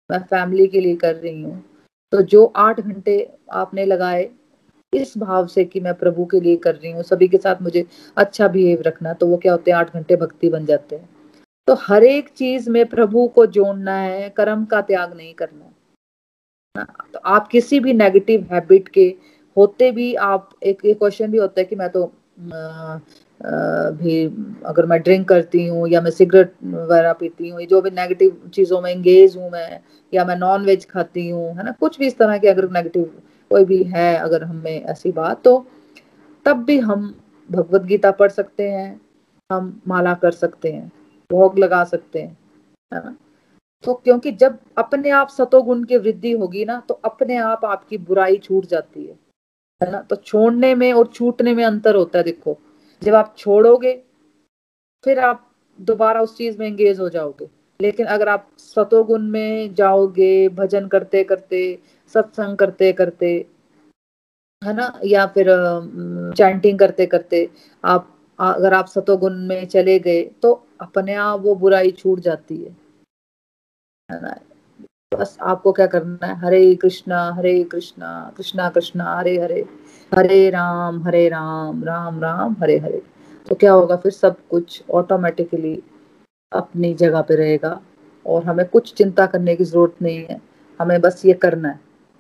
मैं 0.10 0.20
फैमिली 0.22 0.68
के 0.68 0.80
लिए 0.82 0.96
कर 0.96 1.16
रही 1.16 1.42
हूँ 1.42 1.64
तो 2.14 2.22
जो 2.24 2.46
आठ 2.58 2.80
घंटे 2.80 3.16
आपने 3.54 3.86
लगाए, 3.86 4.30
इस 4.94 5.18
भाव 5.18 5.48
से 5.48 5.66
कि 5.66 5.80
मैं 5.80 5.94
प्रभु 5.96 6.26
के 6.26 6.40
लिए 6.40 6.56
कर 6.58 6.76
रही 6.76 6.92
हूँ, 6.92 7.04
सभी 7.04 7.28
के 7.28 7.38
साथ 7.38 7.62
मुझे 7.62 7.86
अच्छा 8.18 8.48
बिहेव 8.48 8.82
रखना 8.82 9.14
तो 9.14 9.28
वो 9.28 9.38
क्या 9.38 9.52
होते 9.52 9.72
हैं, 9.72 9.78
आठ 9.78 9.94
घंटे 9.94 10.16
भक्ति 10.16 10.50
बन 10.50 10.66
जाते 10.66 10.96
हैं। 10.96 11.10
तो 11.68 11.74
हर 11.80 12.04
एक 12.04 12.30
चीज़ 12.30 12.70
में 12.70 12.86
प्रभु 12.88 13.28
को 13.28 13.46
जोड़ना 13.48 13.96
है, 13.96 14.30
कर्म 14.30 14.66
का 14.66 14.82
त्याग 14.82 15.16
नहीं 15.16 15.34
करना। 15.34 16.84
तो 17.14 17.20
आप 17.26 17.48
किसी 17.48 17.80
भी 17.80 17.94
नेगेटिव 17.94 18.48
हैबिट 18.52 18.88
के 18.90 19.14
होते 19.58 19.92
भी 19.92 20.14
आप, 20.16 20.50
एक 20.64 20.82
क्वेश्चन 20.84 21.32
भी 21.32 21.38
होता 21.38 21.62
है 21.62 21.66
कि 21.66 21.76
मैं 21.76 21.90
तो 21.90 22.12
भी 23.40 24.24
अगर 24.66 24.86
मैं 24.86 25.00
ड्रिंक 25.02 25.28
करती 25.30 25.66
हूँ 25.68 25.88
या 25.90 26.02
मैं 26.02 26.12
सिगरेट 26.12 26.54
वगैरह 26.66 27.14
पीती 27.14 27.50
हूँ 27.50 27.62
जो 27.64 27.82
भी 27.82 27.90
नेगेटिव 27.92 28.50
चीज़ों 28.54 28.82
में 28.82 28.92
इंगेज 28.92 29.38
हूँ 29.38 29.50
मैं, 29.52 29.80
या 30.14 30.26
मैं 30.26 30.36
नॉन 30.38 30.66
वेज 30.66 30.86
खाती 30.86 31.28
हूँ, 31.30 31.48
है 31.50 31.64
ना? 31.66 31.72
कुछ 31.72 32.00
भी 32.00 32.08
इस 32.08 32.18
तरह 32.18 32.38
की 32.38 32.48
अगर 32.48 32.70
नेगेटिव 32.72 33.04
कोई 33.52 33.66
भी 33.66 33.82
है 33.86 34.16
अगर 34.18 34.44
हमें 34.44 34.82
ऐसी 34.84 35.12
बात 35.14 35.44
तो 35.44 35.66
तब 36.46 36.64
भी 36.66 36.78
हम 36.80 37.14
भगवत 37.50 37.82
गीता 37.84 38.12
पढ़ 38.14 38.32
सकते 38.32 38.70
हैं, 38.70 39.00
हम 39.50 39.82
माला 39.88 40.14
कर 40.16 40.32
सकते 40.34 40.72
हैं, 40.72 40.88
भोग 41.30 41.60
लगा 41.60 41.84
सकते 41.86 42.22
हैं, 42.22 42.38
है 42.92 43.00
ना? 43.00 43.16
तो 43.84 43.94
क्योंकि 43.96 44.32
जब 44.34 44.58
अपने 44.78 45.10
आप 45.12 45.30
सतोगुण 45.30 45.84
की 45.84 45.98
वृद्धि 45.98 46.32
होगी 46.34 46.66
ना 46.66 46.82
तो 46.90 46.94
अपने 47.06 47.38
आप 47.38 47.66
आपकी 47.66 47.98
बुराई 48.00 48.38
छूट 48.40 48.66
जाती 48.66 49.06
है 49.06 49.16
है 49.82 49.92
ना? 49.92 50.02
तो 50.02 50.16
छोड़ने 50.16 50.74
में 50.76 50.92
और 50.94 51.08
छूटने 51.08 51.54
में 51.56 51.64
अंतर 51.66 51.96
होता 51.96 52.18
है, 52.20 52.24
देखो। 52.24 52.58
जब 53.02 53.16
आप 53.16 53.34
छोड़ोगे, 53.38 53.94
फिर 55.04 55.20
आप 55.20 55.44
दोबारा 55.80 56.22
उस 56.22 56.38
चीज़ 56.38 56.58
में 56.58 56.68
एंगेज 56.68 57.00
हो 57.00 57.10
जाओगे। 57.10 57.50
लेकिन 57.80 58.06
अगर 58.06 58.30
आप 58.30 58.48
सतोगुण 58.58 59.22
में 59.22 59.74
जाओगे, 59.76 60.50
भजन 60.50 60.88
करते 60.88 61.24
करते, 61.24 61.80
सत्संग 62.14 62.58
करते 62.58 62.92
करते, 62.94 63.46
है 64.62 64.74
ना, 64.74 65.00
या 65.06 65.26
फिर 65.28 65.48
चैंटिंग 66.38 66.80
करते 66.80 67.06
करते 67.06 67.50
आप, 67.84 68.14
अगर 68.40 68.74
आप 68.74 68.86
सतोगुण 68.86 69.36
में 69.48 69.66
चले 69.68 70.00
गए 70.00 70.24
तो 70.42 70.52
अपने 70.82 71.14
आप 71.14 71.40
वो 71.42 71.56
बुराई 71.56 71.92
छूट 71.92 72.20
जाती 72.20 72.58
है। 72.58 72.76
है 74.10 74.22
ना? 74.22 74.36
बस 75.12 75.38
आपको 75.42 75.72
क्या 75.72 75.86
करना 75.88 76.28
है? 76.28 76.36
हरे 76.40 76.76
कृष्णा 76.76 77.20
हरे 77.34 77.64
कृष्णा 77.64 78.10
कृष्णा 78.38 78.70
कृष्णा, 78.70 79.14
हरे 79.18 79.38
हरे। 79.42 79.66
हरे 80.12 80.50
राम 80.50 81.02
हरे 81.04 81.28
राम 81.30 81.84
राम 81.84 82.20
राम, 82.22 82.56
हरे 82.62 82.78
हरे। 82.78 83.02
तो 83.48 83.56
क्या 83.56 83.72
होगा, 83.74 83.96
फिर 83.96 84.12
सब 84.12 84.36
कुछ 84.50 84.84
ऑटोमेटिकली 84.92 85.82
अपनी 86.52 86.94
जगह 86.94 87.22
पे 87.22 87.36
रहेगा 87.36 87.80
और 88.26 88.44
हमें 88.44 88.66
कुछ 88.68 88.94
चिंता 88.94 89.26
करने 89.26 89.56
की 89.56 89.64
ज़रूरत 89.64 89.96
नहीं 90.02 90.26
है। 90.26 90.42
हमें 90.80 91.00
बस 91.02 91.22
ये 91.26 91.34
करना 91.34 91.70
है 91.70 91.80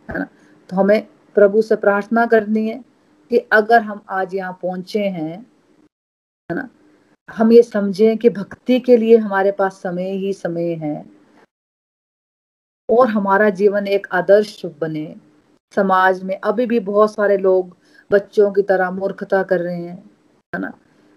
है 0.10 0.20
ना? 0.20 0.28
तो 0.70 0.76
हमें 0.76 1.08
प्रभु 1.36 1.62
से 1.62 1.76
प्रार्थना 1.76 2.26
करनी 2.26 2.68
है 2.70 2.84
कि 3.32 3.38
अगर 3.52 3.82
हम 3.82 4.02
आज 4.10 4.36
यहाँ 4.36 4.58
पहुँचे 4.62 5.00
हैं, 5.00 5.38
है 6.50 6.56
ना? 6.56 6.68
हम 7.30 7.52
ये 7.52 7.62
समझें 7.64 8.18
कि 8.18 8.30
भक्ति 8.30 8.80
के 8.80 8.98
लिए 8.98 9.18
हमारे 9.18 9.52
पास 9.52 9.82
समय 9.84 10.12
ही 10.12 10.34
समय 10.34 10.74
है। 10.74 11.17
और 12.90 13.08
हमारा 13.08 13.50
जीवन 13.50 13.88
एक 13.88 14.08
आदर्श 14.12 14.62
बने। 14.82 15.16
समाज 15.76 16.24
में 16.24 16.40
अभी 16.40 16.66
भी 16.66 16.80
बहुत 16.80 17.14
सारे 17.14 17.38
लोग 17.38 17.76
बच्चों 18.12 18.52
की 18.52 18.62
तरह 18.62 18.92
मूर्खता 18.92 19.44
कर 19.44 19.60
रहे 19.60 19.76
हैं, 19.76 20.04
है 20.54 20.60
ना? 20.62 20.74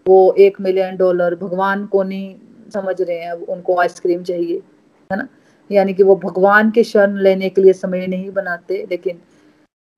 वो 0.07 0.35
एक 0.39 0.61
मिलियन 0.61 0.97
डॉलर 0.97 1.35
भगवान 1.35 1.87
को 1.87 2.03
नहीं 2.03 2.35
समझ 2.75 3.01
रहे 3.03 3.19
हैं 3.19 3.33
उनको 3.33 3.81
आइसक्रीम 3.81 4.23
चाहिए, 4.23 4.63
है 5.11 5.17
ना? 5.19 5.29
यानी 5.71 5.95
कि 5.95 6.03
वो 6.03 6.17
भगवान 6.17 6.71
के 6.71 6.85
शरण 6.85 7.17
लेने 7.17 7.49
के 7.49 7.63
लिए 7.63 7.73
समय 7.73 8.07
नहीं 8.07 8.31
बनाते, 8.31 8.87
लेकिन 8.91 9.21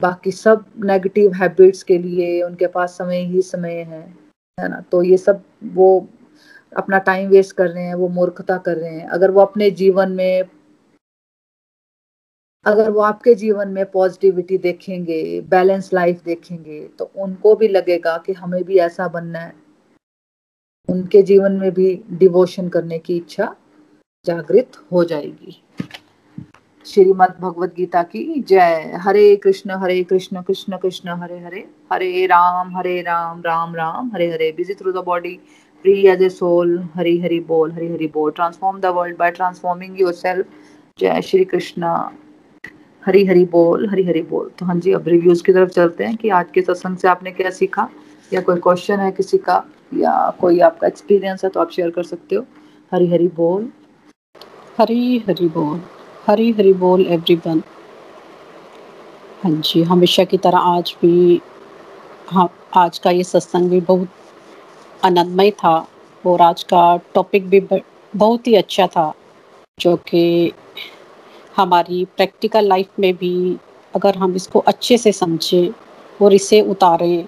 बाकी 0.02 0.30
सब 0.30 0.64
नेगेटिव 0.84 1.32
हैबिट्स 1.32 1.82
के 1.82 1.98
लिए 1.98 2.42
उनके 2.42 2.66
पास 2.66 2.98
समय 2.98 3.24
ही 3.24 3.42
समय 3.42 3.74
है 3.74 4.02
है 4.58 4.68
ना? 4.68 4.80
तो 4.92 5.02
ये 5.02 5.16
सब 5.16 5.42
वो 5.64 6.06
अपना 6.76 6.98
टाइम 6.98 7.28
वेस्ट 7.28 7.56
कर 7.56 7.68
रहे 7.68 7.84
हैं, 7.84 7.94
वो 7.94 8.08
मूर्खता 8.08 8.56
कर 8.56 8.76
रहे 8.76 8.90
हैं। 8.90 9.08
अगर 9.08 9.30
वो 9.30 9.40
अपने 9.40 9.70
जीवन 9.70 10.12
में 10.12 10.44
अगर 12.66 12.90
वो 12.90 13.00
आपके 13.00 13.34
जीवन 13.34 13.68
में 13.68 13.84
पॉजिटिविटी 13.90 14.58
देखेंगे 14.58 15.40
बैलेंस 15.50 15.90
लाइफ 15.94 16.22
देखेंगे 16.24 16.80
तो 16.98 17.10
उनको 17.16 17.54
भी 17.54 17.68
लगेगा 17.68 18.16
कि 18.26 18.32
हमें 18.32 18.62
भी 18.64 18.78
ऐसा 18.78 19.08
बनना 19.08 19.38
है। 19.38 19.54
उनके 20.88 21.22
जीवन 21.22 21.52
में 21.52 21.70
भी 21.74 22.00
डिवोशन 22.12 22.68
करने 22.68 22.98
की 22.98 23.16
इच्छा 23.16 23.54
जागृत 24.26 24.76
हो 24.92 25.04
जाएगी। 25.04 25.58
श्रीमद 26.86 27.34
भगवत 27.40 27.74
गीता 27.76 28.02
की 28.04 28.40
जय। 28.48 28.98
Hare 29.02 29.34
Krishna 29.36 29.76
Hare 29.82 30.02
Krishna 30.04 30.42
Krishna 30.42 30.76
Krishna, 30.76 31.08
Hare 31.10 31.38
Hare. 31.38 31.66
Hare 31.92 32.26
Ram 32.26 32.76
Hare 32.76 33.00
Ram 33.02 33.42
Ram 33.46 33.74
Ram. 33.76 34.10
Hare 34.14 34.30
Hare 34.30 34.52
busy 34.56 34.74
through 34.74 34.92
the 34.92 35.04
body 35.04 35.38
free 35.84 36.06
as 36.06 36.22
a 36.22 36.28
soul 36.30 36.78
Hari 36.94 37.18
Hari 37.20 37.40
बोल, 37.42 37.72
हरी 37.72 37.92
हरी 37.92 38.06
बोल। 38.14 38.30
Transform 38.30 38.80
the 38.80 38.86
world 38.96 39.16
by 39.18 39.30
transforming 39.30 40.00
yourself 40.14 40.46
जय 40.98 41.22
श्री 41.22 41.44
कृष्ण। 41.44 41.94
हरी 43.06 43.24
हरी 43.26 43.44
बोल 43.44 43.88
हरी 43.88 44.02
हरी 44.04 44.22
बोल। 44.22 44.50
तो 44.58 44.66
हाँ 44.66 44.74
जी, 44.74 44.92
अब 44.92 45.08
reviews 45.08 45.42
की 45.42 45.52
तरफ़ 45.52 45.70
चलते 45.70 46.04
हैं 46.04 46.16
कि 46.16 46.28
आज 46.30 46.46
के 46.54 46.62
सत्संग 46.62 46.96
से 46.96 47.08
आपने 47.08 47.30
क्या 47.30 47.50
सीखा? 47.50 47.88
या 48.32 48.40
कोई 48.40 48.56
क्वेश्चन 48.56 49.00
है 49.00 49.10
किसी 49.12 49.38
का? 49.38 49.64
या 49.94 50.30
कोई 50.40 50.60
आपका 50.60 50.86
एक्सपीरियंस 50.86 51.44
है 51.44 51.50
तो 51.50 51.60
आप 51.60 51.70
शेयर 51.70 51.90
कर 51.90 52.02
सकते 52.02 52.36
हो। 52.36 52.44
हरी 52.92 53.06
हरी 53.06 53.28
बोल। 53.28 53.68
हरी 54.78 55.18
हरी 55.18 55.48
बोल। 55.48 55.80
हरी 56.26 56.50
हरी 56.52 56.72
बोल 56.72 57.06
एवरीवन 57.06 57.62
हाँ 59.42 59.50
जी, 59.52 59.82
हमेशा 59.82 60.24
की 60.24 60.38
तरह 60.38 60.58
आज 60.58 60.94
भी 61.02 61.40
हाँ 62.28 62.48
आज 62.76 62.98
का 62.98 63.10
ये 63.10 63.24
सत्संग 63.24 63.70
भी 63.70 63.80
बहुत 63.80 64.08
आनंदमय 65.04 65.50
था 65.50 65.74
और 66.24 66.40
आज 66.40 66.62
का 66.62 66.96
टॉपिक 67.14 67.48
भी 67.48 67.60
बहुत 68.16 68.46
ही 68.46 68.54
अच्छा 68.54 68.86
था, 68.86 69.12
जो 69.80 69.96
कि 69.96 70.52
हमारी 71.56 72.04
प्रैक्टिकल 72.16 72.66
लाइफ 72.66 72.98
में 73.00 73.14
भी 73.16 73.56
अगर 73.94 74.16
हम 74.16 74.34
इसको 74.36 74.58
अच्छे 74.58 74.98
से 74.98 75.12
समझें 75.12 75.68
और 76.22 76.32
इसे 76.32 76.60
उतारें 76.60 77.24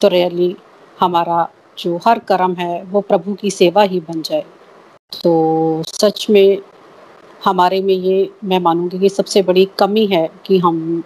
तो 0.00 0.08
रियली 0.08 0.54
हमारा 1.00 1.48
जो 1.78 1.96
हर 2.06 2.18
कर्म 2.18 2.54
है, 2.54 2.82
वो 2.82 3.00
प्रभु 3.00 3.34
की 3.34 3.50
सेवा 3.50 3.82
ही 3.82 4.00
बन 4.00 4.22
जाए। 4.22 4.44
तो 5.22 5.82
सच 5.86 6.26
में 6.30 6.58
हमारे 7.44 7.80
में 7.82 7.94
ये, 7.94 8.30
मैं 8.44 8.58
मानूँगी 8.58 8.98
कि 8.98 9.08
सबसे 9.08 9.42
बड़ी 9.42 9.64
कमी 9.78 10.06
है 10.06 10.28
कि 10.46 10.58
हम, 10.58 11.02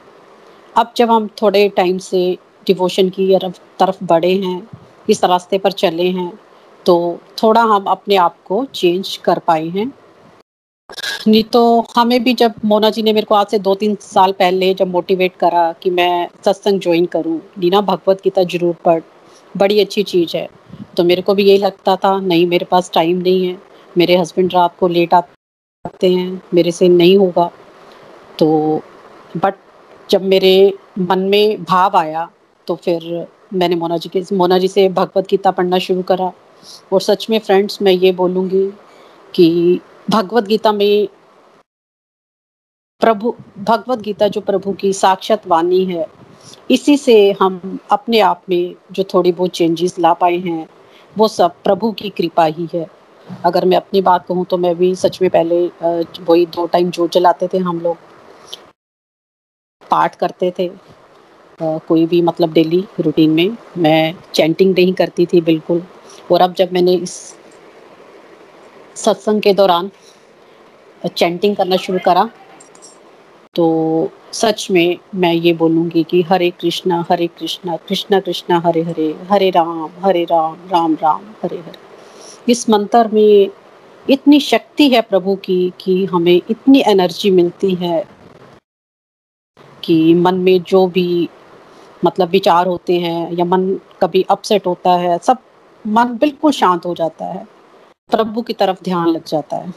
अब 0.77 0.93
जब 0.97 1.11
हम 1.11 1.29
थोड़े 1.43 1.69
टाइम 1.69 1.99
से 1.99 2.39
डिवोशन 2.67 3.09
की 3.11 3.39
तरफ़ 3.79 4.05
बढ़े 4.05 4.33
हैं, 4.35 4.69
इस 5.11 5.25
रास्ते 5.25 5.59
पर 5.59 5.73
चले 5.73 6.09
हैं 6.11 6.33
तो 6.87 6.97
थोड़ा 7.43 7.63
हम 7.63 7.85
अपने 7.85 8.17
आप 8.17 8.37
को 8.45 8.65
चेंज 8.65 9.17
कर 9.17 9.39
पाए 9.39 9.69
हैं। 9.69 9.93
नहीं 11.29 11.43
तो 11.45 11.63
हमें 11.97 12.23
भी 12.25 12.33
जब 12.35 12.55
मोना 12.65 12.91
जी 12.91 13.03
ने 13.03 13.13
मेरे 13.13 13.27
को 13.27 13.35
आज 13.35 13.47
से 13.47 13.59
दो 13.59 13.75
तीन 13.75 13.95
साल 14.03 14.33
पहले 14.33 14.73
जब 14.75 14.89
मोटिवेट 14.89 15.37
करा 15.37 15.73
कि 15.83 15.91
मैं 15.91 16.29
सत्संग 16.45 16.81
ज्वाइन 16.81 17.07
करूँ, 17.07 17.41
नीना 17.59 17.81
भगवत 17.81 18.21
गीता 18.25 18.43
ज़रूर 18.45 18.75
पढ़, 18.85 19.01
बड़ी 19.55 19.81
अच्छी 19.81 20.03
चीज़ 20.05 20.37
है। 20.37 20.49
तो 20.97 21.05
मेरे 21.05 21.23
को 21.23 21.35
भी 21.35 21.45
यही 21.45 21.59
लगता 21.59 21.97
था, 21.97 22.19
नहीं, 22.21 22.47
मेरे 22.47 22.65
पास 22.65 22.91
टाइम 22.95 23.19
नहीं 23.19 23.47
है, 23.47 23.57
मेरे 23.99 24.17
हस्बैंड 24.17 24.55
रात 24.55 24.77
को 24.79 24.89
लेट 24.89 25.15
आते 25.15 26.11
हैं, 26.11 26.43
मेरे 26.55 26.73
से 26.73 26.89
नहीं 26.89 27.17
होगा। 27.19 27.51
तो 28.39 28.83
बट 29.37 29.55
जब 30.11 30.23
मेरे 30.25 30.73
मन 31.01 31.19
में 31.29 31.63
भाव 31.65 31.97
आया 31.97 32.29
तो 32.67 32.75
फिर 32.75 33.27
मैंने 33.55 33.77
मोना 33.77 33.97
जी 33.97 34.09
के, 34.09 34.23
मोना 34.33 34.59
जी 34.59 34.69
से 34.69 34.89
भगवत 34.91 35.29
गीता 35.31 35.51
पढ़ना 35.51 35.79
शुरू 35.79 36.03
करा। 36.03 36.33
और 36.93 37.01
सच 37.01 37.27
में 37.31 37.39
फ्रेंड्स 37.39 37.81
मैं 37.83 37.93
ये 37.93 38.13
बोलूँगी 38.13 38.67
कि 39.35 39.81
भगवत 40.07 40.45
गीता 40.45 40.73
में 40.73 41.09
प्रभु 43.01 43.35
भगवत 43.61 43.99
गीता 43.99 44.29
जो 44.29 44.41
प्रभु 44.41 44.73
की 44.73 44.93
साक्षात 44.93 45.47
वाणी 45.47 45.85
है, 45.85 46.07
इसी 46.71 46.97
से 46.97 47.15
हम 47.41 47.79
अपने 47.93 48.21
आप 48.21 48.43
में 48.49 48.75
जो 48.93 49.05
थोड़ी 49.05 49.33
बहुत 49.33 49.51
चेंजेस 49.51 49.99
ला 49.99 50.13
पाए 50.15 50.37
हैं, 50.39 50.67
वो 51.17 51.29
सब 51.29 51.63
प्रभु 51.65 51.91
की 51.93 52.11
कृपा 52.11 52.45
ही 52.45 52.69
है। 52.75 52.87
अगर 53.47 53.65
मैं 53.65 53.77
अपनी 53.77 54.01
बात 54.03 54.27
कहूँ 54.27 54.45
तो 54.47 54.59
मैं 54.59 54.75
भी 54.77 54.95
सच 54.97 55.21
में 55.23 55.31
पहले 55.31 55.67
वही 56.23 56.47
दो 56.49 56.67
टाइम 56.67 56.91
जो 56.91 57.07
चलाते 57.09 57.49
थे 57.53 57.59
हम 57.61 57.81
लोग, 57.81 57.97
पाठ 59.83 60.15
करते 60.17 60.53
थे। 60.59 60.71
कोई 61.59 62.07
भी 62.07 62.21
मतलब 62.23 62.53
डेली 62.53 62.85
रूटीन 63.01 63.31
में 63.31 63.57
मैं 63.79 64.15
चैंटिंग 64.35 64.75
नहीं 64.75 64.93
करती 64.95 65.27
थी 65.27 65.41
बिल्कुल। 65.43 65.83
और 66.33 66.41
अब 66.41 66.55
जब 66.55 66.73
मैंने 66.73 66.95
इस 66.97 67.15
सत्संग 68.97 69.43
के 69.43 69.53
दौरान 69.55 69.91
चैंटिंग 71.07 71.57
करना 71.57 71.77
शुरू 71.77 71.99
करा। 72.05 72.29
तो 73.55 73.67
सच 74.33 74.67
में 74.71 74.99
मैं 75.15 75.33
ये 75.33 75.53
बोलूँगी 75.53 76.03
कि 76.03 76.23
हरे 76.23 76.51
कृष्णा 76.51 77.05
हरे 77.11 77.27
कृष्णा 77.29 77.77
कृष्णा 77.89 78.21
कृष्णा, 78.21 78.59
हरे 78.67 78.83
हरे 78.83 79.15
हरे 79.31 79.51
राम 79.51 79.91
हरे 80.05 80.25
राम 80.25 80.57
राम 80.73 80.95
राम, 80.95 81.25
हरे 81.43 81.59
हरे। 81.59 82.53
इस 82.53 82.69
मंत्र 82.71 83.09
में 83.09 83.49
इतनी 84.07 84.41
शक्ति 84.41 84.89
है 84.91 85.01
प्रभु 85.01 85.35
की, 85.37 85.73
कि 85.81 86.05
हमें 86.05 86.41
इतनी 86.51 86.83
एनर्जी 86.87 87.31
मिलती 87.31 87.75
है 87.75 88.05
कि 89.85 90.15
मन 90.15 90.35
में 90.35 90.63
जो 90.63 90.87
भी 90.87 91.29
मतलब 92.05 92.29
विचार 92.29 92.67
होते 92.67 92.99
हैं 93.01 93.33
या 93.33 93.45
मन 93.45 93.81
कभी 94.01 94.25
अपसेट 94.31 94.67
होता 94.67 94.91
है, 94.91 95.19
सब 95.19 95.39
मन 95.85 96.17
बिल्कुल 96.21 96.53
शांत 96.53 96.87
हो 96.87 96.95
जाता 96.95 97.25
है। 97.25 97.47
प्रभु 98.13 98.43
की 98.43 98.53
तरफ़ 98.55 98.83
ध्यान 98.85 99.09
लग 99.09 99.25
जाता 99.27 99.57
है। 99.57 99.73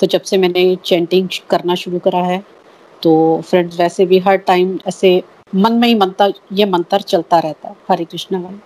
तो 0.00 0.06
जब 0.06 0.22
से 0.22 0.36
मैंने 0.38 0.64
चैंटिंग 0.84 1.28
करना 1.50 1.74
शुरू 1.74 1.98
करा 1.98 2.22
है 2.22 2.42
तो 3.02 3.10
फ्रेंड्स 3.44 3.78
वैसे 3.78 4.06
भी 4.06 4.18
हर 4.18 4.36
टाइम 4.38 4.78
ऐसे 4.88 5.22
मन 5.54 5.72
में 5.72 5.86
ही 5.88 5.94
मंत्र, 5.94 6.32
ये 6.52 6.64
मंत्र 6.66 7.00
चलता 7.02 7.38
रहता 7.38 7.68
है, 7.68 7.76
हरे 7.90 8.04
कृष्णा 8.04 8.38
वाले। 8.38 8.58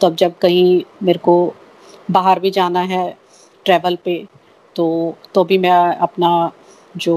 तो 0.00 0.06
अब 0.06 0.14
जब 0.16 0.36
कहीं 0.38 0.82
मेरे 1.02 1.18
को 1.18 1.34
बाहर 2.10 2.40
भी 2.40 2.50
जाना 2.50 2.80
है 2.82 3.02
ट्रैवल 3.66 3.96
पे 4.04 4.14
तो 4.76 4.86
तो 5.34 5.44
भी 5.44 5.58
मैं 5.58 5.96
अपना 5.98 6.30
जो 6.96 7.16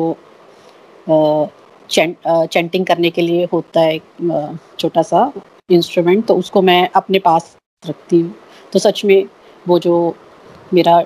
चैंट 1.08 2.18
चैंटिंग 2.28 2.86
करने 2.86 3.10
के 3.10 3.22
लिए 3.22 3.48
होता 3.54 3.82
है 3.82 4.00
छोटा 4.80 5.02
सा 5.04 5.32
इंस्ट्रूमेंट 5.70 6.26
तो 6.26 6.36
उसको 6.36 6.62
मैं 6.62 6.90
अपने 6.96 7.20
पास 7.20 7.56
रखती 7.84 8.20
हूँ। 8.22 8.34
तो 8.74 8.80
सच 8.80 9.04
में 9.06 9.26
वो 9.66 9.80
जो 9.80 9.94
मेरा 10.74 11.00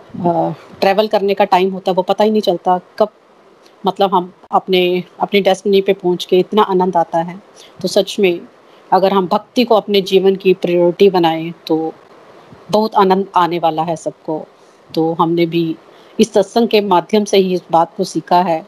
ट्रैवल 0.81 1.07
करने 1.07 1.33
का 1.33 1.45
टाइम 1.45 1.71
होता 1.71 1.91
है, 1.91 1.95
वो 1.95 2.01
पता 2.03 2.23
ही 2.23 2.31
नहीं 2.31 2.41
चलता 2.41 2.79
कब 2.99 3.09
मतलब 3.83 4.13
हम 4.13 4.31
अपने, 4.51 5.03
अपनी 5.19 5.41
डेस्टिनी 5.41 5.81
पे 5.81 5.93
पहुँच 5.93 6.25
के 6.25 6.39
इतना 6.39 6.61
आनंद 6.63 6.97
आता 6.97 7.17
है। 7.19 7.37
तो 7.81 7.87
सच 7.87 8.15
में, 8.19 8.39
अगर 8.91 9.13
हम 9.13 9.27
भक्ति 9.27 9.63
को 9.63 9.75
अपने 9.75 10.01
जीवन 10.03 10.35
की 10.35 10.53
प्रायोरिटी 10.55 11.09
बनाएँ 11.09 11.51
तो 11.67 11.93
बहुत 12.71 12.95
आनंद 12.95 13.27
आने 13.35 13.59
वाला 13.59 13.83
है 13.83 13.95
सबको। 13.95 14.45
तो 14.89 15.11
हमने 15.13 15.45
भी 15.45 15.75
इस 16.19 16.33
सत्संग 16.33 16.67
के 16.67 16.81
माध्यम 16.83 17.23
से 17.23 17.37
ही 17.37 17.53
इस 17.53 17.61
बात 17.71 17.95
को 17.97 18.03
सीखा 18.03 18.41
है, 18.41 18.65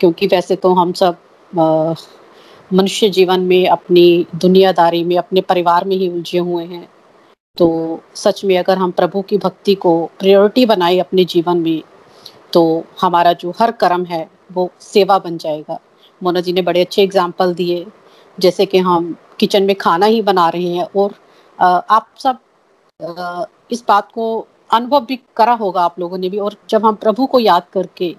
क्योंकि 0.00 0.26
वैसे 0.26 0.56
तो 0.56 0.72
हम 0.74 0.92
सब 0.92 1.16
मनुष्य 2.70 3.08
जीवन 3.08 3.40
में 3.40 3.66
अपनी 3.68 4.26
दुनियादारी 4.36 5.02
में, 5.04 5.16
अपने 5.16 5.40
परिवार 5.40 5.84
में 5.84 5.96
ही 5.96 6.08
उलझे 6.08 6.38
हुए 6.38 6.64
हैं। 6.64 6.88
तो 7.56 8.00
सच 8.16 8.44
में 8.44 8.56
अगर 8.58 8.78
हम 8.78 8.90
प्रभु 8.90 9.20
की 9.22 9.36
भक्ति 9.38 9.74
को 9.76 9.90
प्रायोरिटी 10.20 10.64
बनाए 10.66 10.98
अपने 10.98 11.24
जीवन 11.24 11.58
में 11.58 11.82
तो 12.52 12.62
हमारा 13.00 13.32
जो 13.34 13.52
हर 13.60 13.70
कर्म 13.72 14.04
है, 14.04 14.28
वो 14.52 14.70
सेवा 14.82 15.18
बन 15.18 15.36
जाएगा। 15.38 15.78
मोना 16.20 16.40
जी 16.40 16.52
ने 16.52 16.62
बड़े 16.62 16.80
अच्छे 16.80 17.02
एग्ज़ाम्पल 17.02 17.54
दिए, 17.54 17.86
जैसे 18.38 18.66
कि 18.66 18.78
हम 18.80 19.16
किचन 19.38 19.62
में 19.62 19.74
खाना 19.76 20.06
ही 20.06 20.20
बना 20.22 20.48
रहे 20.48 20.74
हैं 20.74 20.86
और 20.96 21.14
आप 21.58 22.08
सब 22.18 22.38
इस 23.72 23.84
बात 23.88 24.10
को 24.12 24.26
अनुभव 24.70 25.04
भी 25.06 25.20
करा 25.36 25.52
होगा 25.54 25.82
आप 25.82 25.98
लोगों 26.00 26.18
ने 26.18 26.28
भी। 26.28 26.38
और 26.38 26.56
जब 26.70 26.84
हम 26.86 26.94
प्रभु 26.96 27.26
को 27.26 27.38
याद 27.40 27.66
करके 27.72 28.14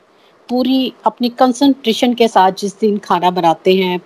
पूरी 0.49 0.93
अपनी 1.05 1.29
कंसंट्रेशन 1.31 2.13
के 2.13 2.27
साथ 2.27 2.51
जिस 2.59 2.79
दिन 2.79 2.97
खाना 3.03 3.31
बनाते 3.31 3.73
हैं 3.75 3.99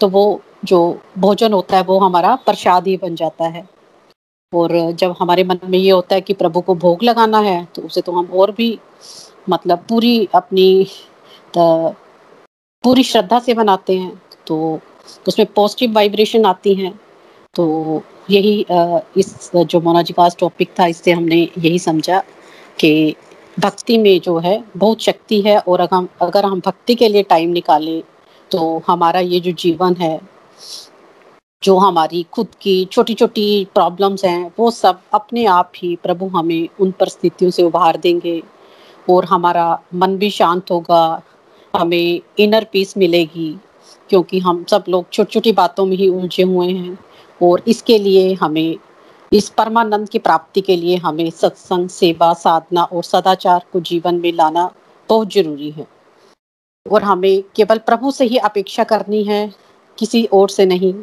तो 0.00 0.08
वो 0.08 0.40
जो 0.64 0.78
भोजन 1.18 1.52
होता 1.52 1.76
है, 1.76 1.82
वो 1.82 1.98
हमारा 2.00 2.34
प्रसाद 2.36 2.86
ही 2.86 2.96
बन 2.96 3.14
जाता 3.16 3.44
है। 3.46 3.68
और 4.52 4.72
जब 4.92 5.14
हमारे 5.18 5.42
मन 5.44 5.58
में 5.64 5.78
ये 5.78 5.90
होता 5.90 6.14
है 6.14 6.20
कि 6.20 6.34
प्रभु 6.34 6.60
को 6.60 6.74
भोग 6.74 7.02
लगाना 7.02 7.38
है 7.40 7.64
तो 7.74 7.82
उसे 7.82 8.00
तो 8.00 8.12
हम 8.12 8.28
और 8.34 8.50
भी 8.52 8.78
मतलब 9.50 9.84
पूरी 9.88 10.28
अपनी 10.34 10.86
पूरी 11.56 13.02
श्रद्धा 13.02 13.38
से 13.40 13.54
बनाते 13.54 13.96
हैं। 13.98 14.20
तो 14.46 14.56
उसमें 15.28 15.46
पॉजिटिव 15.54 15.92
वाइब्रेशन 15.92 16.44
आती 16.46 16.74
हैं। 16.74 16.92
तो 17.54 18.02
यही 18.30 18.60
इस 19.18 19.50
जो 19.56 19.80
मोना 19.80 20.02
जी 20.02 20.12
का 20.12 20.28
टॉपिक 20.40 20.70
था, 20.80 20.86
इससे 20.86 21.12
हमने 21.12 21.36
यही 21.58 21.78
समझा 21.78 22.22
कि 22.80 23.14
भक्ति 23.56 23.98
में 23.98 24.20
जो 24.20 24.38
है, 24.38 24.62
बहुत 24.76 25.02
शक्ति 25.02 25.40
है 25.40 25.58
और 25.58 25.80
अगर 25.80 25.94
हम 25.96 26.08
अगर 26.22 26.44
हम 26.44 26.60
भक्ति 26.66 26.94
के 26.94 27.08
लिए 27.08 27.22
टाइम 27.24 27.50
निकालें 27.50 28.02
तो 28.50 28.82
हमारा 28.88 29.20
ये 29.20 29.40
जो 29.40 29.52
जीवन 29.58 29.94
है 29.96 30.18
जो 31.62 31.76
हमारी 31.78 32.22
खुद 32.32 32.48
की 32.60 32.84
छोटी 32.84 33.14
छोटी 33.14 33.64
प्रॉब्लम्स 33.74 34.24
हैं, 34.24 34.52
वो 34.58 34.70
सब 34.70 35.00
अपने 35.14 35.44
आप 35.44 35.72
ही 35.76 35.94
प्रभु 35.96 36.26
हमें 36.28 36.68
उन 36.80 36.90
परिस्थितियों 36.90 37.50
से 37.50 37.62
उभार 37.62 37.96
देंगे 37.96 38.42
और 39.10 39.24
हमारा 39.24 39.82
मन 39.94 40.16
भी 40.16 40.30
शांत 40.30 40.70
होगा, 40.70 41.22
हमें 41.74 42.20
इनर 42.38 42.66
पीस 42.72 42.96
मिलेगी, 42.96 43.58
क्योंकि 44.10 44.38
हम 44.38 44.64
सब 44.64 44.84
लोग 44.88 45.10
छोटी 45.12 45.32
छोटी 45.32 45.52
बातों 45.52 45.86
में 45.86 45.96
ही 45.96 46.08
उलझे 46.08 46.42
हुए 46.42 46.68
हैं 46.68 46.98
और 47.40 47.62
इसके 47.68 47.98
लिए 47.98 48.32
हमें, 48.34 48.76
इस 49.32 49.48
परमानंद 49.48 50.08
की 50.08 50.18
प्राप्ति 50.18 50.60
के 50.60 50.76
लिए 50.76 50.96
हमें 50.96 51.28
सत्संग, 51.30 51.88
सेवा, 51.88 52.32
साधना 52.32 52.84
और 52.84 53.04
सदाचार 53.04 53.64
को 53.72 53.80
जीवन 53.80 54.14
में 54.14 54.32
लाना 54.32 54.70
बहुत 55.08 55.32
ज़रूरी 55.32 55.70
है। 55.70 55.86
और 56.86 57.02
हमें 57.02 57.42
केवल 57.56 57.78
प्रभु 57.78 58.10
से 58.10 58.24
ही 58.24 58.36
अपेक्षा 58.36 58.84
करनी 58.84 59.24
है, 59.24 59.54
किसी 59.98 60.24
और 60.24 60.48
से 60.48 60.66
नहीं। 60.66 60.94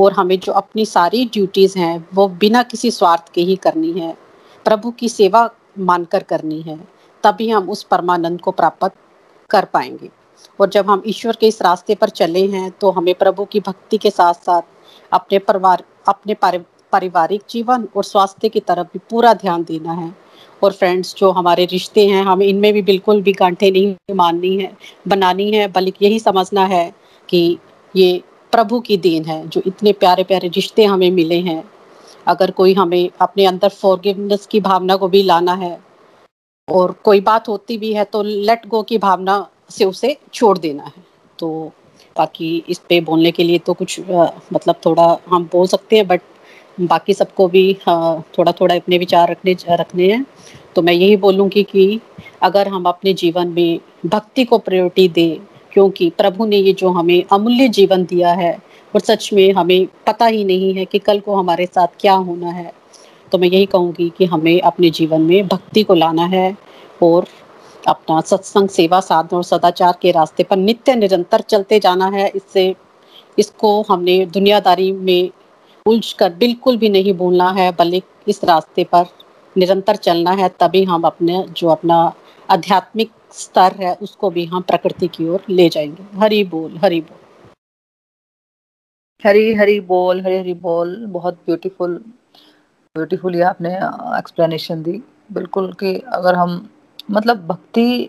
और 0.00 0.12
हमें 0.12 0.38
जो 0.40 0.52
अपनी 0.52 0.84
सारी 0.86 1.24
ड्यूटीज़ 1.24 1.78
हैं, 1.78 2.08
वो 2.14 2.28
बिना 2.28 2.62
किसी 2.62 2.90
स्वार्थ 2.90 3.32
के 3.32 3.40
ही 3.40 3.56
करनी 3.56 3.92
है। 3.92 4.16
प्रभु 4.66 4.90
की 4.90 5.08
सेवा 5.08 5.48
मानकर 5.78 6.22
करनी 6.22 6.60
है, 6.62 6.78
तभी 7.24 7.48
हम 7.50 7.70
उस 7.70 7.82
परमानंद 7.82 8.40
को 8.40 8.50
प्राप्त 8.50 8.90
कर 9.50 9.64
पाएँगे। 9.64 10.10
और 10.60 10.68
जब 10.68 10.90
हम 10.90 11.02
ईश्वर 11.06 11.36
के 11.40 11.48
इस 11.48 11.60
रास्ते 11.62 11.94
पर 11.94 12.08
चले 12.10 12.46
हैं 12.46 12.70
तो 12.70 12.90
हमें 12.90 13.14
प्रभु 13.14 13.44
की 13.44 13.60
भक्ति 13.60 13.98
के 13.98 14.10
साथ 14.10 14.34
साथ 14.34 14.62
अपने 15.12 15.38
परिवार, 15.38 15.84
अपने 16.08 16.34
पारिवारिक 16.92 17.42
जीवन 17.50 17.88
और 17.96 18.04
स्वास्थ्य 18.04 18.48
की 18.48 18.60
तरफ़ 18.60 18.86
भी 18.86 18.98
पूरा 19.10 19.32
ध्यान 19.34 19.64
देना 19.64 19.92
है। 19.92 20.14
और 20.62 20.72
फ्रेंड्स 20.72 21.14
जो 21.18 21.30
हमारे 21.30 21.64
रिश्ते 21.64 22.06
हैं, 22.06 22.22
हमें 22.24 22.46
इनमें 22.46 22.72
भी 22.72 22.82
बिल्कुल 22.82 23.22
भी 23.22 23.32
गांठे 23.32 23.70
नहीं 23.70 24.14
माननी 24.14 24.56
है, 24.56 24.76
बनानी 25.08 25.50
है, 25.52 25.66
बल्कि 25.68 26.04
यही 26.04 26.18
समझना 26.18 26.64
है 26.64 26.92
कि 27.28 27.58
ये 27.96 28.22
प्रभु 28.52 28.80
की 28.80 28.96
देन 28.96 29.24
है 29.24 29.46
जो 29.48 29.62
इतने 29.66 29.92
प्यारे 29.92 30.24
प्यारे 30.24 30.48
रिश्ते 30.48 30.84
हमें 30.84 31.10
मिले 31.10 31.38
हैं। 31.40 31.62
अगर 32.26 32.50
कोई 32.50 32.74
हमें 32.74 33.10
अपने 33.20 33.44
अंदर 33.46 33.68
फॉरगिवनेस 33.68 34.46
की 34.46 34.60
भावना 34.60 34.96
को 34.96 35.08
भी 35.08 35.22
लाना 35.22 35.54
है 35.54 35.78
और 36.68 36.92
कोई 37.04 37.20
बात 37.20 37.48
होती 37.48 37.78
भी 37.78 37.92
है 37.92 38.04
तो 38.04 38.22
लेट 38.22 38.66
गो 38.68 38.82
की 38.82 38.98
भावना 38.98 39.46
से 39.70 39.84
उसे 39.84 40.16
छोड़ 40.32 40.56
देना 40.58 40.82
है। 40.82 41.04
तो 41.38 41.72
बाकी 42.16 42.64
इस 42.68 42.78
पे 42.78 43.00
बोलने 43.00 43.30
के 43.30 43.42
लिए 43.42 43.58
तो 43.58 43.74
कुछ 43.74 44.00
आ, 44.00 44.26
मतलब 44.52 44.74
थोड़ा 44.86 45.16
हम 45.28 45.48
बोल 45.52 45.66
सकते 45.66 45.96
हैं 45.96 46.06
बट 46.06 46.20
बाकी 46.80 47.14
सबको 47.14 47.46
भी 47.48 47.76
आ, 47.88 48.20
थोड़ा 48.38 48.52
थोड़ा 48.52 48.74
अपने 48.74 48.98
विचार 48.98 49.30
रखने 49.30 49.56
रखने 49.70 50.12
हैं। 50.12 50.24
तो 50.74 50.82
मैं 50.82 50.92
यही 50.92 51.16
बोलूँगी 51.16 51.62
कि 51.62 52.00
अगर 52.42 52.68
हम 52.68 52.84
अपने 52.84 53.12
जीवन 53.14 53.48
में 53.48 53.80
भक्ति 54.06 54.44
को 54.44 54.58
प्रायोरिटी 54.58 55.08
दें 55.08 55.38
क्योंकि 55.72 56.10
प्रभु 56.10 56.46
ने 56.46 56.56
ये 56.56 56.72
जो 56.72 56.88
हमें 56.88 57.22
अमूल्य 57.32 57.68
जीवन 57.68 58.04
दिया 58.04 58.32
है, 58.32 58.52
और 58.94 59.00
सच 59.00 59.30
में 59.32 59.52
हमें 59.52 59.86
पता 60.06 60.26
ही 60.26 60.44
नहीं 60.44 60.74
है 60.74 60.84
कि 60.84 60.98
कल 60.98 61.20
को 61.20 61.36
हमारे 61.36 61.66
साथ 61.66 61.88
क्या 62.00 62.12
होना 62.12 62.50
है। 62.50 62.72
तो 63.32 63.38
मैं 63.38 63.48
यही 63.48 63.66
कहूँगी 63.66 64.08
कि 64.18 64.24
हमें 64.24 64.60
अपने 64.60 64.90
जीवन 64.90 65.20
में 65.20 65.48
भक्ति 65.48 65.82
को 65.82 65.94
लाना 65.94 66.24
है, 66.24 66.56
और 67.02 67.26
अपना 67.88 68.20
सत्संग, 68.20 68.68
सेवा 68.68 69.00
साधन 69.00 69.36
और 69.36 69.44
सदाचार 69.44 69.98
के 70.02 70.10
रास्ते 70.10 70.42
पर 70.42 70.56
नित्य, 70.56 70.94
निरंतर 70.94 71.40
चलते 71.40 71.78
जाना 71.78 72.06
है। 72.06 72.28
इससे, 72.28 72.74
इसको 73.38 73.80
हमने 73.90 74.24
दुनियादारी 74.26 74.90
में 74.92 75.30
उलझ 75.86 76.12
कर 76.12 76.32
बिल्कुल 76.34 76.76
भी 76.76 76.88
नहीं 76.88 77.12
भूलना 77.14 77.50
है, 77.50 77.70
बल्कि 77.72 78.02
इस 78.28 78.44
रास्ते 78.44 78.84
पर 78.84 79.06
निरंतर 79.56 79.96
चलना 79.96 80.30
है, 80.30 80.48
तभी 80.60 80.84
हम 80.84 81.02
अपने, 81.02 81.44
जो 81.50 81.68
अपना 81.68 82.12
आध्यात्मिक 82.48 83.10
स्तर 83.32 83.76
है, 83.80 83.94
उसको 84.02 84.30
भी 84.30 84.44
हम 84.46 84.62
प्रकृति 84.62 85.08
की 85.08 85.28
ओर 85.28 85.44
ले 85.50 85.68
जाएँगे। 85.68 86.18
हरी 86.18 86.42
बोल 86.44 86.76
हरी 86.78 87.00
बोल। 87.00 87.18
हरी 89.22 89.52
हरी 89.54 89.78
बोल, 89.80 90.20
हरी 90.20 90.36
हरी 90.38 90.54
बोल, 90.56 90.96
बहुत 91.06 91.34
ब्यूटीफुल 91.46 91.96
ब्यूटीफुल 92.96 93.42
आपने 93.42 93.74
एक्सप्लेनेशन 94.18 94.82
दी। 94.82 94.92
बिल्कुल 95.32 95.72
कि 95.80 95.94
अगर 96.12 96.34
हम 96.34 96.68
मतलब 97.10 97.46
भक्ति 97.46 98.08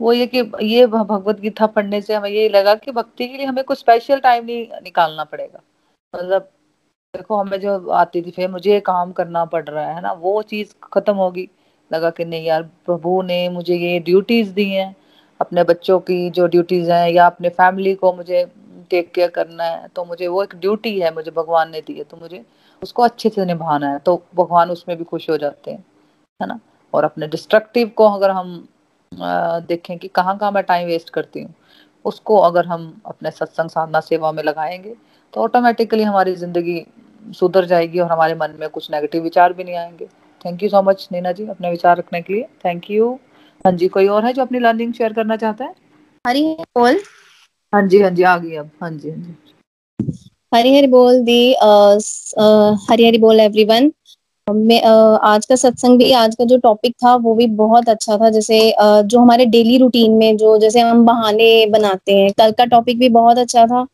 वो 0.00 0.12
ये 0.12 0.26
कि 0.26 0.38
ये 0.62 0.86
भगवत 0.86 1.40
गीता 1.40 1.66
पढ़ने 1.66 2.00
से 2.02 2.14
हमें 2.14 2.30
ये 2.30 2.48
लगा 2.48 2.74
कि 2.74 2.92
भक्ति 2.92 3.26
के 3.28 3.36
लिए 3.36 3.46
हमें 3.46 3.62
कुछ 3.64 3.78
स्पेशल 3.78 4.20
टाइम 4.20 4.44
नहीं 4.44 4.66
निकालना 4.82 5.24
पड़ेगा। 5.24 5.60
मतलब 6.14 6.42
देखो 7.14 7.36
हमें 7.36 7.58
जो 7.60 7.88
आती 7.90 8.22
थी, 8.22 8.30
फिर 8.30 8.50
मुझे 8.50 8.80
काम 8.80 9.12
करना 9.12 9.44
पड़ 9.44 9.64
रहा 9.68 9.84
है 9.94 10.00
ना? 10.02 10.12
वो 10.12 10.40
चीज़ 10.42 10.74
खत्म 10.92 11.14
होगी। 11.16 11.48
लगा 11.90 12.10
कि 12.10 12.24
नहीं 12.24 12.44
यार, 12.44 12.62
प्रभु 12.62 13.20
ने 13.22 13.48
मुझे 13.48 13.76
ये 13.76 13.98
ड्यूटीज़ 14.00 14.52
दी 14.54 14.68
हैं। 14.70 14.94
अपने 15.40 15.62
बच्चों 15.64 15.98
की 16.00 16.30
जो 16.30 16.46
ड्यूटीज़ 16.48 16.90
हैं 16.92 17.08
या 17.10 17.26
अपने 17.26 17.48
फैमिली 17.50 17.94
को 17.94 18.12
मुझे 18.12 18.44
टेक 18.90 19.12
केयर 19.14 19.30
करना 19.30 19.64
है 19.64 19.88
तो 19.96 20.04
मुझे 20.04 20.26
वो 20.28 20.42
एक 20.42 20.54
ड्यूटी 20.56 20.98
है, 21.00 21.14
मुझे 21.14 21.30
भगवान 21.30 21.70
ने 21.70 21.80
दी 21.80 21.94
है 21.94 22.04
तो 22.04 22.16
मुझे 22.16 22.44
उसको 22.82 23.02
अच्छे 23.02 23.28
से 23.28 23.44
निभाना 23.44 23.88
है 23.88 23.98
तो 24.00 24.16
भगवान 24.36 24.70
उसमें 24.70 24.96
भी 24.98 25.04
खुश 25.04 25.28
हो 25.30 25.36
जाते 25.38 25.70
हैं, 25.70 25.84
है 26.40 26.46
ना? 26.48 26.58
और 26.94 27.04
अपने 27.04 27.26
डिस्ट्रक्टिव 27.28 27.88
को 27.96 28.08
अगर 28.08 28.30
हम 28.30 28.68
देखें 29.12 29.96
कि 29.98 30.08
कहाँ 30.10 30.36
कहाँ 30.38 30.52
मैं 30.52 30.62
टाइम 30.64 30.86
वेस्ट 30.88 31.10
करती 31.10 31.42
हूँ, 31.42 31.54
उसको 32.04 32.36
अगर 32.38 32.66
हम 32.66 33.00
अपने 33.06 33.30
सत्संग 33.30 33.70
साधना 33.70 34.00
सेवा 34.02 34.32
में 34.32 34.42
लगाएँगे 34.42 34.94
तो 35.34 35.40
ऑटोमेटिकली 35.40 36.02
हमारी 36.02 36.34
ज़िंदगी 36.36 36.84
सुधर 37.34 37.64
जाएगी 37.66 37.98
और 38.00 38.10
हमारे 38.12 38.34
मन 38.34 38.54
में 38.60 38.68
कुछ 38.70 38.90
नेगेटिव 38.90 39.22
विचार 39.22 39.52
भी 39.52 39.64
नहीं 39.64 39.76
आएँगे। 39.76 40.08
Thank 40.44 40.62
you 40.62 40.68
so 40.68 40.82
much 40.82 41.08
Neena 41.12 41.32
ji 41.32 41.46
अपने 41.48 41.70
विचार 41.70 41.96
रखने 41.98 42.20
के 42.22 42.32
लिए. 42.32 42.42
थैंक 42.64 42.90
यू 42.90 43.12
हाँ 43.64 43.72
जी 43.72 43.88
कोई 43.88 44.06
और 44.08 44.24
है 44.26 44.32
जो 44.32 44.42
अपनी 44.42 44.58
लर्निंग 44.58 44.92
शेयर 44.94 45.12
करना 45.12 45.36
चाहता 45.36 45.64
है? 45.64 45.74
हरी 46.24 46.42
बोल. 46.78 47.00
हाँ 47.72 47.86
जी 47.88 48.00
हाँ 48.00 48.10
जी 48.10 48.22
आ 48.22 48.36
गई 48.38 48.54
अब. 48.56 48.70
हाँ 48.82 48.90
जी 48.90 49.10
हाँ 49.10 49.18
जी. 49.18 49.34
हरी 50.54 50.76
हरी 50.76 50.86
बोल 50.86 51.20
दी. 51.24 51.52
हरी 52.90 53.06
हरी 53.06 53.18
बोल 53.18 53.40
एवरीवन 53.40 53.90
मैं 54.46 54.80
आज 55.24 55.44
का 55.46 55.56
सत्संग 55.56 55.98
भी 55.98 56.10
आज 56.12 56.34
का 56.36 56.44
जो 56.44 56.56
टॉपिक 56.58 56.94
था 57.04 57.14
वो 57.16 57.34
भी 57.34 57.46
बहुत 57.56 57.88
अच्छा 57.88 58.16
था. 58.18 58.30
जैसे 58.30 58.58
जो 58.80 59.20
हमारे 59.20 59.46
डेली 59.46 59.76
रूटीन 59.78 60.12
में 60.18 60.36
जो 60.36 60.56
जैसे 60.58 60.80
हम 60.80 61.04
बहाने 61.06 61.66
बनाते 61.70 62.16
हैं 62.16 62.32
कल 62.38 62.52
का 62.58 62.64
टॉपिक 62.66 62.98
भी 62.98 63.08
बहुत 63.10 63.38
अच्छा 63.38 63.66
था. 63.66 63.86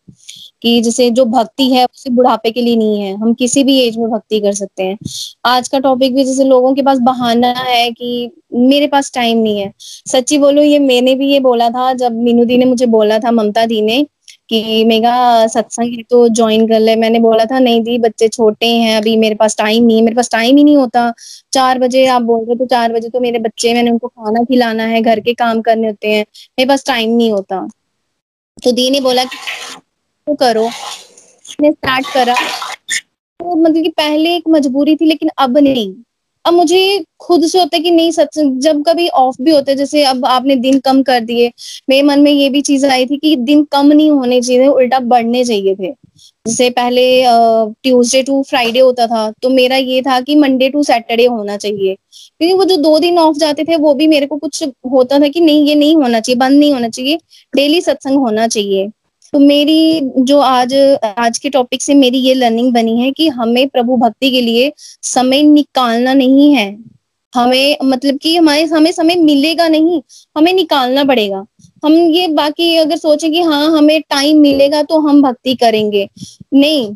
कि 0.62 0.80
जैसे 0.80 1.08
जो 1.10 1.24
भक्ति 1.24 1.68
है, 1.70 1.84
उसे 1.84 2.10
बुढ़ापे 2.10 2.50
के 2.50 2.60
लिए 2.60 2.76
नहीं 2.76 3.00
है। 3.00 3.14
हम 3.16 3.34
किसी 3.34 3.64
भी 3.64 3.78
एज 3.80 3.96
में 3.96 4.10
भक्ति 4.10 4.40
कर 4.40 4.52
सकते 4.52 4.82
हैं। 4.82 4.98
आज 5.44 5.68
का 5.68 5.78
टॉपिक 5.78 6.14
भी 6.14 6.24
जैसे 6.24 6.44
लोगों 6.44 6.74
के 6.74 6.82
पास 6.82 6.98
बहाना 6.98 7.52
है 7.58 7.90
कि 7.90 8.30
मेरे 8.54 8.86
पास 8.86 9.12
टाइम 9.14 9.38
नहीं 9.38 9.60
है। 9.60 9.72
सच्ची 9.80 10.38
बोलो, 10.38 10.62
ये 10.62 10.78
मैंने 10.78 11.14
भी 11.14 11.30
ये 11.32 11.40
बोला 11.40 11.70
था, 11.70 11.92
जब 11.92 12.12
मीनू 12.14 12.44
दी 12.44 12.58
ने 12.58 12.64
मुझे 12.64 12.86
बोला 12.86 13.18
था, 13.18 13.30
ममता 13.30 13.66
दी 13.66 13.80
ने, 13.82 14.06
कि 14.48 14.84
मेगा 14.84 15.46
सत्संग 15.46 15.94
है 15.96 16.02
तो 16.02 16.28
ज्वाइन 16.28 16.66
कर 16.68 16.80
ले। 16.80 16.94
मैंने 16.96 17.18
बोला 17.20 17.44
था, 17.44 17.58
नहीं 17.58 17.80
दी, 17.82 17.98
बच्चे 17.98 18.28
छोटे 18.28 18.66
हैं, 18.66 18.96
अभी 18.96 19.16
मेरे 19.16 19.34
पास 19.34 19.56
टाइम 19.56 19.84
नहीं 19.84 19.96
है। 19.96 20.02
मेरे 20.02 20.16
पास 20.16 20.30
टाइम 20.30 20.56
ही 20.56 20.64
नहीं 20.64 20.76
होता। 20.76 21.12
चार 21.52 21.78
बजे 21.78 22.06
आप 22.06 22.22
बोल 22.22 22.40
रहे 22.40 22.48
हो 22.48 22.54
तो 22.54 22.66
चार 22.66 22.92
बजे 22.92 23.08
तो 23.08 23.20
मेरे 23.20 23.38
बच्चे, 23.38 23.74
मैंने 23.74 23.90
उनको 23.90 24.08
खाना 24.08 24.44
खिलाना 24.44 24.84
है, 24.84 25.00
घर 25.02 25.20
के 25.20 25.34
काम 25.34 25.60
करने 25.60 25.86
होते 25.86 26.08
हैं। 26.08 26.24
मेरे 26.58 26.68
पास 26.68 26.84
टाइम 26.86 27.16
नहीं 27.16 27.30
होता। 27.32 27.66
तो 28.64 28.72
दी 28.72 28.90
ने 28.90 29.00
बोला 29.00 29.24
तो 30.26 30.34
करो। 30.34 30.64
मैंने 30.64 31.72
स्टार्ट 31.72 32.06
करा। 32.14 32.34
तो 33.40 33.54
मतलब 33.54 33.82
कि 33.82 33.88
पहले 33.88 34.34
एक 34.36 34.44
मजबूरी 34.48 34.96
थी, 34.96 35.04
लेकिन 35.04 35.30
अब 35.38 35.58
नहीं। 35.58 35.94
अब 36.44 36.54
मुझे 36.54 37.04
खुद 37.20 37.44
से 37.46 37.58
होता 37.58 37.76
है 37.76 37.82
कि 37.82 37.90
नहीं, 37.90 38.10
सच 38.12 38.38
जब 38.38 38.82
कभी 38.88 39.08
ऑफ़ 39.20 39.36
भी 39.42 39.50
होता 39.50 39.74
जैसे 39.74 40.04
अब 40.04 40.24
आपने 40.26 40.56
दिन 40.56 40.78
कम 40.80 41.02
कर 41.02 41.20
दिए। 41.20 41.50
मेरे 41.88 42.02
मन 42.02 42.20
में 42.20 42.30
ये 42.32 42.48
भी 42.48 42.60
चीज़ 42.62 42.86
आई 42.86 43.06
थी 43.06 43.16
कि 43.16 43.34
दिन 43.36 43.64
कम 43.64 43.86
नहीं 43.86 44.10
होने 44.10 44.40
चाहिए 44.40 44.66
उल्टा 44.66 44.98
बढ़ने 45.12 45.44
चाहिए 45.44 45.74
थे। 45.74 45.92
जैसे 46.46 46.68
पहले 46.70 47.04
ट्यूसडे 47.26 48.22
टू 48.22 48.42
फ्राइडे 48.42 48.80
होता 48.80 49.06
था 49.06 49.30
तो 49.42 49.48
मेरा 49.50 49.76
ये 49.76 50.00
था 50.02 50.20
कि 50.20 50.34
मंडे 50.34 50.68
टू 50.68 50.82
सैटरडे 50.82 51.26
होना 51.26 51.56
चाहिए। 51.56 51.94
क्योंकि 51.94 52.52
वो 52.54 52.64
जो 52.64 52.76
दो 52.76 52.98
दिन 52.98 53.18
ऑफ़ 53.18 53.36
जाते 53.36 53.64
थे, 53.64 53.76
वो 53.76 53.94
भी 53.94 54.06
मेरे 54.06 54.26
को 54.26 54.36
कुछ 54.38 54.62
होता 54.92 55.18
था 55.20 55.28
कि 55.28 55.40
नहीं, 55.40 55.66
ये 55.68 55.74
नहीं 55.74 55.96
होना 55.96 56.20
चाहिए, 56.20 56.38
बंद 56.38 56.58
नहीं 56.58 56.72
होना 56.72 56.88
चाहिए। 56.88 57.18
डेली 57.56 57.80
सत्संग 57.80 58.18
होना 58.18 58.46
चाहिए। 58.48 58.88
तो 59.36 59.40
मेरी 59.40 60.00
जो 60.18 60.38
आज 60.40 60.74
आज 61.18 61.38
के 61.38 61.48
टॉपिक 61.50 61.82
से 61.82 61.94
मेरी 61.94 62.18
ये 62.18 62.34
लर्निंग 62.34 62.72
बनी 62.74 62.96
है 63.00 63.10
कि 63.12 63.28
हमें 63.28 63.68
प्रभु 63.68 63.96
भक्ति 63.96 64.30
के 64.30 64.40
लिए 64.40 64.72
समय 65.02 65.42
निकालना 65.42 66.14
नहीं 66.14 66.54
है। 66.54 66.66
हमें 67.32 67.76
मतलब 67.84 68.18
कि 68.18 68.36
हमारे, 68.36 68.64
हमें 68.64 68.90
समय 68.92 69.14
मिलेगा 69.14 69.68
नहीं, 69.68 70.00
हमें 70.36 70.52
निकालना 70.52 71.04
पड़ेगा। 71.04 71.44
हम 71.84 71.92
ये 71.92 72.28
बाकी 72.28 72.76
अगर 72.76 72.96
सोचें 72.96 73.30
कि 73.32 73.42
हाँ 73.42 73.66
हमें 73.78 74.00
टाइम 74.00 74.38
मिलेगा 74.38 74.82
तो 74.82 74.98
हम 74.98 75.22
भक्ति 75.22 75.54
करेंगे। 75.54 76.08
नहीं 76.54 76.94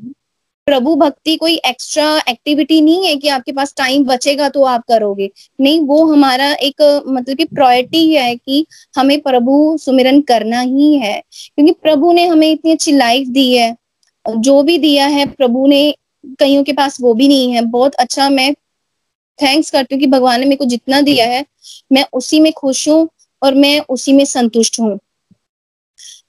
प्रभु 0.70 0.94
भक्ति 0.96 1.34
कोई 1.36 1.54
एक्स्ट्रा 1.66 2.04
एक्टिविटी 2.28 2.80
नहीं 2.80 3.06
है 3.06 3.14
कि 3.16 3.28
आपके 3.28 3.52
पास 3.52 3.74
टाइम 3.76 4.04
बचेगा 4.04 4.48
तो 4.48 4.62
आप 4.62 4.84
करोगे। 4.88 5.30
नहीं, 5.60 5.80
वो 5.80 6.04
हमारा 6.04 6.52
एक 6.52 6.82
मतलब 7.08 7.36
कि 7.36 7.44
प्रायोरिटी 7.44 8.14
है 8.14 8.36
कि 8.36 8.66
हमें 8.96 9.20
प्रभु 9.20 9.76
सुमिरन 9.80 10.20
करना 10.20 10.60
ही 10.60 10.96
है। 10.98 11.22
क्योंकि 11.30 11.72
प्रभु 11.72 12.12
ने 12.12 12.26
हमें 12.26 12.50
इतनी 12.50 12.72
अच्छी 12.72 12.92
लाइफ 12.92 13.28
दी 13.28 13.52
है। 13.54 13.76
जो 14.24 14.62
भी 14.62 14.78
दिया 14.78 15.06
है, 15.06 15.26
प्रभु 15.26 15.66
ने 15.66 15.94
कईयों 16.40 16.64
के 16.64 16.72
पास 16.72 17.00
वो 17.00 17.14
भी 17.14 17.28
नहीं 17.28 17.52
है। 17.52 17.62
बहुत 17.62 17.94
अच्छा 17.94 18.28
मैं 18.30 18.52
थैंक्स 19.38 19.70
करती 19.70 19.94
हूँ 19.94 20.00
कि 20.00 20.06
भगवान 20.06 20.40
ने 20.40 20.46
मेरे 20.46 20.56
को 20.56 20.64
जितना 20.64 21.00
दिया 21.00 21.26
है, 21.26 21.44
मैं 21.92 22.04
उसी 22.12 22.40
में 22.40 22.52
खुश 22.52 22.88
हूँ 22.88 23.08
और 23.42 23.54
मैं 23.54 23.80
उसी 23.88 24.12
में 24.12 24.24
संतुष्ट 24.24 24.80
हूँ। 24.80 24.98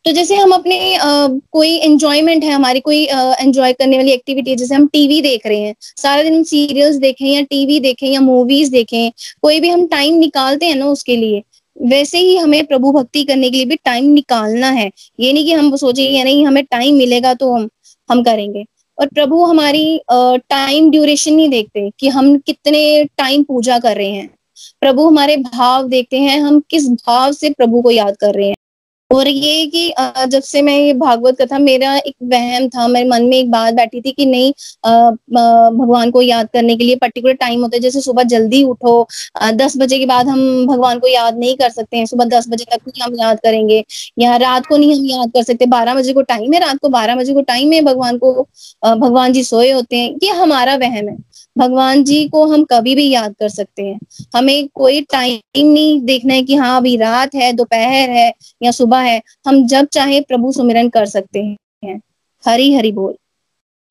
तो 0.05 0.11
जैसे 0.11 0.35
हम 0.35 0.51
अपने 0.51 0.97
कोई 1.51 1.75
एंजॉयमेंट 1.77 2.43
है, 2.43 2.51
हमारी 2.51 2.79
कोई 2.79 3.03
एंजॉय 3.05 3.73
करने 3.73 3.97
वाली 3.97 4.11
एक्टिविटी 4.11 4.55
जैसे 4.55 4.75
हम 4.75 4.87
टीवी 4.87 5.21
देख 5.21 5.45
रहे 5.47 5.59
हैं, 5.59 5.73
सारा 5.79 6.23
दिन 6.23 6.43
सीरियल्स 6.43 6.95
देखें 6.97 7.25
या 7.25 7.41
टीवी 7.43 7.79
देखें 7.79 8.07
या 8.07 8.21
मूवीज़ 8.21 8.71
देखें, 8.71 9.11
कोई 9.41 9.59
भी 9.59 9.69
हम 9.69 9.85
टाइम 9.87 10.15
निकालते 10.15 10.65
हैं 10.65 10.75
ना 10.75 10.85
उसके 10.87 11.15
लिए, 11.15 11.41
वैसे 11.77 12.19
ही 12.19 12.35
हमें 12.37 12.65
प्रभु 12.65 12.91
भक्ति 12.91 13.23
करने 13.23 13.49
के 13.49 13.57
लिए 13.57 13.65
भी 13.65 13.75
टाइम 13.85 14.05
निकालना 14.05 14.69
है। 14.69 14.89
ये 15.19 15.33
नहीं 15.33 15.45
कि 15.45 15.51
हम 15.53 15.75
सोचे 15.75 16.23
नहीं, 16.23 16.45
हमें 16.45 16.63
टाइम 16.65 16.95
मिलेगा 16.95 17.33
तो 17.33 17.53
हम 17.53 17.69
हम 18.09 18.23
करेंगे। 18.23 18.63
और 18.97 19.07
प्रभु 19.07 19.43
हमारी 19.43 20.01
टाइम 20.11 20.89
ड्यूरेशन 20.91 21.33
नहीं 21.33 21.49
देखते 21.49 21.89
कि 21.99 22.07
हम 22.09 22.37
कितने 22.37 23.03
टाइम 23.17 23.43
पूजा 23.43 23.77
कर 23.79 23.95
रहे 23.97 24.09
हैं। 24.09 24.27
प्रभु 24.81 25.07
हमारे 25.07 25.37
भाव 25.37 25.87
देखते 25.89 26.17
हैं, 26.17 26.39
हम 26.39 26.59
किस 26.69 26.89
भाव 26.89 27.31
से 27.33 27.49
प्रभु 27.51 27.81
को 27.81 27.91
याद 27.91 28.17
कर 28.21 28.33
रहे 28.33 28.47
हैं। 28.47 28.55
और 29.11 29.27
ये 29.27 29.65
कि 29.67 29.93
जब 30.29 30.41
से 30.41 30.61
मैं 30.61 30.73
ये 30.75 30.93
भागवत 30.95 31.41
कथा, 31.41 31.57
मेरा 31.59 31.95
एक 31.97 32.15
वहम 32.23 32.67
था, 32.69 32.87
मेरे 32.87 33.07
मन 33.09 33.23
में 33.23 33.37
एक 33.37 33.49
बात 33.51 33.73
बैठी 33.73 34.01
थी 34.01 34.11
कि 34.11 34.25
नहीं 34.25 34.51
भगवान 34.83 36.11
को 36.11 36.21
याद 36.21 36.49
करने 36.53 36.75
के 36.77 36.83
लिए 36.83 36.95
पर्टिकुलर 36.97 37.33
टाइम 37.35 37.61
होता 37.61 37.75
है, 37.75 37.79
जैसे 37.81 38.01
सुबह 38.01 38.23
जल्दी 38.25 38.63
उठो 38.65 39.07
दस 39.53 39.77
बजे 39.77 39.99
के 39.99 40.05
बाद 40.05 40.27
हम 40.27 40.65
भगवान 40.67 40.99
को 40.99 41.07
याद 41.07 41.37
नहीं 41.37 41.55
कर 41.57 41.69
सकते 41.71 41.97
हैं, 41.97 42.05
सुबह 42.05 42.25
दस 42.27 42.47
बजे 42.49 42.65
तक 42.65 42.87
नहीं 42.87 43.03
हम 43.03 43.15
याद 43.19 43.39
करेंगे, 43.43 43.83
या 44.19 44.35
रात 44.37 44.65
को 44.65 44.77
नहीं 44.77 44.95
हम 44.95 45.05
याद 45.07 45.31
कर 45.33 45.43
सकते, 45.43 45.65
बारह 45.67 45.95
बजे 45.95 46.13
को 46.13 46.21
टाइम 46.23 46.53
है, 46.53 46.59
रात 46.59 46.77
को 46.81 46.89
बारह 46.89 47.15
बजे 47.15 47.33
को 47.33 47.41
टाइम 47.43 47.73
है 47.73 47.81
भगवान 47.83 48.17
को 48.17 48.33
भगवान 48.85 49.33
जी 49.33 49.43
सोए 49.43 49.71
होते 49.71 49.97
हैं, 49.97 50.15
ये 50.23 50.29
हमारा 50.33 50.75
वहम 50.77 51.07
है। 51.09 51.17
भगवान 51.57 52.03
जी 52.03 52.29
को 52.29 52.45
हम 52.45 52.63
कभी 52.63 52.95
भी 52.95 53.09
याद 53.09 53.35
कर 53.39 53.49
सकते 53.49 53.85
हैं। 53.85 53.99
हमें 54.35 54.67
कोई 54.67 55.01
टाइम 55.01 55.67
नहीं 55.67 56.01
देखना 56.01 56.33
है 56.33 56.43
कि 56.43 56.55
हाँ 56.55 56.77
अभी 56.77 56.97
रात 56.97 57.35
है, 57.35 57.53
दोपहर 57.53 58.09
है 58.09 58.33
या 58.63 58.71
सुबह 58.71 58.97
है। 58.97 59.21
हम 59.47 59.67
जब 59.67 59.85
चाहे 59.85 60.21
प्रभु 60.21 60.51
सुमिरन 60.51 60.89
कर 60.89 61.05
सकते 61.05 61.43
हैं। 61.43 62.01
हरी 62.45 62.73
हरी 62.73 62.91
बोल। 62.91 63.15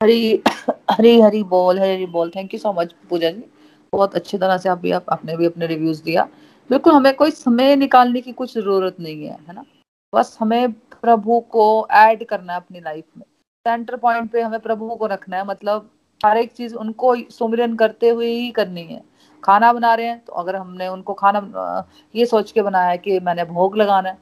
हरी 0.02 0.42
हरी 0.90 1.20
हरी 1.20 1.42
बोल, 1.42 1.78
हरी 1.78 1.94
हरी 1.94 2.06
बोल। 2.06 2.30
Thank 2.36 2.54
you 2.54 2.60
so 2.60 2.72
much 2.72 2.94
Pooja 3.10 3.30
ji. 3.30 3.42
बहुत 3.92 4.14
अच्छी 4.14 4.38
तरह 4.38 4.58
से 4.58 4.68
आप 4.68 4.78
भी, 4.78 4.90
आप, 4.90 5.04
आपने 5.12 5.36
भी 5.36 5.46
अपने 5.46 5.66
रिव्यूज़ 5.66 6.02
दिया। 6.02 6.28
बिल्कुल, 6.70 6.92
हमें 6.92 7.14
कोई 7.14 7.30
समय 7.30 7.76
निकालने 7.76 8.20
की 8.20 8.32
कुछ 8.32 8.54
ज़रूरत 8.54 8.96
नहीं 9.00 9.24
है 9.24 9.38
है 9.48 9.54
ना? 9.54 9.64
बस 10.14 10.36
हमें 10.40 10.72
प्रभु 10.72 11.40
को 11.40 11.88
ऐड 11.90 12.24
करना 12.24 12.52
है 12.52 12.58
अपनी 12.58 12.80
लाइफ 12.80 13.04
में। 13.18 13.24
सेंटर 13.66 13.96
पॉइंट 13.96 14.30
पे 14.30 14.40
हमें 14.40 14.60
प्रभु 14.60 14.88
को 14.88 15.06
रखना 15.06 15.36
है 15.36 15.46
मतलब 15.46 15.90
हर 16.20 16.38
एक 16.38 16.52
चीज़ 16.52 16.74
उनको 16.76 17.14
सुमिरन 17.30 17.74
करते 17.76 18.08
हुए 18.08 18.26
ही 18.28 18.50
करनी 18.52 18.82
है। 18.84 19.00
खाना 19.42 19.72
बना 19.72 19.94
रहे 19.94 20.06
हैं 20.06 20.18
तो 20.18 20.32
अगर 20.34 20.56
हमने 20.56 20.88
उनको 20.88 21.12
खाना 21.14 21.86
ये 22.14 22.26
सोच 22.26 22.50
के 22.52 22.62
बनाया 22.62 22.88
है 22.88 22.98
कि 22.98 23.18
मैंने 23.20 23.44
भोग 23.46 23.76
लगाना 23.76 24.08
है, 24.08 24.16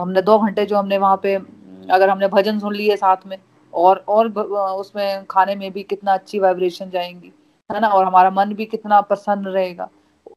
हमने 0.00 0.22
दो 0.22 0.38
घंटे 0.38 0.64
जो 0.66 0.76
हमने 0.76 0.98
वहाँ 0.98 1.16
पे, 1.22 1.34
अगर 1.34 2.08
हमने 2.10 2.28
भजन 2.28 2.58
सुन 2.58 2.74
लिए 2.74 2.96
साथ 2.96 3.26
में, 3.26 3.36
और 3.72 4.04
और 4.08 4.28
उसमें 4.28 5.24
खाने 5.30 5.54
में 5.56 5.70
भी 5.72 5.82
कितना 5.84 6.14
अच्छी 6.14 6.38
वाइब्रेशन 6.38 6.90
जाएँगी, 6.90 7.32
है 7.70 7.80
ना? 7.80 7.88
और 7.88 8.04
हमारा 8.04 8.30
मन 8.32 8.54
भी 8.54 8.66
कितना 8.66 9.00
प्रसन्न 9.02 9.48
रहेगा 9.48 9.88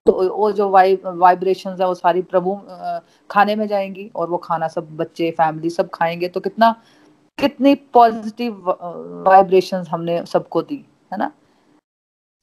तो 0.07 0.11
वो 0.30 0.51
जो 0.51 0.70
वाइब 0.70 1.01
वाइब्रेशन 1.18 1.70
है, 1.72 1.88
वो 1.88 1.93
सारी 1.95 2.22
प्रभु 2.24 2.55
खाने 3.30 3.55
में 3.55 3.68
जाएँगी, 3.68 4.09
और 4.16 4.30
वो 4.30 4.38
खाना 4.39 4.68
सब 4.68 4.95
बच्चे 4.97 5.30
फैमिली 5.32 5.70
सब 5.70 5.89
खाएँगे 5.93 6.28
तो 6.28 6.39
कितना, 6.39 6.72
कितनी 7.38 7.74
पॉजिटिव 7.93 8.70
वाइब्रेशन 9.28 9.86
हमने 9.89 10.26
सबको 10.26 10.61
दी। 10.63 10.84
है 11.12 11.18
ना? 11.18 11.32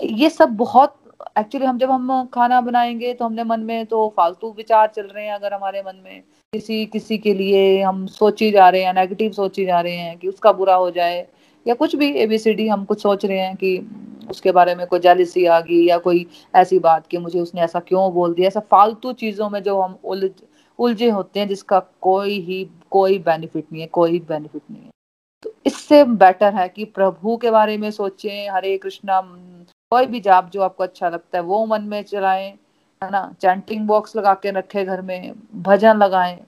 ये 0.00 0.30
सब 0.30 0.56
बहुत 0.56 0.98
एक्चुअली 1.38 1.66
हम 1.66 1.78
जब 1.78 1.90
हम 1.90 2.24
खाना 2.26 2.60
बनाएँगे 2.60 3.12
तो 3.14 3.24
हमने 3.24 3.44
मन 3.44 3.60
में 3.60 3.84
तो 3.86 4.08
फालतू 4.16 4.52
विचार 4.52 4.92
चल 4.96 5.06
रहे 5.06 5.24
हैं 5.26 5.32
अगर 5.32 5.54
हमारे 5.54 5.82
मन 5.82 6.00
में। 6.04 6.22
किसी 6.52 6.84
किसी 6.86 7.18
के 7.18 7.34
लिए 7.34 7.82
हम 7.82 8.06
सोची 8.06 8.50
जा 8.50 8.68
रहे 8.68 8.82
हैं 8.82 8.94
नेगेटिव 8.94 9.32
सोची 9.32 9.66
जा 9.66 9.80
रहे 9.80 9.96
हैं 9.96 10.16
कि 10.18 10.28
उसका 10.28 10.52
बुरा 10.52 10.74
हो 10.74 10.90
जाए 10.90 11.26
या 11.66 11.74
कुछ 11.74 11.96
भी 11.96 12.10
एबीसीडी 12.12 12.68
हम 12.68 12.84
कुछ 12.84 13.02
सोच 13.02 13.24
रहे 13.24 13.38
हैं 13.38 13.56
कि 13.56 13.78
उसके 14.30 14.52
बारे 14.52 14.74
में 14.74 14.86
कोई 14.86 15.00
जेलिसी 15.00 15.44
आ 15.46 15.60
गई 15.60 15.84
या 15.86 15.98
कोई 15.98 16.26
ऐसी 16.54 16.78
बात 16.78 17.06
कि 17.06 17.18
मुझे 17.18 17.40
उसने 17.40 17.60
ऐसा 17.60 17.80
क्यों 17.80 18.12
बोल 18.14 18.34
दिया। 18.34 18.48
ऐसा 18.48 18.60
फालतू 18.60 19.12
चीज़ों 19.12 19.50
में 19.50 19.62
जो 19.62 19.80
हम 19.80 19.98
उलझ, 20.04 20.30
उलझे 20.78 21.10
होते 21.10 21.40
हैं 21.40 21.48
जिसका 21.48 21.78
कोई 22.00 22.40
ही, 22.40 22.66
कोई 22.90 23.18
बेनिफिट 23.18 23.64
नहीं 23.72 23.82
है, 23.82 23.88
कोई 23.88 24.18
बेनिफिट 24.20 24.62
नहीं 24.70 24.82
है। 24.82 24.91
इससे 25.92 26.04
बेटर 26.16 26.54
है 26.54 26.68
कि 26.68 26.84
प्रभु 26.86 27.36
के 27.36 27.50
बारे 27.50 27.76
में 27.78 27.90
सोचें, 27.90 28.50
हरे 28.50 28.76
कृष्णा 28.78 29.20
कोई 29.92 30.06
भी 30.06 30.20
जाप 30.20 30.48
जो 30.50 30.62
आपको 30.62 30.84
अच्छा 30.84 31.08
लगता 31.08 31.38
है, 31.38 31.44
वो 31.44 31.64
मन 31.66 31.82
में 31.82 32.02
चलाएँ, 32.02 32.48
है 33.02 33.10
ना? 33.10 33.34
चैंटिंग 33.40 33.86
बॉक्स 33.86 34.16
लगा 34.16 34.32
के 34.34 34.50
रखे 34.50 34.84
घर 34.84 35.02
में, 35.02 35.34
भजन 35.62 35.98
लगाएँ 35.98 36.38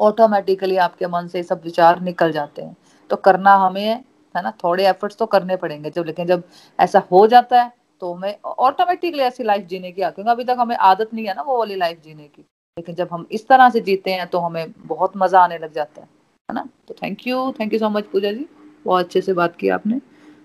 ऑटोमेटिकली 0.00 0.76
आपके 0.76 1.06
मन 1.08 1.26
से 1.28 1.42
सब 1.42 1.62
विचार 1.64 2.00
निकल 2.02 2.32
जाते 2.32 2.62
हैं। 2.62 2.76
तो 3.10 3.16
करना 3.18 3.54
हमें, 3.56 4.04
है 4.34 4.42
ना? 4.42 4.52
थोड़े 4.64 4.86
एफर्ट्स 4.88 5.16
तो 5.16 5.26
करने 5.26 5.56
पड़ेंगे 5.56 5.90
जब, 5.90 6.04
लेकिन 6.06 6.26
जब 6.26 6.42
ऐसा 6.78 7.02
हो 7.12 7.26
जाता 7.26 7.62
है 7.62 7.72
तो 8.02 8.12
हमें 8.14 8.34
ऑटोमेटिकली 8.44 9.22
ऐसी 9.22 9.44
लाइफ 9.44 9.66
जीने 9.66 9.92
की, 9.92 10.02
क्योंकि 10.02 10.30
अभी 10.30 10.44
तक 10.44 10.56
हमें 10.58 10.76
आदत 10.76 11.14
नहीं 11.14 11.26
है 11.26 11.34
ना 11.34 11.42
वो 11.42 11.58
वाली 11.58 11.76
लाइफ 11.76 12.02
जीने 12.04 12.24
की। 12.24 12.42
लेकिन 12.76 12.94
जब 12.94 13.08
हम 13.12 13.26
इस 13.32 13.48
तरह 13.48 13.70
से 13.70 13.80
जीते 13.80 14.12
हैं 14.12 14.26
तो 14.28 14.38
हमें 14.38 14.72
बहुत 14.86 15.12
मज़ा 15.16 15.40
आने 15.40 15.58
लग 15.58 15.72
जाता 15.74 16.00
है। 16.00 16.08
है 16.48 16.54
ना? 16.54 16.68
तो 16.88 16.94
thank 17.02 17.26
you 17.26 17.52
thank 17.60 17.72
you 17.72 17.78
so 17.78 17.88
much 17.90 18.06
Pooja 18.06 18.32
ji. 18.32 18.46
बहुत 18.84 19.04
अच्छे 19.04 19.20
से 19.20 19.32
बात 19.32 19.56
की 19.56 19.68
आपने। 19.68 19.96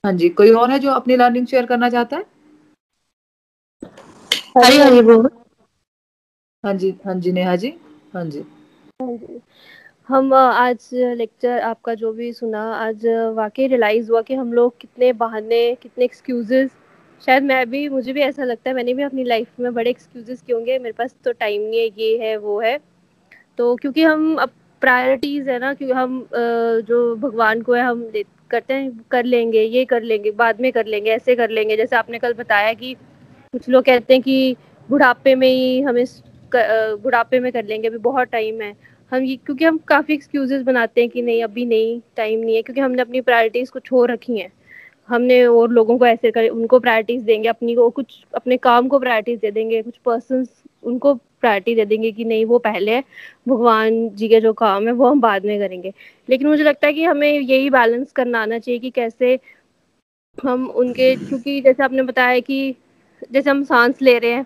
हाँ 0.03 0.13
जी 0.13 0.29
कोई 0.29 0.51
और 0.51 0.71
है 0.71 0.79
जो 0.79 0.91
अपनी 0.91 1.15
लर्निंग 1.15 1.47
शेयर 1.47 1.65
करना 1.65 1.89
चाहता 1.89 2.17
है? 2.17 2.25
हरी 4.57 4.77
हरी 4.77 5.01
बोल। 5.01 5.29
हाँ 6.63 6.73
जी 6.73 6.93
हाँ 7.05 7.13
जी 7.15 7.31
नेहा 7.31 7.55
जी। 7.55 7.73
हाँ 8.13 8.25
जी। 8.25 8.39
हाँ 8.99 9.15
जी। 9.17 9.39
हम 10.09 10.33
आज 10.33 10.89
लेक्चर 10.93 11.59
आपका 11.61 11.93
जो 11.93 12.11
भी 12.13 12.31
सुना 12.33 12.61
आज 12.75 13.05
वाकई 13.35 13.67
रियलाइज़ 13.67 14.09
हुआ 14.11 14.21
कि 14.21 14.33
हम 14.33 14.53
लोग 14.53 14.77
कितने 14.79 15.11
बहाने 15.13 15.63
कितने 15.75 16.05
एक्सक्यूजेस 16.05 16.71
शायद 17.27 17.43
मैं 17.43 17.69
भी 17.69 17.87
मुझे 17.89 18.13
भी 18.13 18.21
ऐसा 18.21 18.43
लगता 18.43 18.69
है 18.69 18.75
मैंने 18.75 18.93
भी 18.93 19.03
अपनी 19.03 19.23
लाइफ 19.23 19.59
में 19.59 19.73
बड़े 19.73 19.89
एक्सक्यूजेस 19.89 20.41
किए 20.41 20.55
होंगे 20.55 20.77
मेरे 20.79 20.93
पास 20.93 21.15
तो 21.23 21.31
टाइम 21.31 21.61
नहीं 21.61 21.79
है 21.79 21.87
ये 21.97 22.17
है 22.17 22.35
वो 22.37 22.59
है। 22.61 22.77
तो 23.57 23.75
क्योंकि 23.75 24.03
हम 24.03 24.35
अब 24.35 24.49
प्रायोरिटीज 24.81 25.49
है 25.49 25.57
ना 25.59 25.73
क्योंकि 25.73 25.93
हम 25.93 26.25
जो 26.85 27.15
भगवान 27.17 27.61
को 27.61 27.73
है, 27.73 27.81
हम 27.83 28.11
करते 28.51 28.73
हैं, 28.73 28.91
कर 29.11 29.25
लेंगे, 29.25 29.61
ये 29.61 29.83
कर 29.85 30.01
लेंगे, 30.03 30.31
बाद 30.33 30.61
में 30.61 30.71
कर 30.71 30.85
लेंगे, 30.85 31.11
ऐसे 31.11 31.35
कर 31.35 31.49
लेंगे। 31.49 31.77
जैसे 31.77 31.95
आपने 31.95 32.19
कल 32.19 32.33
बताया 32.33 32.73
कि 32.73 32.93
कुछ 33.53 33.69
लोग 33.69 33.83
कहते 33.85 34.13
हैं 34.13 34.21
कि 34.23 34.55
बुढ़ापे 34.89 35.35
में 35.35 35.47
ही 35.47 35.81
हमें 35.81 36.05
बुढ़ापे 36.53 37.39
में 37.39 37.51
कर 37.51 37.65
लेंगे, 37.65 37.87
अभी 37.87 37.97
बहुत 37.99 38.27
टाइम 38.27 38.61
है। 38.61 38.73
हम 39.11 39.23
ये, 39.23 39.35
क्योंकि 39.35 39.65
हम 39.65 39.77
काफ़ी 39.87 40.13
एक्सक्यूजेस 40.13 40.61
बनाते 40.63 41.01
हैं 41.01 41.09
कि 41.09 41.21
नहीं, 41.21 41.43
अभी 41.43 41.65
नहीं 41.65 41.99
टाइम 42.17 42.39
नहीं 42.39 42.55
है, 42.55 42.61
क्योंकि 42.61 42.81
हमने 42.81 43.01
अपनी 43.01 43.21
प्रायोरिटीज़ 43.21 43.71
को 43.71 43.79
छोड़ 43.79 44.09
रखी 44.11 44.37
हैं। 44.37 44.51
हमने 45.09 45.43
और 45.45 45.69
लोगों 45.71 45.97
को 45.97 46.05
ऐसे 46.05 46.31
कर, 46.31 46.47
उनको 46.49 46.79
प्रायोरिटीज़ 46.79 47.23
देंगे, 47.23 47.49
अपनी 47.49 47.75
को 47.75 47.89
कुछ, 47.89 48.23
अपने 48.35 48.57
काम 48.59 48.87
को 48.87 48.99
प्रायोरिटीज़ 48.99 49.39
दे 49.39 49.51
देंगे, 49.51 49.81
कुछ 49.81 49.97
पर्सन 50.05 50.45
उनको 50.83 51.13
प्रायोरिटी 51.41 51.75
दे 51.75 51.85
देंगे 51.85 52.11
कि 52.11 52.25
नहीं, 52.25 52.45
वो 52.45 52.59
पहले 52.59 52.99
भगवान 53.47 54.09
जी 54.09 54.27
के 54.29 54.41
जो 54.41 54.53
काम 54.53 54.87
है, 54.87 54.93
वो 54.93 55.07
हम 55.07 55.21
बाद 55.21 55.45
में 55.45 55.59
करेंगे। 55.59 55.93
लेकिन 56.29 56.47
मुझे 56.47 56.63
लगता 56.63 56.87
है 56.87 56.93
कि 56.93 57.03
हमें 57.03 57.31
यही 57.31 57.69
बैलेंस 57.69 58.11
करना 58.11 58.41
आना 58.41 58.59
चाहिए 58.59 58.79
कि 58.79 58.89
कैसे 58.89 59.39
हम 60.37 60.69
उनके, 60.69 61.15
क्योंकि 61.15 61.61
जैसे 61.61 61.83
आपने 61.83 62.03
बताया 62.03 62.39
कि 62.39 62.75
जैसे 63.31 63.49
हम 63.49 63.63
सांस 63.63 64.01
ले 64.01 64.17
रहे 64.19 64.31
हैं, 64.31 64.45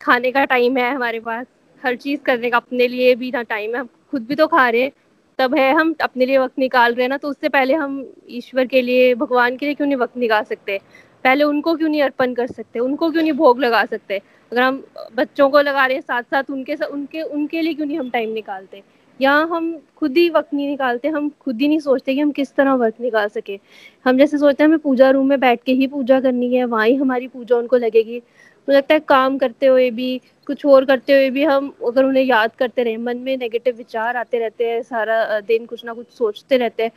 खाने 0.00 0.30
का 0.32 0.44
टाइम 0.44 0.76
है 0.76 0.94
हमारे 0.94 1.20
पास, 1.20 1.46
हर 1.82 1.96
चीज़ 1.96 2.20
करने 2.20 2.50
का 2.50 2.56
अपने 2.56 2.88
लिए 2.88 3.14
भी 3.14 3.30
ना 3.30 3.42
टाइम 3.42 3.74
है, 3.74 3.80
हम 3.80 3.88
खुद 4.10 4.26
भी 4.26 4.34
तो 4.34 4.46
खा 4.46 4.68
रहे 4.68 4.82
हैं, 4.82 4.92
तब 5.38 5.54
है 5.54 5.72
हम 5.74 5.94
अपने 6.00 6.26
लिए 6.26 6.38
वक्त 6.38 6.58
निकाल 6.58 6.94
रहे 6.94 7.02
हैं 7.02 7.08
ना 7.08 7.16
तो 7.16 7.28
उससे 7.28 7.48
पहले 7.48 7.74
हम 7.74 8.12
ईश्वर 8.28 8.66
के 8.66 8.82
लिए, 8.82 9.14
भगवान 9.14 9.56
के 9.56 9.66
लिए 9.66 9.74
क्यों 9.74 9.88
नहीं 9.88 9.96
वक्त 9.96 10.16
निकाल 10.16 10.44
सकते? 10.44 10.80
पहले 11.24 11.44
उनको 11.44 11.74
क्यों 11.74 11.88
नहीं 11.88 12.02
अर्पण 12.02 12.34
कर 12.34 12.46
सकते? 12.46 12.78
उनको 12.78 13.10
क्यों 13.10 13.22
नहीं 13.22 13.32
भोग 13.32 13.60
लगा 13.60 13.84
सकते? 13.84 14.20
अगर 14.52 14.62
हम 14.62 14.82
बच्चों 15.14 15.48
को 15.50 15.60
लगा 15.60 15.86
रहे 15.86 15.96
हैं 15.96 16.02
साथ 16.02 16.22
साथ 16.22 16.50
उनके 16.50 16.76
साथ 16.76 16.88
उनके 16.88 17.22
उनके 17.22 17.62
लिए 17.62 17.74
क्यों 17.74 17.86
नहीं 17.86 17.98
हम 17.98 18.10
टाइम 18.10 18.30
निकालते? 18.30 18.82
यहाँ 19.20 19.46
हम 19.48 19.76
खुद 19.96 20.16
ही 20.16 20.28
वक्त 20.30 20.54
नहीं 20.54 20.68
निकालते, 20.68 21.08
हम 21.08 21.28
खुद 21.40 21.60
ही 21.60 21.68
नहीं 21.68 21.78
सोचते 21.80 22.14
कि 22.14 22.20
हम 22.20 22.30
किस 22.32 22.54
तरह 22.54 22.74
वक्त 22.74 23.00
निकाल 23.00 23.28
सके। 23.28 23.58
हम 24.06 24.18
जैसे 24.18 24.38
सोचते 24.38 24.62
हैं, 24.62 24.68
हमें 24.68 24.78
पूजा 24.78 25.10
रूम 25.10 25.28
में 25.28 25.38
बैठ 25.40 25.62
के 25.62 25.72
ही 25.72 25.86
पूजा 25.86 26.20
करनी 26.20 26.54
है, 26.54 26.64
वहाँ 26.64 26.86
ही 26.86 26.94
हमारी 26.94 27.28
पूजा 27.28 27.56
उनको 27.56 27.76
लगेगी। 27.76 28.18
मुझे 28.18 28.76
लगता 28.76 28.94
है 28.94 29.00
काम 29.00 29.38
करते 29.38 29.66
हुए 29.66 29.90
भी, 29.90 30.20
कुछ 30.46 30.64
और 30.66 30.84
करते 30.84 31.12
हुए 31.12 31.30
भी 31.30 31.44
हम 31.44 31.72
अगर 31.86 32.04
उन्हें 32.04 32.24
याद 32.24 32.54
करते 32.54 32.82
रहे, 32.82 32.96
मन 32.96 33.18
में 33.18 33.36
नेगेटिव 33.36 33.76
विचार 33.76 34.16
आते 34.16 34.38
रहते 34.38 34.68
हैं, 34.70 34.82
सारा 34.82 35.40
दिन 35.40 35.66
कुछ 35.66 35.84
ना 35.84 35.92
कुछ 35.92 36.06
सोचते 36.08 36.56
रहते 36.56 36.82
हैं, 36.82 36.90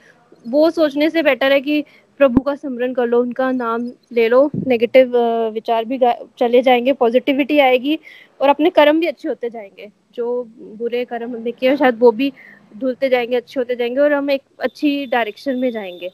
वो 0.46 0.70
सोचने 0.72 1.10
से 1.10 1.24
बेटर 1.24 1.52
है 1.52 1.62
कि 1.62 1.84
प्रभु 2.20 2.42
का 2.42 2.56
स्मरण 2.56 2.94
कर 2.94 3.08
लो, 3.08 3.22
उनका 3.22 3.52
नाम 3.52 3.92
ले 4.12 4.28
लो। 4.30 4.50
नेगेटिव 4.68 5.18
विचार 5.54 5.86
भी 5.86 6.00
चले 6.40 6.62
जाएँगे 6.62 6.94
पॉजिटिविटी 6.96 7.60
आएगी 7.60 8.00
और 8.40 8.50
अपने 8.50 8.70
कर्म 8.70 9.00
भी 9.00 9.08
अच्छे 9.08 9.28
होते 9.30 9.50
जाएँगे। 9.50 9.92
जो 10.16 10.44
बुरे 10.78 11.04
कर्म 11.06 11.36
हमने 11.36 11.52
किए 11.52 11.76
शायद 11.78 12.00
वो 12.00 12.12
भी 12.12 12.32
धुलते 12.78 13.10
जाएँगे, 13.10 13.36
अच्छे 13.36 13.60
होते 13.60 13.76
जाएँगे 13.76 14.00
और 14.02 14.14
हम 14.14 14.30
एक 14.32 14.42
अच्छी 14.60 15.06
डायरेक्शन 15.08 15.56
में 15.58 15.72
जाएँगे। 15.72 16.12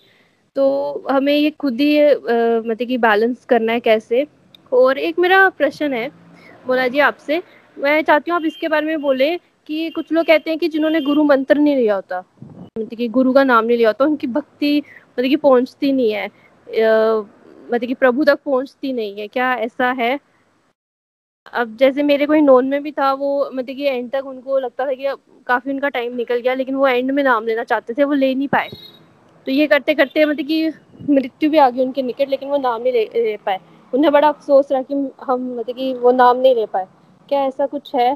तो 0.56 1.06
हमें 1.10 1.34
ये 1.34 1.50
खुद 1.52 1.80
ही 1.82 2.00
मतलब 2.06 2.88
कि 2.88 2.98
बैलेंस 2.98 3.46
करना 3.46 3.74
है 3.74 3.80
कैसे? 3.80 4.26
और 4.72 4.98
एक 4.98 5.20
मेरा 5.20 5.48
प्रश्न 5.50 5.94
है 5.94 6.10
बोला 6.68 6.88
जी 6.88 7.00
आपसे। 7.02 7.42
मैं 7.78 8.02
चाहती 8.02 8.32
हूँ 8.32 8.36
आप 8.36 8.46
इसके 8.46 8.68
बारे 8.68 8.86
में 8.86 9.02
बोले 9.02 9.36
कि 9.70 9.90
कुछ 9.90 10.12
लोग 10.12 10.26
कहते 10.26 10.50
हैं 10.50 10.60
कि 10.60 10.68
जिन्होंने 10.68 11.02
गुरु 11.02 11.24
मंत्र 11.24 11.58
नहीं 11.58 11.76
लिया 11.76 11.96
होता 11.96 12.20
मतलब 12.78 12.98
कि 12.98 13.08
गुरु 13.08 13.34
का 13.34 13.44
नाम 13.44 13.66
नहीं 13.66 13.78
लिया 13.78 13.90
होता, 13.90 14.06
उनकी 14.06 14.28
भक्ति 14.28 14.82
मतलब 15.18 15.30
कि 15.30 15.36
पहुँचती 15.36 15.92
नहीं 15.92 16.12
है। 16.12 16.26
मतलब 17.72 17.88
कि 17.88 17.94
प्रभु 17.94 18.24
तक 18.24 18.40
पहुँचती 18.46 18.94
नहीं 18.94 19.20
है। 19.20 19.28
क्या 19.28 19.54
ऐसा 19.56 19.92
है? 19.92 20.20
अब 21.54 21.76
जैसे 21.78 22.04
मेरे 22.04 22.26
कोई 22.26 22.42
नोन 22.42 22.68
में 22.68 22.82
भी 22.84 22.92
था 22.92 23.12
वो 23.14 23.50
मतलब 23.54 23.76
कि 23.76 23.86
एंड 23.86 24.12
तक 24.12 24.26
उनको 24.26 24.60
लगता 24.60 24.86
था 24.86 24.94
कि 24.94 25.16
काफ़ी 25.48 25.72
उनका 25.72 25.90
टाइम 25.90 26.16
निकल 26.16 26.40
गया 26.40 26.54
लेकिन 26.54 26.76
वो 26.76 26.88
एंड 26.88 27.12
में 27.12 27.24
नाम 27.24 27.46
लेना 27.48 27.64
चाहते 27.64 27.94
थे 27.94 28.04
वो 28.04 28.14
ले 28.14 28.34
नहीं 28.36 28.48
पाए। 28.48 28.70
तो 29.48 29.52
ये 29.52 29.68
करते 29.68 29.94
करते 29.94 30.26
मतलब 30.26 30.46
कि 30.48 30.70
मृत्यु 31.10 31.50
भी 31.50 31.58
आ 31.58 31.70
गई 31.70 31.86
उनके 31.86 32.02
निकट 32.02 32.30
लेकिन 32.30 32.50
वो 32.50 32.58
नाम 32.58 32.82
नहीं 32.82 32.94
ले, 32.94 33.04
ले 33.16 33.38
पाए। 33.38 33.60
उन्हें 33.94 34.12
बड़ा 34.14 34.28
अफसोस 34.28 34.72
रहा 34.72 34.82
कि 34.82 34.94
हम 35.24 35.54
मतलब 35.60 35.76
कि 35.76 35.94
वो 35.94 36.12
नाम 36.12 36.38
नहीं 36.38 36.56
ले 36.56 36.66
पाए। 36.66 36.88
क्या 37.30 37.44
ऐसा 37.46 37.66
कुछ 37.66 37.96
है? 37.96 38.16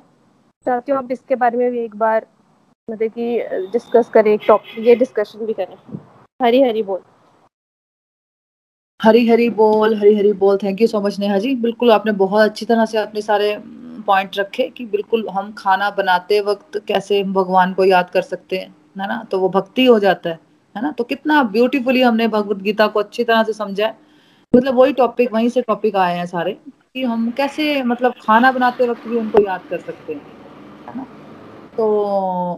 चाहती 0.65 0.91
हूँ 0.91 0.99
आप 0.99 1.11
इसके 1.11 1.35
बारे 1.35 1.57
में 1.57 1.71
भी 1.71 1.79
एक 1.79 1.95
बार 1.95 2.25
मतलब 2.87 3.11
कि 3.11 3.67
डिस्कस 3.71 4.09
करें 4.09 4.33
एक 4.33 4.41
टॉपिक 4.47 4.87
ये 4.87 4.95
डिस्कशन 4.95 5.45
भी 5.45 5.53
करें। 5.53 5.75
हरी 6.39 6.61
हरी 6.61 6.81
बोल। 6.83 7.01
हरी 8.99 9.27
हरी 9.27 9.49
बोल, 9.49 9.93
हरी 9.95 10.15
हरी 10.15 10.31
बोल। 10.33 10.57
Thank 10.57 10.81
you 10.81 10.87
so 10.87 11.01
much 11.01 11.19
Neha 11.19 11.37
ji. 11.39 11.53
बिल्कुल 11.55 11.91
आपने 11.91 12.11
बहुत 12.11 12.41
अच्छी 12.41 12.65
तरह 12.65 12.85
से 12.85 12.97
अपने 12.97 13.21
सारे 13.21 13.55
पॉइंट 14.07 14.37
रखे 14.37 14.67
कि 14.69 14.85
बिल्कुल 14.85 15.27
हम 15.29 15.51
खाना 15.57 15.89
बनाते 15.89 16.39
वक्त 16.41 16.77
कैसे 16.87 17.23
भगवान 17.23 17.73
को 17.73 17.85
याद 17.85 18.09
कर 18.09 18.21
सकते 18.21 18.57
हैं, 18.57 18.67
है 18.99 19.07
ना? 19.07 19.23
तो 19.31 19.39
वो 19.39 19.49
भक्ति 19.49 19.85
हो 19.85 19.97
जाता 19.99 20.29
है 20.29 20.39
है 20.75 20.81
ना? 20.83 20.91
तो 20.91 21.03
कितना 21.03 21.41
ब्यूटीफुली 21.43 22.01
हमने 22.01 22.27
भगवत 22.27 22.57
गीता 22.63 22.87
को 22.87 22.99
अच्छी 22.99 23.23
तरह 23.23 23.43
से 23.43 23.53
समझा 23.53 23.93
मतलब 24.53 24.75
वही 24.75 24.93
टॉपिक 24.93 25.33
वहीं 25.33 25.49
से 25.49 25.61
टॉपिक 25.61 25.95
आए 25.97 26.17
हैं 26.17 26.25
सारे 26.25 26.53
कि 26.93 27.03
हम 27.03 27.29
कैसे 27.31 27.81
मतलब 27.83 28.13
खाना 28.21 28.51
बनाते 28.51 28.87
वक्त 28.87 29.07
भी 29.07 29.17
उनको 29.17 29.43
याद 29.43 29.61
कर 29.69 29.79
सकते 29.79 30.13
हैं। 30.13 30.36
तो 31.77 31.87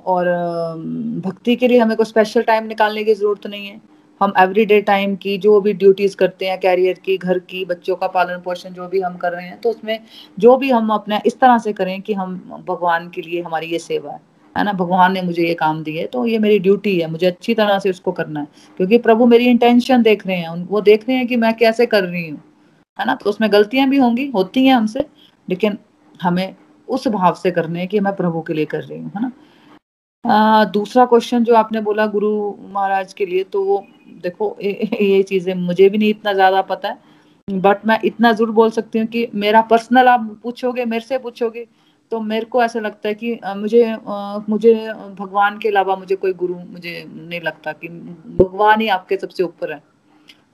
और 0.07 0.25
भक्ति 1.25 1.55
के 1.55 1.67
लिए 1.67 1.79
हमें 1.79 1.95
कोई 1.97 2.05
स्पेशल 2.05 2.41
टाइम 2.43 2.67
निकालने 2.67 3.03
की 3.03 3.13
ज़रूरत 3.13 3.47
नहीं 3.47 3.67
है। 3.67 3.79
हम 4.21 4.33
एवरीडे 4.37 4.79
टाइम 4.81 5.15
की 5.15 5.37
जो 5.37 5.59
भी 5.61 5.73
ड्यूटीज़ 5.73 6.15
करते 6.17 6.45
हैं 6.45 6.59
कैरियर 6.59 6.99
की, 7.05 7.17
घर 7.17 7.39
की, 7.41 7.63
बच्चों 7.65 7.95
का 7.95 8.07
पालन 8.07 8.41
पोषण 8.41 8.69
जो 8.69 8.87
भी 8.87 9.01
हम 9.01 9.15
कर 9.17 9.31
रहे 9.31 9.45
हैं 9.45 9.59
तो 9.61 9.69
उसमें 9.69 9.99
जो 10.37 10.55
भी 10.57 10.69
हम 10.69 10.89
अपने 10.93 11.21
इस 11.25 11.39
तरह 11.39 11.57
से 11.57 11.73
करें 11.73 12.01
कि 12.01 12.13
हम 12.13 12.35
भगवान 12.67 13.09
के 13.09 13.21
लिए 13.21 13.41
हमारी 13.41 13.67
ये 13.67 13.79
सेवा 13.79 14.11
है। 14.11 14.19
है 14.55 14.63
ना? 14.63 14.73
भगवान 14.73 15.13
ने 15.13 15.21
मुझे 15.21 15.43
ये 15.43 15.53
काम 15.55 15.83
दिए 15.83 16.05
तो 16.07 16.25
ये 16.25 16.39
मेरी 16.39 16.59
ड्यूटी 16.59 16.99
है, 16.99 17.09
मुझे 17.11 17.27
अच्छी 17.27 17.53
तरह 17.55 17.79
से 17.79 17.89
उसको 17.89 18.11
करना 18.11 18.39
है। 18.39 18.47
क्योंकि 18.77 18.97
प्रभु 18.99 19.25
मेरी 19.25 19.45
इंटेंशन 19.47 20.01
देख 20.01 20.25
रहे 20.27 20.37
हैं 20.37 20.65
वो 20.67 20.81
देख 20.81 21.07
रहे 21.07 21.17
हैं 21.17 21.27
कि 21.27 21.35
मैं 21.37 21.53
कैसे 21.57 21.85
कर 21.85 22.03
रही 22.03 22.27
हूँ। 22.29 22.41
है 22.99 23.05
ना? 23.05 23.15
तो 23.15 23.29
उसमें 23.29 23.51
गलतियाँ 23.51 23.87
भी 23.89 23.97
होंगी, 23.97 24.27
होती 24.35 24.65
हैं 24.65 24.75
हमसे, 24.75 25.05
लेकिन 25.47 25.77
हमें 26.21 26.55
उस 26.89 27.07
भाव 27.07 27.33
से 27.35 27.51
करने 27.51 27.87
की 27.87 27.99
मैं 27.99 28.15
प्रभु 28.15 28.41
के 28.41 28.53
लिए 28.53 28.65
कर 28.65 28.81
रही 28.83 28.99
हूँ 28.99 29.11
है 29.15 29.21
ना? 29.21 29.31
आ, 30.25 30.65
दूसरा 30.65 31.05
क्वेश्चन 31.05 31.43
जो 31.43 31.55
आपने 31.55 31.81
बोला 31.81 32.05
गुरु 32.07 32.31
महाराज 32.73 33.13
के 33.13 33.25
लिए 33.25 33.43
तो 33.43 33.63
वो 33.63 33.85
देखो 34.23 34.55
ये 34.61 35.21
चीज़ें 35.23 35.53
मुझे 35.55 35.89
भी 35.89 35.97
नहीं 35.97 36.09
इतना 36.09 36.33
ज़्यादा 36.33 36.61
पता 36.61 36.89
है 36.89 37.59
बट 37.59 37.85
मैं 37.85 37.99
इतना 38.05 38.31
ज़रूर 38.31 38.51
बोल 38.51 38.69
सकती 38.71 38.99
हूँ 38.99 39.07
कि 39.07 39.27
मेरा 39.35 39.61
पर्सनल 39.69 40.07
आप 40.07 40.29
पूछोगे 40.43 40.85
मेरे 40.85 41.05
से 41.05 41.17
पूछोगे 41.17 41.65
तो 42.11 42.19
मेरे 42.21 42.45
को 42.45 42.63
ऐसा 42.63 42.79
लगता 42.79 43.07
है 43.09 43.13
कि 43.15 43.39
मुझे 43.57 43.85
मुझे 44.49 44.73
भगवान 45.19 45.57
के 45.59 45.69
अलावा 45.69 45.95
मुझे 45.95 46.15
कोई 46.15 46.33
गुरु 46.33 46.55
मुझे 46.55 47.03
नहीं 47.07 47.41
लगता 47.41 47.71
कि 47.73 47.87
भगवान 48.39 48.81
ही 48.81 48.87
आपके 48.87 49.17
सबसे 49.17 49.43
ऊपर 49.43 49.73
है। 49.73 49.81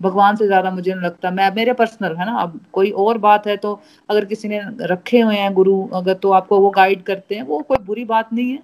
भगवान 0.01 0.35
से 0.35 0.45
ज़्यादा 0.47 0.71
मुझे 0.71 0.91
नहीं 0.93 1.03
लगता। 1.03 1.31
मैं 1.31 1.49
मेरे 1.55 1.73
पर्सनल 1.73 2.15
है 2.15 2.25
ना। 2.25 2.37
अब 2.39 2.59
कोई 2.73 2.89
और 2.91 3.17
बात 3.19 3.47
है 3.47 3.55
तो 3.57 3.79
अगर 4.09 4.25
किसी 4.25 4.47
ने 4.47 4.61
रखे 4.83 5.19
हुए 5.19 5.35
हैं 5.35 5.53
गुरु 5.53 5.81
अगर 5.95 6.13
तो 6.15 6.31
आपको 6.33 6.59
वो 6.61 6.69
गाइड 6.71 7.03
करते 7.03 7.35
हैं 7.35 7.43
वो 7.43 7.59
कोई 7.61 7.77
बुरी 7.85 8.05
बात 8.05 8.33
नहीं 8.33 8.51
है। 8.51 8.59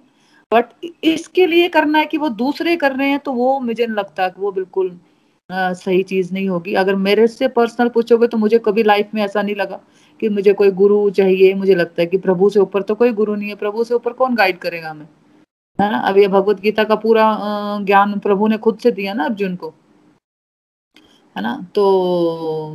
बट 0.52 0.64
इसके 1.04 1.46
लिए 1.46 1.68
करना 1.70 1.98
है 1.98 2.06
कि 2.06 2.18
वो 2.18 2.28
दूसरे 2.38 2.76
कर 2.76 2.96
रहे 2.96 3.08
हैं 3.08 3.18
तो 3.18 3.32
वो 3.32 3.58
मुझे 3.60 3.86
नहीं 3.86 3.96
लगता 3.96 4.28
कि 4.28 4.40
वो 4.40 4.52
बिल्कुल 4.52 4.98
आ, 5.50 5.72
सही 5.72 6.02
चीज़ 6.02 6.32
नहीं 6.34 6.48
होगी। 6.48 6.74
अगर 6.74 6.94
मेरे 6.96 7.26
से 7.26 7.48
पर्सनल 7.50 7.88
पूछोगे 7.88 8.26
तो 8.26 8.38
मुझे 8.38 8.58
कभी 8.58 8.82
लाइफ 8.82 9.08
में 9.14 9.22
ऐसा 9.22 9.42
नहीं 9.42 9.54
लगा 9.54 9.80
कि 10.20 10.28
मुझे 10.28 10.52
कोई 10.52 10.70
गुरु 10.72 11.08
चाहिए। 11.12 11.52
मुझे 11.54 11.74
लगता 11.74 12.02
है 12.02 12.06
कि 12.06 12.18
प्रभु 12.18 12.48
से 12.50 12.60
ऊपर 12.60 12.82
तो 12.82 12.94
कोई 12.94 13.12
गुरु 13.12 13.34
नहीं 13.34 13.48
है। 13.48 13.54
प्रभु 13.56 13.84
से 13.84 13.94
ऊपर 13.94 14.12
कौन 14.12 14.34
गाइड 14.34 14.58
करेगा 14.58 14.90
हमें? 14.90 15.06
है 15.78 15.90
ना? 15.90 15.98
अब 15.98 16.18
ये 16.18 16.28
भगवत 16.28 16.60
गीता 16.60 16.84
का 16.84 16.94
पूरा 16.96 17.24
ज्ञान 17.82 18.18
प्रभु 18.18 18.48
ने 18.48 18.58
खुद 18.58 18.78
से 18.78 18.90
दिया 18.90 19.14
ना 19.14 19.24
अर्जुन 19.24 19.56
को। 19.56 19.72
है 21.36 21.42
ना? 21.42 21.54
तो 21.74 22.74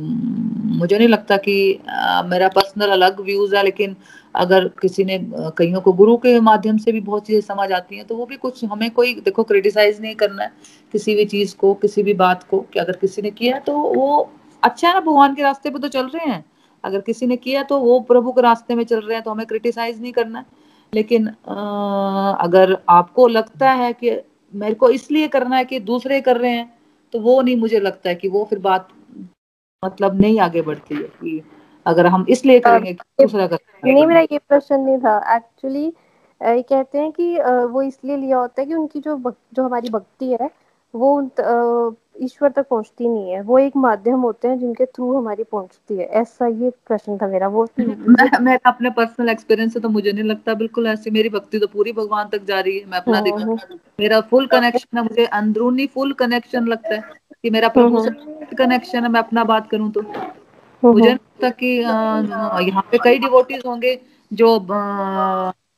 मुझे 0.78 0.98
नहीं 0.98 1.08
लगता 1.08 1.36
कि 1.36 1.78
आ, 1.88 2.22
मेरा 2.22 2.48
पर्सनल 2.48 2.90
अलग 2.90 3.20
व्यूज़ 3.20 3.54
है 3.56 3.62
लेकिन 3.64 3.96
अगर 4.34 4.68
किसी 4.82 5.04
ने 5.04 5.18
कईयों 5.58 5.80
को 5.80 5.92
गुरु 5.92 6.16
के 6.16 6.38
माध्यम 6.40 6.78
से 6.78 6.92
भी 6.92 7.00
बहुत 7.00 7.26
चीज़ें 7.26 7.40
समझ 7.40 7.72
आती 7.72 7.96
हैं 7.96 8.04
तो 8.06 8.16
वो 8.16 8.26
भी 8.26 8.36
कुछ 8.36 8.64
हमें 8.64 8.90
कोई 8.90 9.14
देखो 9.14 9.42
क्रिटिसाइज 9.44 10.00
नहीं 10.00 10.14
करना 10.14 10.42
है 10.42 10.50
किसी 10.92 11.14
भी 11.14 11.24
चीज़ 11.24 11.56
को 11.56 11.74
किसी 11.74 12.02
भी 12.02 12.14
बात 12.14 12.42
को 12.42 12.60
कि 12.72 12.78
अगर 12.80 12.96
किसी 12.96 13.22
ने 13.22 13.30
किया 13.30 13.58
तो 13.58 13.78
वो 13.78 14.30
अच्छा 14.62 14.88
है 14.88 14.94
ना 14.94 15.00
भगवान 15.00 15.34
के 15.34 15.42
रास्ते 15.42 15.70
पे 15.70 15.78
तो 15.78 15.88
चल 15.88 16.06
रहे 16.06 16.30
हैं। 16.30 16.44
अगर 16.84 17.00
किसी 17.00 17.26
ने 17.26 17.36
किया 17.36 17.62
तो 17.62 17.78
वो 17.78 18.00
प्रभु 18.00 18.32
के 18.32 18.40
रास्ते 18.40 18.74
में 18.74 18.84
चल 18.84 19.00
रहे 19.00 19.14
हैं 19.14 19.22
तो 19.24 19.30
हमें 19.30 19.46
क्रिटिसाइज 19.46 20.00
नहीं 20.02 20.12
करना 20.12 20.44
लेकिन 20.94 21.28
आ, 21.48 22.32
अगर 22.32 22.76
आपको 22.88 23.28
लगता 23.28 23.70
है 23.70 23.92
कि 23.92 24.10
मेरे 24.54 24.74
को 24.74 24.90
इसलिए 24.90 25.28
करना 25.28 25.56
है 25.56 25.64
कि 25.64 25.80
दूसरे 25.80 26.20
कर 26.20 26.36
रहे 26.36 26.50
हैं 26.50 26.77
तो 27.12 27.20
वो 27.20 27.40
नहीं 27.42 27.56
मुझे 27.56 27.80
लगता 27.80 28.08
है 28.08 28.14
कि 28.14 28.28
वो 28.28 28.44
फिर 28.44 28.58
बात 28.58 28.88
मतलब 29.82 30.20
नहीं 30.20 30.40
आगे 30.40 30.62
बढ़ती 30.62 30.94
है 30.94 31.02
कि 31.02 31.42
अगर 31.86 32.06
हम 32.06 32.26
इसलिए 32.28 32.60
करेंगे 32.60 32.92
दूसरा 32.92 33.46
कर 33.46 33.58
नहीं 33.84 34.06
मेरा 34.06 34.20
ये 34.20 34.38
प्रश्न 34.38 34.80
नहीं 34.80 34.98
था। 34.98 35.36
एक्चुअली 35.36 35.92
कहते 36.40 36.98
हैं 36.98 37.10
कि 37.12 37.38
वो 37.72 37.82
इसलिए 37.82 38.16
लिया 38.16 38.38
होता 38.38 38.60
है 38.60 38.66
कि 38.66 38.74
उनकी 38.74 39.00
जो 39.00 39.16
जो 39.54 39.64
हमारी 39.64 39.90
भक्ति 39.90 40.32
है 40.32 40.50
वो 40.94 41.20
ईश्वर 42.20 42.50
तक 42.50 42.66
पहुँचती 42.68 43.08
नहीं 43.08 43.30
है। 43.30 43.40
वो 43.42 43.58
एक 43.58 43.76
माध्यम 43.76 44.20
होते 44.20 44.48
हैं 44.48 44.58
जिनके 44.58 44.84
थ्रू 44.86 45.12
हमारी 45.16 45.42
पहुँचती 45.42 45.96
है। 45.96 46.06
ऐसा 46.20 46.46
ये 46.46 46.70
प्रश्न 46.86 47.16
था 47.18 47.26
मेरा। 47.26 47.48
वो 47.48 47.66
मैं, 47.78 48.38
मैं 48.40 48.58
अपने 48.66 48.90
पर्सनल 48.90 49.28
एक्सपीरियंस 49.28 49.72
से 49.74 49.80
तो 49.80 49.88
मुझे 49.88 50.12
नहीं 50.12 50.24
लगता 50.24 50.54
बिल्कुल 50.54 50.86
ऐसे। 50.86 51.10
मेरी 51.10 51.28
भक्ति 51.28 51.58
तो 51.58 51.66
पूरी 51.66 51.92
भगवान 51.92 52.28
तक 52.28 52.44
जा 52.44 52.60
रही 52.60 52.78
है। 52.78 52.86
मैं 52.86 52.98
अपना 52.98 53.20
देखा। 53.20 53.42
हम्म। 53.42 53.78
मेरा 54.00 54.20
फुल 54.30 54.46
कनेक्शन 54.46 54.98
है। 54.98 55.04
मुझे 55.04 55.24
अंदरूनी 55.24 55.86
फुल 55.86 56.12
कनेक्शन 56.12 56.66
लगता 56.66 56.94
है 56.94 57.02
कि 57.42 57.50
मेरा 57.50 57.68
प्रभु 57.68 58.04
से 58.04 58.56
कनेक्शन 58.56 59.02
है। 59.02 59.10
मैं 59.10 59.20
अपना 59.20 59.44
बात 59.44 59.70
करूँ 59.70 59.90
तो। 59.92 60.02
मुझे 60.82 61.12
लगता 61.12 61.50
कि 61.50 61.66
यहाँ 61.78 62.82
पे 62.92 62.98
कई 63.04 63.18
डिवोटीज 63.18 63.62
होंगे 63.66 63.98
जो 64.32 64.54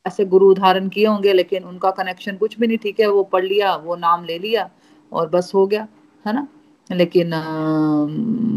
ऐसे 0.07 0.25
गुरु 0.25 0.53
धारण 0.55 0.89
किए 0.89 1.07
होंगे 1.07 1.33
लेकिन 1.33 1.65
उनका 1.65 1.91
कनेक्शन 1.91 2.37
कुछ 2.37 2.59
भी 2.59 2.67
नहीं। 2.67 2.79
ठीक 2.79 3.01
है 3.01 3.07
वो 3.07 3.23
पढ़ 3.33 3.45
लिया 3.45 3.75
वो 3.77 3.97
नाम 3.97 4.25
ले 4.25 4.39
लिया 4.39 4.69
और 5.13 5.29
बस 5.29 5.51
हो 5.55 5.67
गया। 5.67 5.87
है 6.25 6.33
ना? 6.35 6.47
लेकिन 6.91 7.35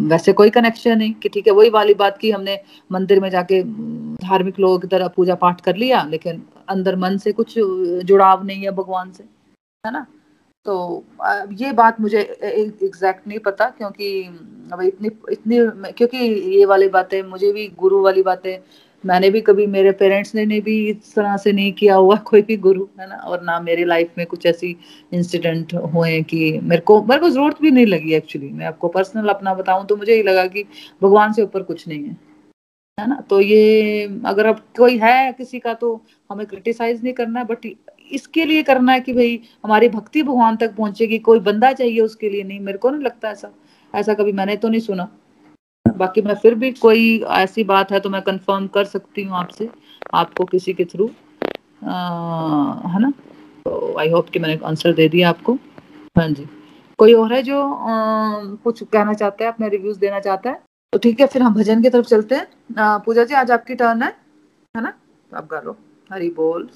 वैसे 0.10 0.34
कोई 0.34 0.50
कनेक्शन 0.50 0.98
नहीं 0.98 1.14
कि 1.14 1.30
ठीक 1.30 1.48
है, 1.48 1.54
वही 1.54 1.70
वाली 1.70 1.94
बात 1.94 2.18
की 2.18 2.32
हमने 2.32 2.60
मंदिर 2.92 3.20
में 3.20 3.30
जाके 3.30 3.62
धार्मिक 3.64 4.60
लोगों 4.60 4.80
की 4.80 4.88
तरह 4.88 5.08
पूजा 5.08 5.36
पाठ 5.36 5.62
कर 5.62 5.76
लिया, 5.76 6.04
लेकिन 6.06 6.42
अंदर 6.70 6.96
मन 6.96 7.18
से 7.18 7.32
कुछ 7.32 7.54
जुड़ाव 7.58 8.44
नहीं 8.46 8.64
है 8.64 8.72
भगवान 8.72 9.12
से, 9.12 9.24
है 9.84 9.92
ना? 9.94 10.06
तो 10.66 11.04
ये 11.54 11.72
बात 11.74 12.00
मुझे 12.02 12.20
एग्जैक्ट 12.20 13.28
नहीं 13.28 13.40
पता 13.40 13.70
क्योंकि 13.70 14.24
अब 14.74 14.82
इतनी 14.82 15.10
इतनी 15.32 15.58
क्योंकि 15.92 16.18
ये 16.58 16.66
वाली 16.66 16.88
बातें, 16.90 17.22
मुझे 17.24 17.52
भी 17.54 17.68
गुरु 17.80 18.02
वाली 18.04 18.24
बातें 18.24 18.58
मैंने 19.06 19.30
भी 19.30 19.42
कभी 19.42 19.66
मेरे 19.68 19.92
पेरेंट्स 19.92 20.34
ने, 20.36 20.46
ने 20.46 20.60
भी 20.62 20.76
इस 20.90 21.14
तरह 21.16 21.38
से 21.38 21.52
नहीं 21.52 21.72
किया 21.74 21.96
हुआ 21.96 22.16
कोई 22.26 22.42
भी 22.42 22.58
गुरु 22.58 22.86
है 23.00 23.08
ना? 23.10 23.16
और 23.16 23.44
ना 23.44 23.60
मेरी 23.60 23.86
लाइफ 23.86 24.12
में 24.18 24.26
कुछ 24.28 24.46
ऐसी 24.46 24.76
इंसिडेंट 25.14 25.74
हुए 25.74 26.22
कि 26.24 26.60
मेरे 26.64 26.82
को 26.82 27.02
मेरे 27.04 27.22
को 27.22 27.30
ज़रूरत 27.30 27.62
भी 27.62 27.72
नहीं 27.72 27.86
लगी 27.86 28.14
एक्चुअली 28.14 28.50
मैं 28.50 28.66
आपको 28.66 28.88
पर्सनल 28.88 29.30
अपना 29.30 29.54
बताऊँ 29.54 29.86
तो 29.88 29.96
मुझे 29.96 30.16
ही 30.16 30.24
लगा 30.24 30.46
कि 30.48 30.66
भगवान 31.02 31.34
से 31.34 31.42
ऊपर 31.42 31.64
कुछ 31.64 31.88
नहीं 31.88 32.04
है 32.04 32.18
है 32.98 33.08
ना? 33.10 33.20
तो 33.30 33.42
ये 33.42 34.04
अगर 34.26 34.46
अब 34.46 34.60
कोई 34.78 34.98
है 34.98 35.32
किसी 35.34 35.60
का 35.60 35.74
तो 35.74 35.96
हमें 36.32 36.46
क्रिटिसाइज 36.48 37.04
नहीं 37.04 37.14
करना 37.14 37.40
है 37.40 37.46
बट 37.46 37.68
इसके 38.12 38.46
लिए 38.46 38.64
करना 38.64 38.92
है 38.92 39.00
कि 39.00 39.14
भाई 39.14 39.40
हमारी 39.64 39.90
भक्ति 39.90 40.24
भगवान 40.24 40.56
तक 40.56 40.76
पहुंचेगी 40.76 41.20
कोई 41.20 41.40
बंदा 41.40 41.72
चाहिए 41.74 42.00
उसके 42.00 42.30
लिए 42.30 42.44
नहीं 42.44 42.60
मेरे 42.60 42.78
को 42.78 42.90
नहीं 42.90 43.04
लगता 43.04 43.30
ऐसा। 43.30 43.52
ऐसा 43.94 44.14
कभी 44.14 44.32
मैंने 44.32 44.56
तो 44.56 44.70
नहीं 44.70 44.80
सुना। 44.80 45.08
बाकी 45.86 46.22
मैं 46.22 46.34
फिर 46.36 46.56
भी 46.56 46.72
कोई 46.74 47.20
ऐसी 47.34 47.64
बात 47.64 47.92
है 47.92 48.00
तो 48.00 48.10
मैं 48.10 48.22
कंफर्म 48.22 48.68
कर 48.68 48.86
सकती 48.86 49.24
हूँ 49.24 49.38
आपसे, 49.38 49.70
आपको 50.14 50.46
किसी 50.46 50.74
के 50.74 50.86
थ्रू 50.86 51.08
है 51.84 53.00
ना? 53.02 53.12
तो 53.66 53.96
आई 54.00 54.10
होप 54.10 54.30
कि 54.30 54.40
मैंने 54.40 54.60
आंसर 54.66 54.94
दे 54.94 55.08
दिया 55.10 55.30
आपको। 55.30 55.54
हाँ 56.18 56.28
जी। 56.30 56.48
कोई 57.00 57.14
और 57.14 57.34
है 57.34 57.42
जो 57.44 57.62
कुछ 58.64 58.84
कहना 58.84 59.14
चाहता 59.14 59.44
है, 59.46 59.52
अपने 59.52 59.70
रिव्यूज़ 59.70 60.00
देना 60.00 60.20
चाहता 60.20 60.50
है? 60.50 60.62
तो 60.94 61.00
ठीक 61.00 61.20
है, 61.20 61.28
फिर 61.28 61.42
हम 61.42 61.54
भजन 61.54 61.82
की 61.82 61.90
तरफ़ 61.90 62.06
चलते 62.08 62.36
हैं। 62.36 62.48
पूजा 63.06 63.24
जी, 63.24 63.34
आज 63.34 63.52
आपकी 63.52 63.76
टर्न 63.76 64.04
है 64.04 64.10
है 64.76 64.82
ना? 64.82 64.90
तो 65.32 65.38
आप 65.38 65.48
गा 65.52 65.62
लो। 65.62 65.78
हरी 66.10 66.30
बोल। 66.30 66.70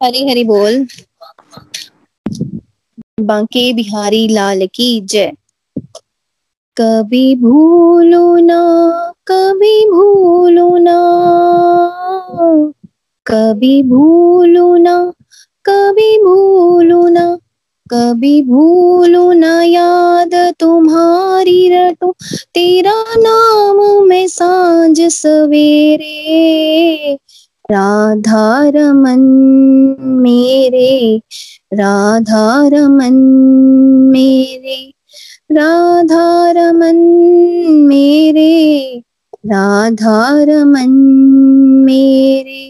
हरी 0.00 0.28
हरी 0.28 0.44
बोल। 0.44 0.86
बांके 3.22 3.72
बिहारी 3.72 4.26
लाल 4.28 4.66
की 4.74 5.00
जय। 5.02 5.32
कभी 6.76 7.34
भूलो 7.36 8.36
ना, 8.36 8.60
कभी 9.26 9.90
भूलो 9.90 10.76
ना। 10.76 10.96
कभी 13.26 13.82
भूलो 13.82 14.76
ना, 14.76 15.12
कभी 15.64 16.18
भूलो 16.18 17.08
ना। 17.08 17.38
कभी 17.90 18.42
भूलो 18.42 19.32
ना 19.32 19.62
याद 19.62 20.54
तुम्हारी 20.60 21.68
रटो। 21.68 22.14
तेरा 22.54 23.04
नाम 23.16 24.06
मैं 24.06 24.28
साँझ 24.28 25.00
सवेरे। 25.00 26.08
राधा 27.70 28.68
रमन 28.68 29.20
मेरे, 30.00 31.20
राधा 31.74 32.68
रमन 32.68 33.14
मेरे। 34.12 34.93
राधा 35.50 36.26
रमन 36.50 36.96
मेरे 37.88 38.52
राधा 39.46 40.18
रमन 40.44 40.90
मेरे। 41.86 42.62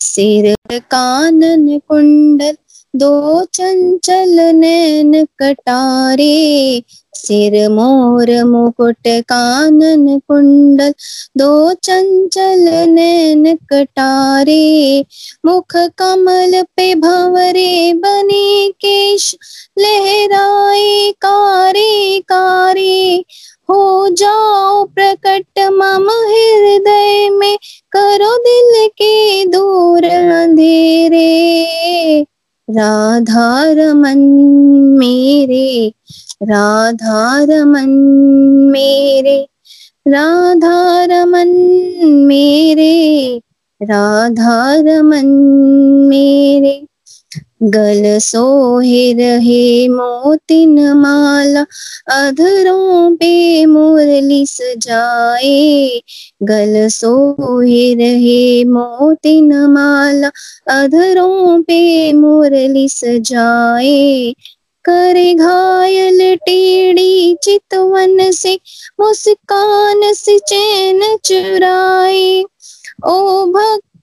सिर 0.00 0.54
कानन 0.92 1.78
कुंडल 1.88 2.56
दो 2.94 3.44
चंचल 3.44 4.40
नैन 4.54 5.24
कटारे, 5.24 6.82
सिर 7.14 7.54
मोर 7.68 8.44
मुकुट 8.44 9.08
कानन 9.08 10.18
कुंडल। 10.18 10.92
दो 11.36 11.72
चंचल 11.74 12.68
नैन 12.88 13.56
कटारे, 13.56 15.04
मुख 15.46 15.76
कमल 15.76 16.62
पे 16.76 16.94
भंवरे 16.94 17.92
बने 17.92 18.68
केश। 18.68 19.34
लहराए 19.78 21.12
कारे 21.12 22.20
कारे, 22.20 23.24
हो 23.70 24.08
जाओ 24.08 24.84
प्रकट 24.84 25.58
मम 25.58 26.10
हृदय 26.10 27.30
में, 27.30 27.56
करो 27.92 28.36
दिल 28.38 28.88
के 28.88 29.44
दूर 29.44 30.04
अंधेरे। 30.04 31.22
राधा 32.68 33.48
रमन 33.72 34.18
मेरे 34.98 35.92
राधा 36.42 37.22
रमन 37.50 37.90
मेरे 38.72 39.36
राधा 40.08 41.04
रमन 41.04 41.48
मेरे 42.28 42.92
राधा 43.80 44.56
रमन 44.86 45.26
मेरे 46.08 46.74
गल 47.62 48.18
सोहे 48.18 49.12
रहे 49.12 49.88
मोतिन 49.88 50.92
माला, 50.92 51.60
अधरों 52.10 53.16
पे 53.16 53.66
मुरली 53.66 54.46
सजाए। 54.46 56.00
गल 56.42 56.88
सोहे 56.88 57.94
रहे 57.94 58.64
मोतिन 58.64 59.52
माला, 59.66 60.30
अधरों 60.70 61.62
पे 61.62 62.12
मुरली 62.12 62.88
सजाए। 62.88 64.32
करे 64.84 65.34
घायल 65.34 66.36
टेढ़ी 66.36 67.34
चितवन 67.42 68.30
से, 68.30 68.54
मुस्कान 69.00 70.12
से 70.12 70.38
चैन 70.38 71.16
चुराए। 71.24 72.44
ओ 73.06 73.46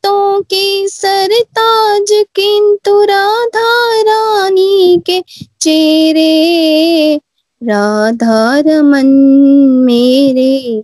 भक्तों 0.03 0.41
की 0.41 0.87
सरताज, 0.87 2.11
किंतु 2.35 3.03
राधा 3.03 4.01
रानी 4.01 5.01
के 5.05 5.23
चेहरे 5.61 7.19
राधा 7.61 8.59
रमन 8.59 9.07
मेरे, 9.85 10.83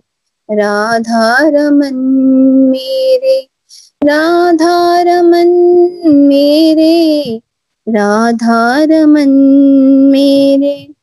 राधा 0.50 1.36
रमन 1.48 1.94
मेरे, 2.70 3.38
राधा 4.04 5.00
रमन 5.02 5.48
मेरे, 6.28 7.40
राधा 7.88 8.84
रमन 8.84 9.30
मेरे। 10.12 10.95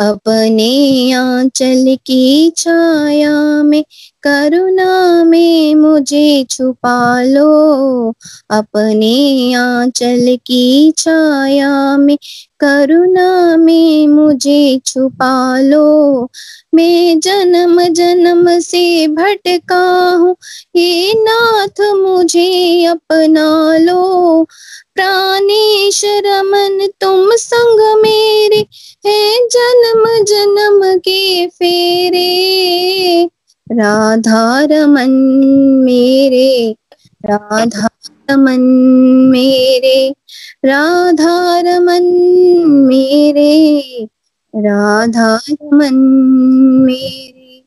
अपने 0.00 1.12
आंचल 1.12 1.96
की 2.06 2.50
छाया 2.56 3.62
में, 3.62 3.82
करुणा 4.22 5.24
में 5.24 5.74
मुझे 5.74 6.44
छुपा 6.50 7.22
लो। 7.22 8.12
अपने 8.50 9.54
आंचल 9.54 10.36
की 10.46 10.92
छाया 10.98 11.96
में, 11.96 12.16
करुणा 12.60 13.56
में 13.56 14.08
मुझे 14.08 14.80
छुपा 14.86 15.60
लो। 15.60 16.28
मैं 16.74 17.20
जन्म 17.20 17.82
जन्म 17.92 18.58
से 18.60 19.08
भटका 19.08 19.84
हूँ 20.16 20.36
ये 20.76 21.12
नाथ 21.16 21.80
मुझे 21.96 22.84
अपना 22.86 23.76
लो। 23.76 24.46
प्राणेश 24.94 26.02
रमन 26.04 26.88
तुम 27.00 27.30
संग 27.32 28.02
मेरे 28.02 28.66
है, 29.06 29.48
जन्म 29.48 30.24
जन्म 30.24 30.98
के 30.98 31.46
फेरे। 31.46 33.24
राधा 33.72 34.64
रमन 34.64 35.10
मेरे, 35.84 36.76
राधा 37.26 37.88
रमन 38.30 38.60
मेरे, 39.30 40.14
राधा 40.64 41.60
रमन 41.60 42.02
मेरे, 42.68 44.04
राधा 44.56 45.40
रमन 45.50 45.94
मेरे। 46.86 47.64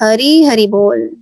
हरी 0.00 0.44
हरि 0.44 0.66
बोल। 0.66 1.16